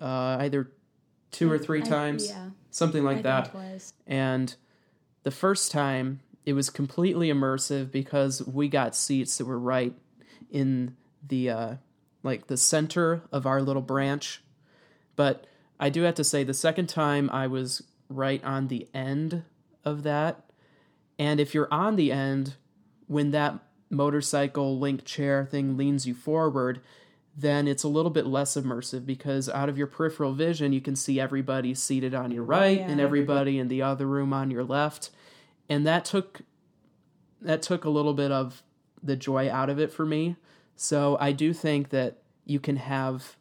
uh, 0.00 0.38
either 0.40 0.72
two 1.30 1.50
or 1.50 1.58
three 1.58 1.82
times, 1.82 2.28
yeah. 2.28 2.50
something 2.70 3.04
like 3.04 3.18
I 3.18 3.22
that. 3.22 3.54
And 4.06 4.54
the 5.22 5.30
first 5.30 5.70
time, 5.70 6.20
it 6.46 6.54
was 6.54 6.70
completely 6.70 7.28
immersive 7.28 7.90
because 7.90 8.46
we 8.46 8.68
got 8.68 8.96
seats 8.96 9.38
that 9.38 9.44
were 9.44 9.58
right 9.58 9.94
in 10.50 10.96
the 11.26 11.50
uh, 11.50 11.74
like 12.22 12.46
the 12.46 12.56
center 12.56 13.22
of 13.32 13.46
our 13.46 13.62
little 13.62 13.82
branch. 13.82 14.42
But 15.16 15.46
I 15.78 15.90
do 15.90 16.02
have 16.02 16.14
to 16.16 16.24
say, 16.24 16.44
the 16.44 16.54
second 16.54 16.88
time 16.88 17.30
I 17.32 17.46
was 17.46 17.82
right 18.08 18.42
on 18.44 18.68
the 18.68 18.88
end 18.92 19.44
of 19.84 20.02
that. 20.02 20.44
And 21.18 21.40
if 21.40 21.54
you're 21.54 21.72
on 21.72 21.96
the 21.96 22.12
end, 22.12 22.54
when 23.06 23.30
that 23.30 23.58
motorcycle 23.90 24.78
link 24.78 25.04
chair 25.04 25.44
thing 25.44 25.76
leans 25.76 26.06
you 26.06 26.14
forward, 26.14 26.80
then 27.40 27.66
it's 27.66 27.82
a 27.82 27.88
little 27.88 28.10
bit 28.10 28.26
less 28.26 28.56
immersive 28.56 29.06
because 29.06 29.48
out 29.48 29.68
of 29.68 29.78
your 29.78 29.86
peripheral 29.86 30.32
vision, 30.32 30.72
you 30.72 30.80
can 30.80 30.96
see 30.96 31.18
everybody 31.18 31.74
seated 31.74 32.14
on 32.14 32.30
your 32.30 32.44
right 32.44 32.78
yeah. 32.78 32.88
and 32.88 33.00
everybody 33.00 33.58
in 33.58 33.68
the 33.68 33.82
other 33.82 34.06
room 34.06 34.32
on 34.32 34.50
your 34.50 34.64
left. 34.64 35.10
And 35.68 35.86
that 35.86 36.04
took 36.04 36.42
that 37.40 37.62
took 37.62 37.84
a 37.84 37.90
little 37.90 38.12
bit 38.12 38.30
of 38.30 38.62
the 39.02 39.16
joy 39.16 39.50
out 39.50 39.70
of 39.70 39.78
it 39.78 39.90
for 39.90 40.04
me. 40.04 40.36
So 40.76 41.16
I 41.18 41.32
do 41.32 41.54
think 41.54 41.88
that 41.90 42.18
you 42.44 42.60
can 42.60 42.76
have 42.76 43.36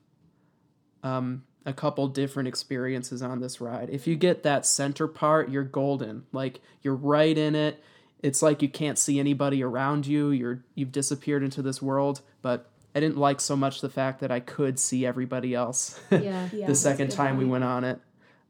um, 1.04 1.44
a 1.66 1.74
couple 1.74 2.08
different 2.08 2.48
experiences 2.48 3.22
on 3.22 3.42
this 3.42 3.60
ride. 3.60 3.90
If 3.90 4.08
you 4.08 4.16
get 4.16 4.44
that 4.44 4.66
center 4.66 5.08
part, 5.08 5.50
you're 5.50 5.64
golden. 5.64 6.26
Like 6.32 6.62
you're 6.82 6.96
right 6.96 7.38
in 7.38 7.56
it. 7.56 7.84
It's 8.22 8.42
like 8.42 8.62
you 8.62 8.70
can't 8.70 8.98
see 8.98 9.20
anybody 9.20 9.64
around 9.64 10.08
you. 10.08 10.30
You're 10.30 10.64
you've 10.76 10.92
disappeared 10.92 11.44
into 11.44 11.62
this 11.62 11.82
world, 11.82 12.22
but 12.42 12.70
I 12.96 13.00
didn't 13.00 13.18
like 13.18 13.40
so 13.40 13.56
much 13.56 13.82
the 13.82 13.90
fact 13.90 14.20
that 14.22 14.32
I 14.32 14.40
could 14.40 14.80
see 14.80 15.06
everybody 15.06 15.54
else 15.54 16.00
yeah, 16.12 16.50
yeah, 16.52 16.68
the 16.68 16.76
second 16.76 17.12
time 17.12 17.36
point. 17.36 17.48
we 17.48 17.52
went 17.52 17.64
on 17.64 17.84
it. 17.84 18.00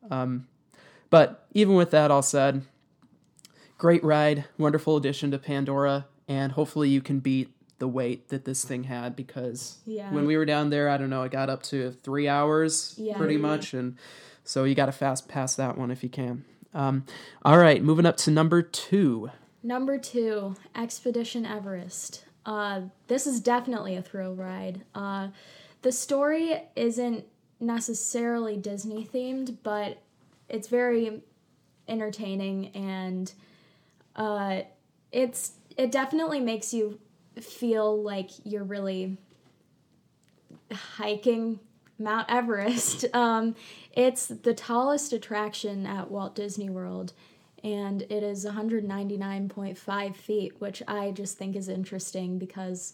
Um, 0.10 0.48
but 1.10 1.46
even 1.54 1.76
with 1.76 1.92
that 1.92 2.12
all 2.12 2.22
said, 2.22 2.62
great 3.78 4.04
ride, 4.04 4.46
wonderful 4.58 4.98
addition 4.98 5.32
to 5.32 5.40
Pandora, 5.40 6.06
and 6.28 6.52
hopefully 6.54 6.90
you 6.90 7.02
can 7.02 7.20
beat 7.20 7.50
the 7.80 7.88
wait 7.88 8.30
that 8.30 8.46
this 8.46 8.64
thing 8.64 8.84
had 8.84 9.16
because 9.16 9.78
yeah. 9.86 10.12
when 10.12 10.26
we 10.26 10.38
were 10.38 10.46
down 10.46 10.70
there, 10.70 10.90
I 10.90 10.98
don't 10.98 11.10
know, 11.10 11.24
it 11.24 11.32
got 11.32 11.50
up 11.50 11.64
to 11.64 11.92
three 11.92 12.28
hours 12.28 12.94
yeah. 12.98 13.18
pretty 13.18 13.38
much, 13.38 13.74
and 13.74 13.98
so 14.44 14.64
you 14.64 14.76
got 14.76 14.88
to 14.88 14.92
fast 14.92 15.28
pass 15.28 15.56
that 15.56 15.78
one 15.78 15.92
if 15.92 16.04
you 16.04 16.10
can. 16.10 16.46
Um, 16.74 17.06
all 17.44 17.58
right, 17.58 17.82
moving 17.82 18.06
up 18.06 18.18
to 18.18 18.32
number 18.32 18.62
two. 18.62 19.32
Number 19.64 19.98
two, 19.98 20.56
Expedition 20.76 21.46
Everest. 21.46 22.24
Uh, 22.46 22.82
this 23.08 23.28
is 23.28 23.40
definitely 23.40 23.96
a 23.96 24.02
thrill 24.02 24.34
ride. 24.34 24.84
Uh, 24.96 25.30
the 25.82 25.92
story 25.92 26.62
isn't 26.76 27.26
necessarily 27.60 28.58
Disney 28.58 29.06
themed, 29.06 29.58
but 29.64 30.02
it's 30.48 30.68
very 30.68 31.22
entertaining 31.88 32.68
and 32.68 33.34
uh, 34.16 34.62
it's 35.12 35.54
it 35.78 35.92
definitely 35.92 36.40
makes 36.40 36.74
you 36.74 37.00
feel 37.40 38.02
like 38.02 38.30
you're 38.44 38.64
really 38.64 39.18
hiking 40.72 41.60
Mount 41.98 42.30
Everest. 42.30 43.06
Um, 43.14 43.56
it's 43.94 44.28
the 44.28 44.54
tallest 44.54 45.14
attraction 45.14 45.86
at 45.86 46.10
Walt 46.12 46.36
Disney 46.36 46.70
World, 46.70 47.14
and 47.64 48.02
it 48.04 48.24
is 48.24 48.46
199.5 48.46 50.16
feet, 50.16 50.54
which 50.60 50.82
I 50.88 51.12
just 51.12 51.38
think 51.38 51.56
is 51.56 51.68
interesting 51.68 52.38
because 52.38 52.94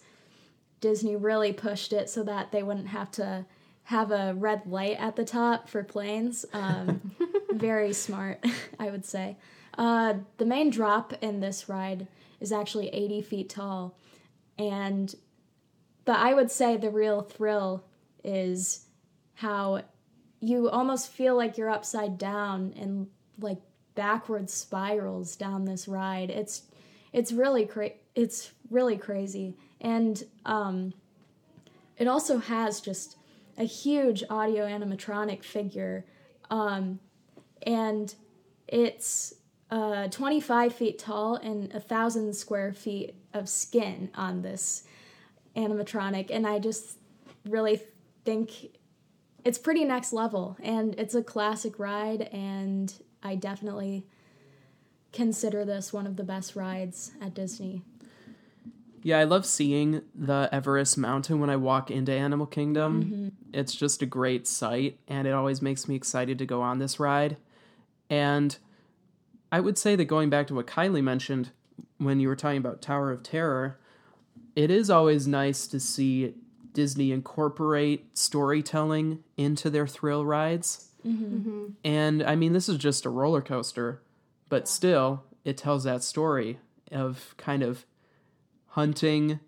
Disney 0.82 1.16
really 1.16 1.54
pushed 1.54 1.94
it 1.94 2.10
so 2.10 2.24
that 2.24 2.52
they 2.52 2.64
wouldn't 2.64 2.88
have 2.88 3.12
to 3.12 3.46
have 3.84 4.12
a 4.12 4.34
red 4.34 4.66
light 4.66 4.98
at 5.00 5.16
the 5.16 5.26
top 5.26 5.70
for 5.70 5.84
planes. 5.84 6.46
Um, 6.54 7.12
very 7.52 7.94
smart, 7.94 8.44
I 8.80 8.90
would 8.90 9.06
say. 9.06 9.38
Uh, 9.78 10.16
the 10.38 10.46
main 10.46 10.70
drop 10.70 11.14
in 11.22 11.40
this 11.40 11.70
ride 11.70 12.08
is 12.40 12.52
actually 12.52 12.90
80 12.90 13.22
feet 13.22 13.50
tall, 13.50 13.98
and 14.58 15.14
but 16.06 16.18
I 16.18 16.34
would 16.34 16.52
say 16.52 16.78
the 16.78 16.90
real 16.90 17.22
thrill 17.22 17.84
is 18.24 18.86
how 19.36 19.82
you 20.40 20.70
almost 20.70 21.12
feel 21.12 21.36
like 21.36 21.58
you're 21.58 21.70
upside 21.70 22.18
down 22.18 22.74
and 22.80 23.08
like 23.40 23.58
backward 23.96 24.50
spirals 24.50 25.36
down 25.36 25.66
this 25.66 25.88
ride. 25.88 26.30
It's 26.30 26.64
it's 27.14 27.32
really 27.32 27.66
cra- 27.66 27.92
it's 28.14 28.52
really 28.70 28.98
crazy. 28.98 29.56
And 29.82 30.24
um 30.46 30.94
it 31.98 32.08
also 32.08 32.40
has 32.40 32.82
just 32.82 33.18
a 33.58 33.64
huge 33.64 34.24
audio 34.30 34.68
animatronic 34.68 35.44
figure. 35.44 36.06
Um 36.50 37.00
and 37.64 38.14
it's 38.68 39.34
uh 39.72 40.08
25 40.10 40.74
feet 40.76 41.00
tall 41.00 41.36
and 41.36 41.74
a 41.74 41.80
thousand 41.80 42.36
square 42.36 42.74
feet 42.74 43.16
of 43.34 43.50
skin 43.50 44.10
on 44.16 44.42
this 44.42 44.84
animatronic 45.56 46.30
and 46.32 46.46
I 46.46 46.60
just 46.60 46.98
really 47.46 47.82
think 48.26 48.52
it's 49.44 49.58
pretty 49.58 49.86
next 49.86 50.12
level 50.12 50.58
and 50.62 50.96
it's 51.00 51.16
a 51.16 51.24
classic 51.24 51.80
ride 51.80 52.24
and 52.34 52.94
I 53.26 53.36
definitely 53.36 54.06
consider 55.12 55.66
this 55.66 55.92
one 55.92 56.06
of 56.06 56.16
the 56.16 56.24
best 56.24 56.56
rides 56.56 57.12
at 57.20 57.34
Disney. 57.34 57.82
Yeah, 59.02 59.18
I 59.20 59.24
love 59.24 59.46
seeing 59.46 60.04
the 60.14 60.48
Everest 60.52 60.98
Mountain 60.98 61.40
when 61.40 61.50
I 61.50 61.56
walk 61.56 61.90
into 61.90 62.12
Animal 62.12 62.46
Kingdom. 62.46 63.04
Mm-hmm. 63.04 63.28
It's 63.52 63.74
just 63.74 64.02
a 64.02 64.06
great 64.06 64.48
sight, 64.48 65.00
and 65.08 65.28
it 65.28 65.32
always 65.32 65.62
makes 65.62 65.88
me 65.88 65.96
excited 65.96 66.38
to 66.38 66.46
go 66.46 66.62
on 66.62 66.78
this 66.78 67.00
ride. 67.00 67.38
And 68.10 68.58
I 69.52 69.60
would 69.60 69.78
say 69.78 69.96
that 69.96 70.06
going 70.06 70.30
back 70.30 70.48
to 70.48 70.56
what 70.56 70.68
Kylie 70.68 71.04
mentioned 71.04 71.50
when 71.98 72.20
you 72.20 72.28
were 72.28 72.36
talking 72.36 72.58
about 72.58 72.82
Tower 72.82 73.12
of 73.12 73.24
Terror, 73.24 73.80
it 74.56 74.70
is 74.70 74.90
always 74.90 75.28
nice 75.28 75.66
to 75.68 75.80
see 75.80 76.36
Disney 76.74 77.12
incorporate 77.12 78.18
storytelling 78.18 79.24
into 79.38 79.70
their 79.70 79.88
thrill 79.88 80.26
rides. 80.26 80.90
Mm-hmm. 81.06 81.66
And 81.84 82.24
I 82.24 82.36
mean, 82.36 82.54
this 82.54 82.68
is 82.68 82.78
just 82.78 83.06
a 83.06 83.10
roller 83.10 83.42
coaster, 83.42 84.02
but 84.50 84.68
still, 84.68 85.24
it 85.44 85.58
tells 85.58 85.84
that 85.84 86.04
story 86.04 86.60
of 86.92 87.36
kind 87.38 87.62
of 87.62 87.86
hunting 88.70 89.40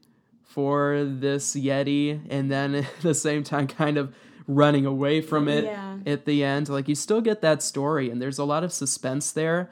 for 0.44 1.04
this 1.04 1.56
Yeti 1.56 2.22
and 2.30 2.52
then 2.52 2.76
at 2.76 3.02
the 3.02 3.14
same 3.14 3.44
time, 3.44 3.68
kind 3.68 3.98
of 3.98 4.14
running 4.48 4.86
away 4.86 5.20
from 5.22 5.48
it 5.48 5.66
yeah. 5.66 5.98
at 6.06 6.26
the 6.26 6.44
end. 6.44 6.70
Like, 6.70 6.88
you 6.88 6.96
still 6.96 7.22
get 7.22 7.42
that 7.42 7.62
story, 7.62 8.10
and 8.10 8.22
there's 8.22 8.38
a 8.38 8.46
lot 8.46 8.64
of 8.64 8.72
suspense 8.72 9.32
there. 9.32 9.70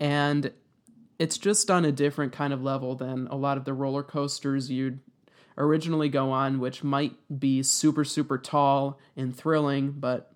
And 0.00 0.52
it's 1.18 1.38
just 1.38 1.70
on 1.70 1.84
a 1.84 1.92
different 1.92 2.32
kind 2.32 2.52
of 2.52 2.62
level 2.62 2.94
than 2.94 3.26
a 3.28 3.36
lot 3.36 3.56
of 3.56 3.64
the 3.64 3.72
roller 3.72 4.02
coasters 4.02 4.70
you'd 4.70 5.00
originally 5.56 6.08
go 6.08 6.30
on, 6.30 6.60
which 6.60 6.84
might 6.84 7.14
be 7.38 7.62
super, 7.62 8.04
super 8.04 8.38
tall 8.38 8.98
and 9.16 9.34
thrilling, 9.34 9.92
but 9.92 10.32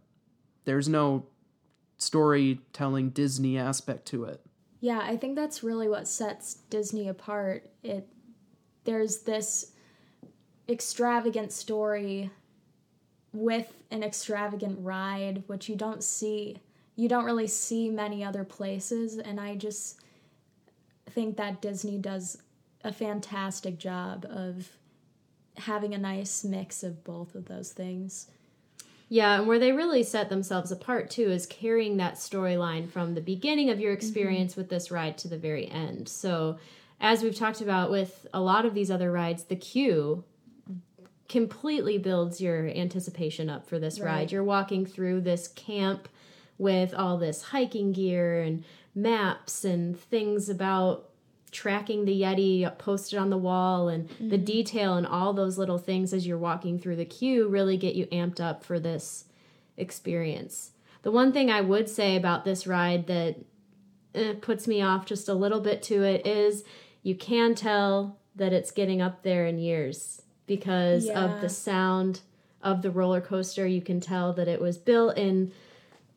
there's 0.64 0.88
no 0.88 1.26
storytelling 1.98 3.10
Disney 3.10 3.58
aspect 3.58 4.06
to 4.06 4.24
it. 4.24 4.40
Yeah, 4.80 5.00
I 5.02 5.16
think 5.16 5.36
that's 5.36 5.62
really 5.62 5.88
what 5.88 6.08
sets 6.08 6.54
Disney 6.54 7.08
apart. 7.08 7.70
It 7.82 8.08
there's 8.84 9.18
this 9.18 9.72
extravagant 10.68 11.52
story 11.52 12.30
with 13.32 13.72
an 13.90 14.02
extravagant 14.02 14.78
ride, 14.80 15.44
which 15.46 15.68
you 15.68 15.76
don't 15.76 16.02
see 16.02 16.60
you 16.96 17.08
don't 17.08 17.24
really 17.24 17.46
see 17.46 17.88
many 17.88 18.22
other 18.22 18.44
places 18.44 19.18
and 19.18 19.40
I 19.40 19.54
just 19.54 20.00
think 21.10 21.36
that 21.36 21.62
Disney 21.62 21.98
does 21.98 22.38
a 22.84 22.92
fantastic 22.92 23.78
job 23.78 24.26
of 24.28 24.68
having 25.56 25.94
a 25.94 25.98
nice 25.98 26.44
mix 26.44 26.82
of 26.82 27.04
both 27.04 27.34
of 27.34 27.46
those 27.46 27.72
things. 27.72 28.28
Yeah, 29.12 29.40
and 29.40 29.46
where 29.46 29.58
they 29.58 29.72
really 29.72 30.04
set 30.04 30.30
themselves 30.30 30.72
apart 30.72 31.10
too 31.10 31.30
is 31.30 31.44
carrying 31.44 31.98
that 31.98 32.14
storyline 32.14 32.88
from 32.88 33.12
the 33.12 33.20
beginning 33.20 33.68
of 33.68 33.78
your 33.78 33.92
experience 33.92 34.52
mm-hmm. 34.52 34.62
with 34.62 34.70
this 34.70 34.90
ride 34.90 35.18
to 35.18 35.28
the 35.28 35.36
very 35.36 35.68
end. 35.68 36.08
So, 36.08 36.56
as 36.98 37.22
we've 37.22 37.36
talked 37.36 37.60
about 37.60 37.90
with 37.90 38.26
a 38.32 38.40
lot 38.40 38.64
of 38.64 38.72
these 38.72 38.90
other 38.90 39.12
rides, 39.12 39.44
the 39.44 39.56
queue 39.56 40.24
completely 41.28 41.98
builds 41.98 42.40
your 42.40 42.68
anticipation 42.68 43.50
up 43.50 43.66
for 43.66 43.78
this 43.78 44.00
right. 44.00 44.06
ride. 44.06 44.32
You're 44.32 44.44
walking 44.44 44.86
through 44.86 45.20
this 45.20 45.46
camp 45.46 46.08
with 46.56 46.94
all 46.94 47.18
this 47.18 47.42
hiking 47.42 47.92
gear 47.92 48.40
and 48.40 48.64
maps 48.94 49.62
and 49.62 49.94
things 49.94 50.48
about 50.48 51.10
tracking 51.52 52.04
the 52.04 52.22
Yeti 52.22 52.78
posted 52.78 53.18
on 53.18 53.30
the 53.30 53.38
wall 53.38 53.88
and 53.88 54.08
mm-hmm. 54.08 54.30
the 54.30 54.38
detail 54.38 54.94
and 54.94 55.06
all 55.06 55.32
those 55.32 55.58
little 55.58 55.78
things 55.78 56.12
as 56.12 56.26
you're 56.26 56.38
walking 56.38 56.78
through 56.78 56.96
the 56.96 57.04
queue 57.04 57.46
really 57.46 57.76
get 57.76 57.94
you 57.94 58.06
amped 58.06 58.40
up 58.40 58.64
for 58.64 58.80
this 58.80 59.26
experience. 59.76 60.70
The 61.02 61.10
one 61.10 61.32
thing 61.32 61.50
I 61.50 61.60
would 61.60 61.88
say 61.88 62.16
about 62.16 62.44
this 62.44 62.66
ride 62.66 63.06
that 63.06 63.36
eh, 64.14 64.34
puts 64.40 64.66
me 64.66 64.80
off 64.80 65.04
just 65.04 65.28
a 65.28 65.34
little 65.34 65.60
bit 65.60 65.82
to 65.84 66.02
it 66.02 66.26
is 66.26 66.64
you 67.02 67.14
can 67.14 67.54
tell 67.54 68.18
that 68.34 68.52
it's 68.52 68.70
getting 68.70 69.02
up 69.02 69.22
there 69.22 69.46
in 69.46 69.58
years 69.58 70.22
because 70.46 71.06
yeah. 71.06 71.22
of 71.22 71.40
the 71.40 71.48
sound 71.48 72.20
of 72.62 72.82
the 72.82 72.90
roller 72.90 73.20
coaster. 73.20 73.66
You 73.66 73.82
can 73.82 74.00
tell 74.00 74.32
that 74.34 74.48
it 74.48 74.60
was 74.60 74.78
built 74.78 75.18
in 75.18 75.52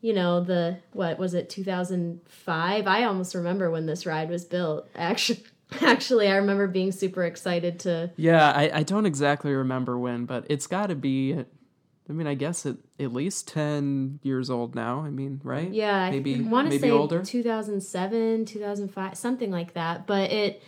you 0.05 0.13
know 0.13 0.39
the 0.39 0.77
what 0.93 1.17
was 1.17 1.33
it 1.33 1.49
2005 1.49 2.87
i 2.87 3.03
almost 3.03 3.33
remember 3.33 3.71
when 3.71 3.87
this 3.87 4.05
ride 4.05 4.29
was 4.29 4.45
built 4.45 4.87
actually. 4.95 5.43
Actually 5.81 6.27
i 6.27 6.35
remember 6.35 6.67
being 6.67 6.91
super 6.91 7.23
excited 7.23 7.79
to 7.79 8.11
yeah 8.17 8.51
i, 8.51 8.69
I 8.71 8.83
don't 8.83 9.07
exactly 9.07 9.51
remember 9.51 9.97
when 9.97 10.25
but 10.25 10.45
it's 10.47 10.67
got 10.67 10.87
to 10.87 10.95
be 10.95 11.33
i 11.33 12.13
mean 12.13 12.27
i 12.27 12.35
guess 12.35 12.67
it 12.67 12.77
at 12.99 13.11
least 13.11 13.47
10 13.47 14.19
years 14.21 14.51
old 14.51 14.75
now 14.75 14.99
i 14.99 15.09
mean 15.09 15.41
right? 15.43 15.71
Yeah 15.71 16.11
maybe 16.11 16.35
i 16.35 16.41
want 16.47 16.69
to 16.69 16.79
say 16.79 16.91
older? 16.91 17.23
2007 17.23 18.45
2005 18.45 19.17
something 19.17 19.49
like 19.49 19.73
that 19.73 20.05
but 20.05 20.31
it 20.31 20.61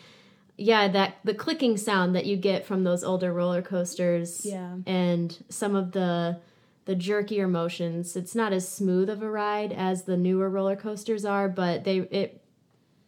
yeah 0.58 0.88
that 0.88 1.18
the 1.24 1.36
clicking 1.36 1.78
sound 1.78 2.16
that 2.16 2.26
you 2.26 2.36
get 2.36 2.66
from 2.66 2.84
those 2.84 3.04
older 3.04 3.32
roller 3.32 3.62
coasters 3.62 4.44
yeah. 4.44 4.78
and 4.88 5.46
some 5.48 5.76
of 5.76 5.92
the 5.92 6.40
the 6.88 6.96
jerkier 6.96 7.50
motions. 7.50 8.16
It's 8.16 8.34
not 8.34 8.54
as 8.54 8.68
smooth 8.68 9.10
of 9.10 9.22
a 9.22 9.30
ride 9.30 9.74
as 9.74 10.04
the 10.04 10.16
newer 10.16 10.50
roller 10.50 10.78
coasters 10.78 11.26
are, 11.26 11.50
but 11.50 11.84
they 11.84 11.98
it 12.00 12.42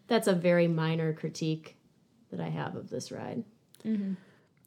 that's 0.08 0.28
a 0.28 0.34
very 0.34 0.68
minor 0.68 1.14
critique 1.14 1.78
that 2.30 2.42
I 2.42 2.50
have 2.50 2.76
of 2.76 2.90
this 2.90 3.10
ride. 3.12 3.44
Mm-hmm. 3.86 4.14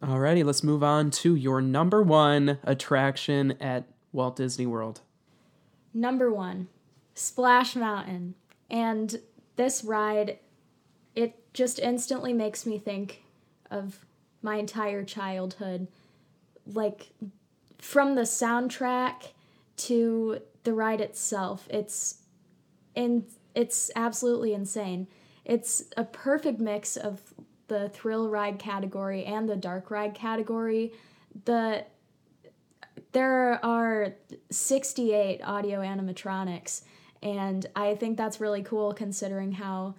Alrighty, 0.03 0.45
let's 0.45 0.65
move 0.65 0.83
on 0.83 1.11
to 1.11 1.37
your 1.37 1.61
number 1.61 2.03
one 2.03 2.59
attraction 2.65 3.53
at 3.61 3.85
Walt 4.13 4.37
Disney 4.37 4.67
World. 4.67 5.03
Number 5.93 6.33
one, 6.33 6.69
Splash 7.15 7.77
Mountain. 7.77 8.35
And 8.71 9.21
this 9.57 9.85
ride, 9.85 10.39
it 11.15 11.53
just 11.53 11.79
instantly 11.79 12.33
makes 12.33 12.65
me 12.65 12.79
think 12.79 13.25
of 13.71 14.07
my 14.41 14.57
entire 14.57 15.05
childhood. 15.05 15.89
Like 16.67 17.11
from 17.83 18.15
the 18.15 18.23
soundtrack 18.23 19.33
to 19.77 20.39
the 20.63 20.73
ride 20.73 21.01
itself, 21.01 21.67
it's 21.69 22.23
in 22.95 23.27
it's 23.55 23.91
absolutely 23.97 24.55
insane. 24.55 25.09
It's 25.45 25.85
a 25.97 26.05
perfect 26.05 26.61
mix 26.61 26.97
of 26.97 27.21
the 27.67 27.89
thrill 27.89 28.31
ride 28.31 28.59
category 28.59 29.25
and 29.25 29.49
the 29.49 29.57
dark 29.57 29.91
ride 29.91 30.15
category. 30.15 30.93
The 31.45 31.85
there 33.11 33.63
are 33.65 34.15
68 34.51 35.41
audio 35.43 35.81
animatronics 35.81 36.83
and 37.21 37.67
I 37.75 37.97
think 37.97 38.17
that's 38.17 38.41
really 38.41 38.63
cool 38.63 38.95
considering 38.95 39.53
how 39.53 39.97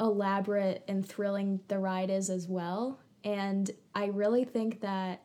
elaborate 0.00 0.82
and 0.88 1.06
thrilling 1.06 1.60
the 1.68 1.78
ride 1.78 2.10
is 2.10 2.28
as 2.28 2.48
well. 2.48 2.98
And 3.22 3.70
I 3.94 4.06
really 4.06 4.44
think 4.44 4.80
that 4.80 5.23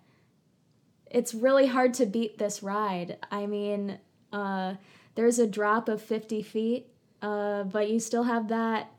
it's 1.10 1.34
really 1.34 1.68
hard 1.68 1.94
to 1.96 2.06
beat 2.06 2.38
this 2.38 2.62
ride. 2.62 3.18
I 3.32 3.46
mean, 3.46 4.00
uh, 4.32 4.76
there's 5.16 5.40
a 5.40 5.48
drop 5.48 5.90
of 5.90 6.02
50 6.02 6.42
feet 6.44 6.88
uh, 7.22 7.64
but 7.64 7.90
you 7.90 8.00
still 8.00 8.24
have 8.24 8.48
that 8.50 8.92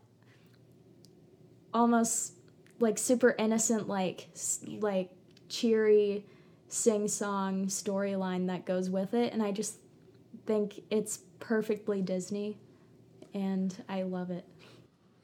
almost 1.73 2.35
like 2.79 2.99
super 2.99 3.35
innocent, 3.39 3.89
like 3.89 4.29
like 4.81 5.11
cheery 5.49 6.25
sing 6.69 7.09
song 7.09 7.67
storyline 7.67 8.47
that 8.49 8.67
goes 8.67 8.91
with 8.91 9.15
it, 9.15 9.33
and 9.33 9.43
I 9.43 9.53
just 9.53 9.77
think 10.47 10.83
it's 10.91 11.21
perfectly 11.39 12.03
Disney, 12.03 12.59
and 13.33 13.75
I 13.89 14.03
love 14.03 14.31
it. 14.31 14.45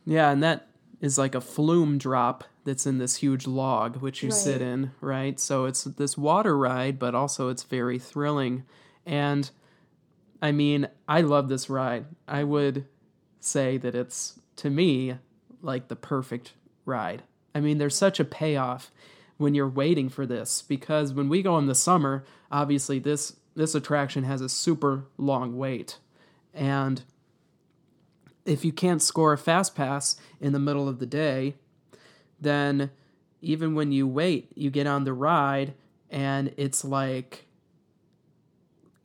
Yeah, 0.06 0.30
and 0.30 0.42
that 0.42 0.68
is 1.00 1.18
like 1.18 1.34
a 1.34 1.40
flume 1.40 1.98
drop 1.98 2.44
that's 2.64 2.86
in 2.86 2.98
this 2.98 3.16
huge 3.16 3.46
log, 3.46 3.96
which 3.96 4.22
you 4.22 4.30
sit 4.30 4.60
in, 4.60 4.90
right? 5.00 5.38
So 5.38 5.66
it's 5.66 5.84
this 5.84 6.16
water 6.16 6.56
ride, 6.56 6.98
but 6.98 7.14
also 7.14 7.48
it's 7.48 7.62
very 7.62 7.98
thrilling. 7.98 8.64
And 9.04 9.50
I 10.42 10.52
mean, 10.52 10.88
I 11.06 11.20
love 11.20 11.48
this 11.48 11.70
ride. 11.70 12.06
I 12.26 12.44
would 12.44 12.86
say 13.40 13.76
that 13.78 13.94
it's, 13.94 14.40
to 14.56 14.70
me, 14.70 15.16
like 15.62 15.88
the 15.88 15.96
perfect 15.96 16.54
ride. 16.84 17.22
I 17.54 17.60
mean, 17.60 17.78
there's 17.78 17.96
such 17.96 18.18
a 18.18 18.24
payoff 18.24 18.90
when 19.36 19.54
you're 19.54 19.68
waiting 19.68 20.08
for 20.08 20.26
this 20.26 20.62
because 20.62 21.12
when 21.12 21.28
we 21.28 21.42
go 21.42 21.58
in 21.58 21.66
the 21.66 21.74
summer, 21.74 22.24
obviously 22.50 22.98
this 22.98 23.36
this 23.54 23.74
attraction 23.74 24.24
has 24.24 24.42
a 24.42 24.48
super 24.50 25.06
long 25.16 25.56
wait. 25.56 25.98
And 26.52 27.02
if 28.46 28.64
you 28.64 28.72
can't 28.72 29.02
score 29.02 29.32
a 29.32 29.38
fast 29.38 29.74
pass 29.74 30.16
in 30.40 30.52
the 30.52 30.58
middle 30.58 30.88
of 30.88 30.98
the 30.98 31.06
day, 31.06 31.54
then 32.40 32.90
even 33.40 33.74
when 33.74 33.92
you 33.92 34.06
wait, 34.06 34.50
you 34.54 34.70
get 34.70 34.86
on 34.86 35.04
the 35.04 35.12
ride 35.12 35.74
and 36.10 36.52
it's 36.56 36.84
like 36.84 37.46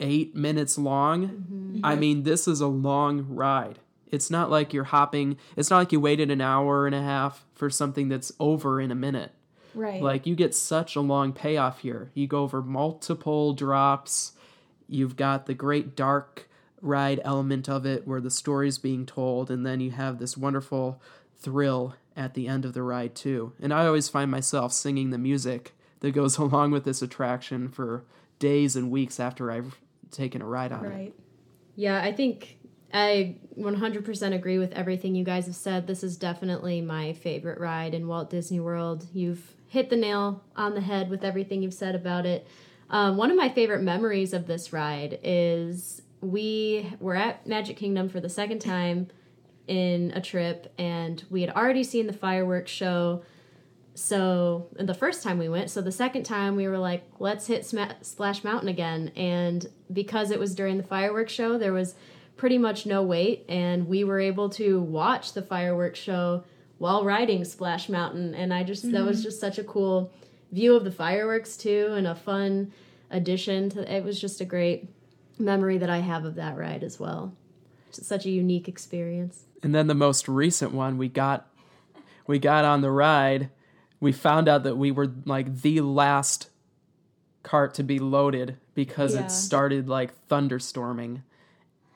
eight 0.00 0.34
minutes 0.34 0.78
long. 0.78 1.28
Mm-hmm. 1.28 1.80
I 1.84 1.96
mean, 1.96 2.22
this 2.22 2.48
is 2.48 2.60
a 2.60 2.66
long 2.66 3.26
ride. 3.28 3.78
It's 4.10 4.30
not 4.30 4.50
like 4.50 4.72
you're 4.74 4.84
hopping, 4.84 5.38
it's 5.56 5.70
not 5.70 5.78
like 5.78 5.92
you 5.92 6.00
waited 6.00 6.30
an 6.30 6.40
hour 6.40 6.86
and 6.86 6.94
a 6.94 7.02
half 7.02 7.46
for 7.54 7.70
something 7.70 8.08
that's 8.08 8.32
over 8.38 8.80
in 8.80 8.90
a 8.90 8.94
minute. 8.94 9.32
Right. 9.74 10.02
Like 10.02 10.26
you 10.26 10.34
get 10.34 10.54
such 10.54 10.96
a 10.96 11.00
long 11.00 11.32
payoff 11.32 11.80
here. 11.80 12.10
You 12.12 12.26
go 12.26 12.42
over 12.42 12.60
multiple 12.60 13.54
drops. 13.54 14.32
You've 14.86 15.16
got 15.16 15.46
the 15.46 15.54
great 15.54 15.96
dark 15.96 16.46
ride 16.82 17.20
element 17.24 17.68
of 17.68 17.86
it 17.86 18.06
where 18.06 18.20
the 18.20 18.30
story's 18.30 18.76
being 18.76 19.06
told 19.06 19.50
and 19.50 19.64
then 19.64 19.80
you 19.80 19.92
have 19.92 20.18
this 20.18 20.36
wonderful 20.36 21.00
thrill 21.38 21.94
at 22.16 22.34
the 22.34 22.48
end 22.48 22.64
of 22.64 22.74
the 22.74 22.82
ride 22.82 23.14
too. 23.14 23.52
And 23.60 23.72
I 23.72 23.86
always 23.86 24.08
find 24.08 24.30
myself 24.30 24.72
singing 24.72 25.10
the 25.10 25.18
music 25.18 25.72
that 26.00 26.10
goes 26.10 26.36
along 26.38 26.72
with 26.72 26.84
this 26.84 27.00
attraction 27.00 27.68
for 27.68 28.04
days 28.38 28.76
and 28.76 28.90
weeks 28.90 29.20
after 29.20 29.50
I've 29.50 29.78
taken 30.10 30.42
a 30.42 30.46
ride 30.46 30.72
on 30.72 30.84
it. 30.84 30.88
right. 30.88 31.14
Yeah, 31.74 32.02
I 32.02 32.12
think 32.12 32.58
I 32.92 33.36
100% 33.58 34.34
agree 34.34 34.58
with 34.58 34.72
everything 34.72 35.14
you 35.14 35.24
guys 35.24 35.46
have 35.46 35.54
said. 35.54 35.86
This 35.86 36.02
is 36.02 36.18
definitely 36.18 36.82
my 36.82 37.14
favorite 37.14 37.58
ride 37.58 37.94
in 37.94 38.08
Walt 38.08 38.28
Disney 38.28 38.60
World. 38.60 39.06
You've 39.14 39.54
hit 39.68 39.88
the 39.88 39.96
nail 39.96 40.42
on 40.54 40.74
the 40.74 40.82
head 40.82 41.08
with 41.08 41.24
everything 41.24 41.62
you've 41.62 41.72
said 41.72 41.94
about 41.94 42.26
it. 42.26 42.46
Um, 42.90 43.16
one 43.16 43.30
of 43.30 43.38
my 43.38 43.48
favorite 43.48 43.82
memories 43.82 44.34
of 44.34 44.46
this 44.46 44.70
ride 44.70 45.18
is 45.22 46.02
we 46.22 46.90
were 47.00 47.16
at 47.16 47.46
Magic 47.46 47.76
Kingdom 47.76 48.08
for 48.08 48.20
the 48.20 48.28
second 48.28 48.60
time 48.60 49.08
in 49.66 50.12
a 50.14 50.20
trip, 50.20 50.72
and 50.78 51.22
we 51.28 51.42
had 51.42 51.50
already 51.50 51.84
seen 51.84 52.06
the 52.06 52.12
fireworks 52.12 52.70
show. 52.70 53.22
So 53.94 54.68
the 54.72 54.94
first 54.94 55.22
time 55.22 55.38
we 55.38 55.48
went, 55.48 55.70
so 55.70 55.82
the 55.82 55.92
second 55.92 56.22
time 56.22 56.56
we 56.56 56.66
were 56.66 56.78
like, 56.78 57.04
let's 57.18 57.46
hit 57.46 57.66
Sma- 57.66 57.96
Splash 58.00 58.42
Mountain 58.44 58.68
again. 58.68 59.12
And 59.16 59.66
because 59.92 60.30
it 60.30 60.38
was 60.38 60.54
during 60.54 60.78
the 60.78 60.82
fireworks 60.82 61.32
show, 61.32 61.58
there 61.58 61.72
was 61.72 61.94
pretty 62.36 62.56
much 62.56 62.86
no 62.86 63.02
wait, 63.02 63.44
and 63.48 63.86
we 63.88 64.04
were 64.04 64.20
able 64.20 64.48
to 64.50 64.80
watch 64.80 65.32
the 65.32 65.42
fireworks 65.42 65.98
show 65.98 66.44
while 66.78 67.04
riding 67.04 67.44
Splash 67.44 67.88
Mountain. 67.88 68.34
And 68.34 68.54
I 68.54 68.62
just 68.62 68.90
that 68.92 69.04
was 69.04 69.18
mm-hmm. 69.18 69.24
just 69.24 69.40
such 69.40 69.58
a 69.58 69.64
cool 69.64 70.12
view 70.52 70.76
of 70.76 70.84
the 70.84 70.90
fireworks 70.92 71.56
too, 71.56 71.92
and 71.96 72.06
a 72.06 72.14
fun 72.14 72.72
addition 73.10 73.70
to. 73.70 73.94
It 73.94 74.04
was 74.04 74.20
just 74.20 74.40
a 74.40 74.44
great 74.44 74.88
memory 75.42 75.78
that 75.78 75.90
I 75.90 75.98
have 75.98 76.24
of 76.24 76.36
that 76.36 76.56
ride 76.56 76.82
as 76.82 76.98
well. 76.98 77.34
Just 77.92 78.06
such 78.08 78.24
a 78.26 78.30
unique 78.30 78.68
experience. 78.68 79.44
And 79.62 79.74
then 79.74 79.86
the 79.86 79.94
most 79.94 80.28
recent 80.28 80.72
one 80.72 80.98
we 80.98 81.08
got 81.08 81.48
we 82.26 82.38
got 82.38 82.64
on 82.64 82.80
the 82.82 82.90
ride, 82.90 83.50
we 84.00 84.12
found 84.12 84.48
out 84.48 84.62
that 84.62 84.76
we 84.76 84.90
were 84.92 85.10
like 85.24 85.60
the 85.62 85.80
last 85.80 86.48
cart 87.42 87.74
to 87.74 87.82
be 87.82 87.98
loaded 87.98 88.56
because 88.74 89.14
Yeah. 89.14 89.24
it 89.24 89.30
started 89.30 89.88
like 89.88 90.12
thunderstorming. 90.28 91.22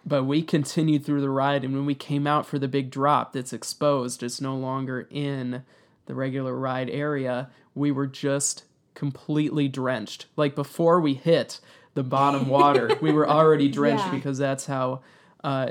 But 0.04 0.24
we 0.24 0.42
continued 0.42 1.04
through 1.04 1.20
the 1.20 1.30
ride 1.30 1.64
and 1.64 1.74
when 1.74 1.86
we 1.86 1.94
came 1.94 2.26
out 2.26 2.46
for 2.46 2.58
the 2.58 2.68
big 2.68 2.90
drop 2.90 3.32
that's 3.32 3.52
exposed, 3.52 4.22
it's 4.22 4.40
no 4.40 4.56
longer 4.56 5.06
in 5.10 5.62
the 6.06 6.14
regular 6.14 6.54
ride 6.54 6.90
area, 6.90 7.50
we 7.74 7.90
were 7.90 8.06
just 8.06 8.64
completely 8.94 9.68
drenched. 9.68 10.26
Like 10.36 10.54
before 10.54 11.00
we 11.00 11.14
hit 11.14 11.60
the 11.96 12.04
bottom 12.04 12.48
water, 12.48 12.96
we 13.02 13.10
were 13.12 13.28
already 13.28 13.68
drenched 13.78 14.04
Yeah. 14.04 14.10
because 14.12 14.38
that's 14.38 14.66
how 14.66 15.00
uh, 15.42 15.70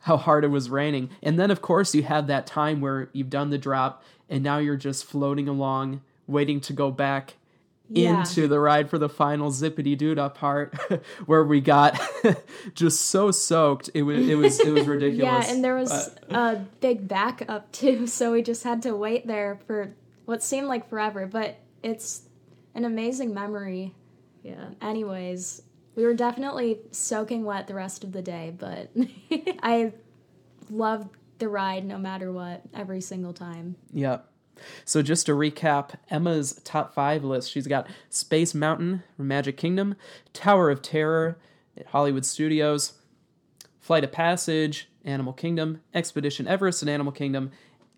how 0.00 0.16
hard 0.16 0.44
it 0.44 0.48
was 0.48 0.70
raining. 0.70 1.10
And 1.22 1.38
then, 1.38 1.50
of 1.50 1.60
course, 1.62 1.94
you 1.94 2.02
have 2.04 2.26
that 2.28 2.46
time 2.46 2.80
where 2.80 3.08
you've 3.12 3.30
done 3.30 3.50
the 3.50 3.58
drop 3.58 4.02
and 4.28 4.42
now 4.44 4.58
you're 4.58 4.76
just 4.76 5.04
floating 5.04 5.48
along, 5.48 6.02
waiting 6.26 6.60
to 6.62 6.72
go 6.74 6.90
back 6.90 7.34
Yeah. 7.88 8.20
into 8.20 8.46
the 8.48 8.58
ride 8.60 8.88
for 8.90 8.98
the 8.98 9.08
final 9.08 9.50
zippity 9.50 9.96
doo 9.96 10.14
part, 10.30 10.74
where 11.26 11.42
we 11.44 11.60
got 11.60 11.98
just 12.74 13.02
so 13.06 13.30
soaked. 13.30 13.88
It 13.94 14.02
was 14.02 14.28
it 14.28 14.34
was 14.36 14.60
it 14.60 14.70
was 14.72 14.86
ridiculous 14.86 15.46
Yeah, 15.46 15.52
and 15.54 15.62
there 15.64 15.74
was 15.76 15.90
But- 16.28 16.36
a 16.36 16.64
big 16.80 17.08
backup 17.08 17.72
too, 17.72 18.06
so 18.06 18.32
we 18.32 18.42
just 18.42 18.62
had 18.64 18.82
to 18.82 18.94
wait 18.94 19.26
there 19.26 19.58
for 19.66 19.94
what 20.26 20.42
seemed 20.42 20.66
like 20.68 20.88
forever, 20.88 21.26
but 21.26 21.56
it's 21.82 22.22
an 22.74 22.84
amazing 22.84 23.32
memory. 23.34 23.94
Yeah. 24.44 24.68
Anyways, 24.80 25.62
we 25.96 26.04
were 26.04 26.14
definitely 26.14 26.78
soaking 26.92 27.44
wet 27.44 27.66
the 27.66 27.74
rest 27.74 28.04
of 28.04 28.12
the 28.12 28.22
day, 28.22 28.54
but 28.56 28.90
I 29.62 29.92
loved 30.70 31.08
the 31.38 31.48
ride 31.48 31.84
no 31.84 31.98
matter 31.98 32.30
what 32.30 32.62
every 32.72 33.00
single 33.00 33.32
time. 33.32 33.76
Yep. 33.92 34.28
So 34.84 35.02
just 35.02 35.26
to 35.26 35.32
recap 35.32 35.90
Emma's 36.10 36.60
top 36.62 36.94
five 36.94 37.24
list, 37.24 37.50
she's 37.50 37.66
got 37.66 37.88
Space 38.10 38.54
Mountain 38.54 39.02
Magic 39.18 39.56
Kingdom, 39.56 39.96
Tower 40.32 40.70
of 40.70 40.82
Terror 40.82 41.38
at 41.76 41.86
Hollywood 41.86 42.24
Studios, 42.24 42.92
Flight 43.80 44.04
of 44.04 44.12
Passage, 44.12 44.88
Animal 45.04 45.32
Kingdom, 45.32 45.80
Expedition 45.92 46.46
Everest 46.46 46.82
and 46.82 46.90
Animal 46.90 47.12
Kingdom, 47.12 47.50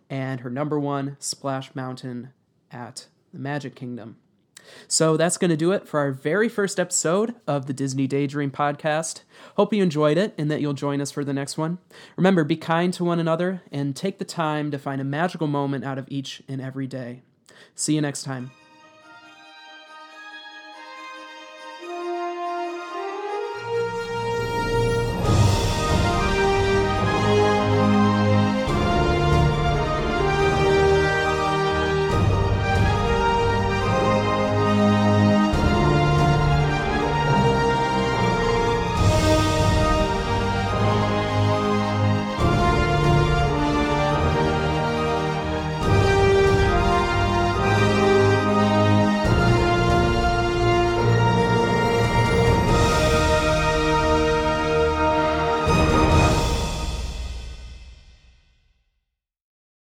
and 0.09 0.41
her 0.41 0.51
number 0.51 0.79
one, 0.79 1.17
Splash 1.19 1.75
Mountain 1.75 2.33
at 2.71 3.07
the 3.33 3.39
Magic 3.39 3.75
Kingdom. 3.75 4.17
So 4.89 5.17
that's 5.17 5.39
going 5.39 5.51
to 5.51 5.57
do 5.57 5.73
it 5.73 5.87
for 5.87 6.01
our 6.01 6.13
very 6.13 6.49
first 6.49 6.79
episode 6.79 7.35
of 7.47 7.67
the 7.67 7.73
Disney 7.73 8.07
Daydream 8.07 8.51
podcast. 8.51 9.23
Hope 9.57 9.73
you 9.73 9.83
enjoyed 9.83 10.19
it 10.19 10.35
and 10.39 10.51
that 10.51 10.61
you'll 10.61 10.73
join 10.73 11.01
us 11.01 11.11
for 11.11 11.25
the 11.25 11.33
next 11.33 11.59
one. 11.59 11.79
Remember, 12.17 12.45
be 12.45 12.57
kind 12.57 12.93
to 12.95 13.05
one 13.05 13.19
another 13.19 13.63
and 13.71 13.95
take 13.95 14.19
the 14.19 14.25
time 14.25 14.71
to 14.71 14.79
find 14.79 15.01
a 15.01 15.05
magical 15.05 15.47
moment 15.47 15.85
out 15.85 15.99
of 15.99 16.07
each 16.09 16.43
and 16.49 16.61
every 16.61 16.87
day. 16.87 17.23
See 17.75 17.95
you 17.95 18.01
next 18.01 18.23
time. 18.23 18.51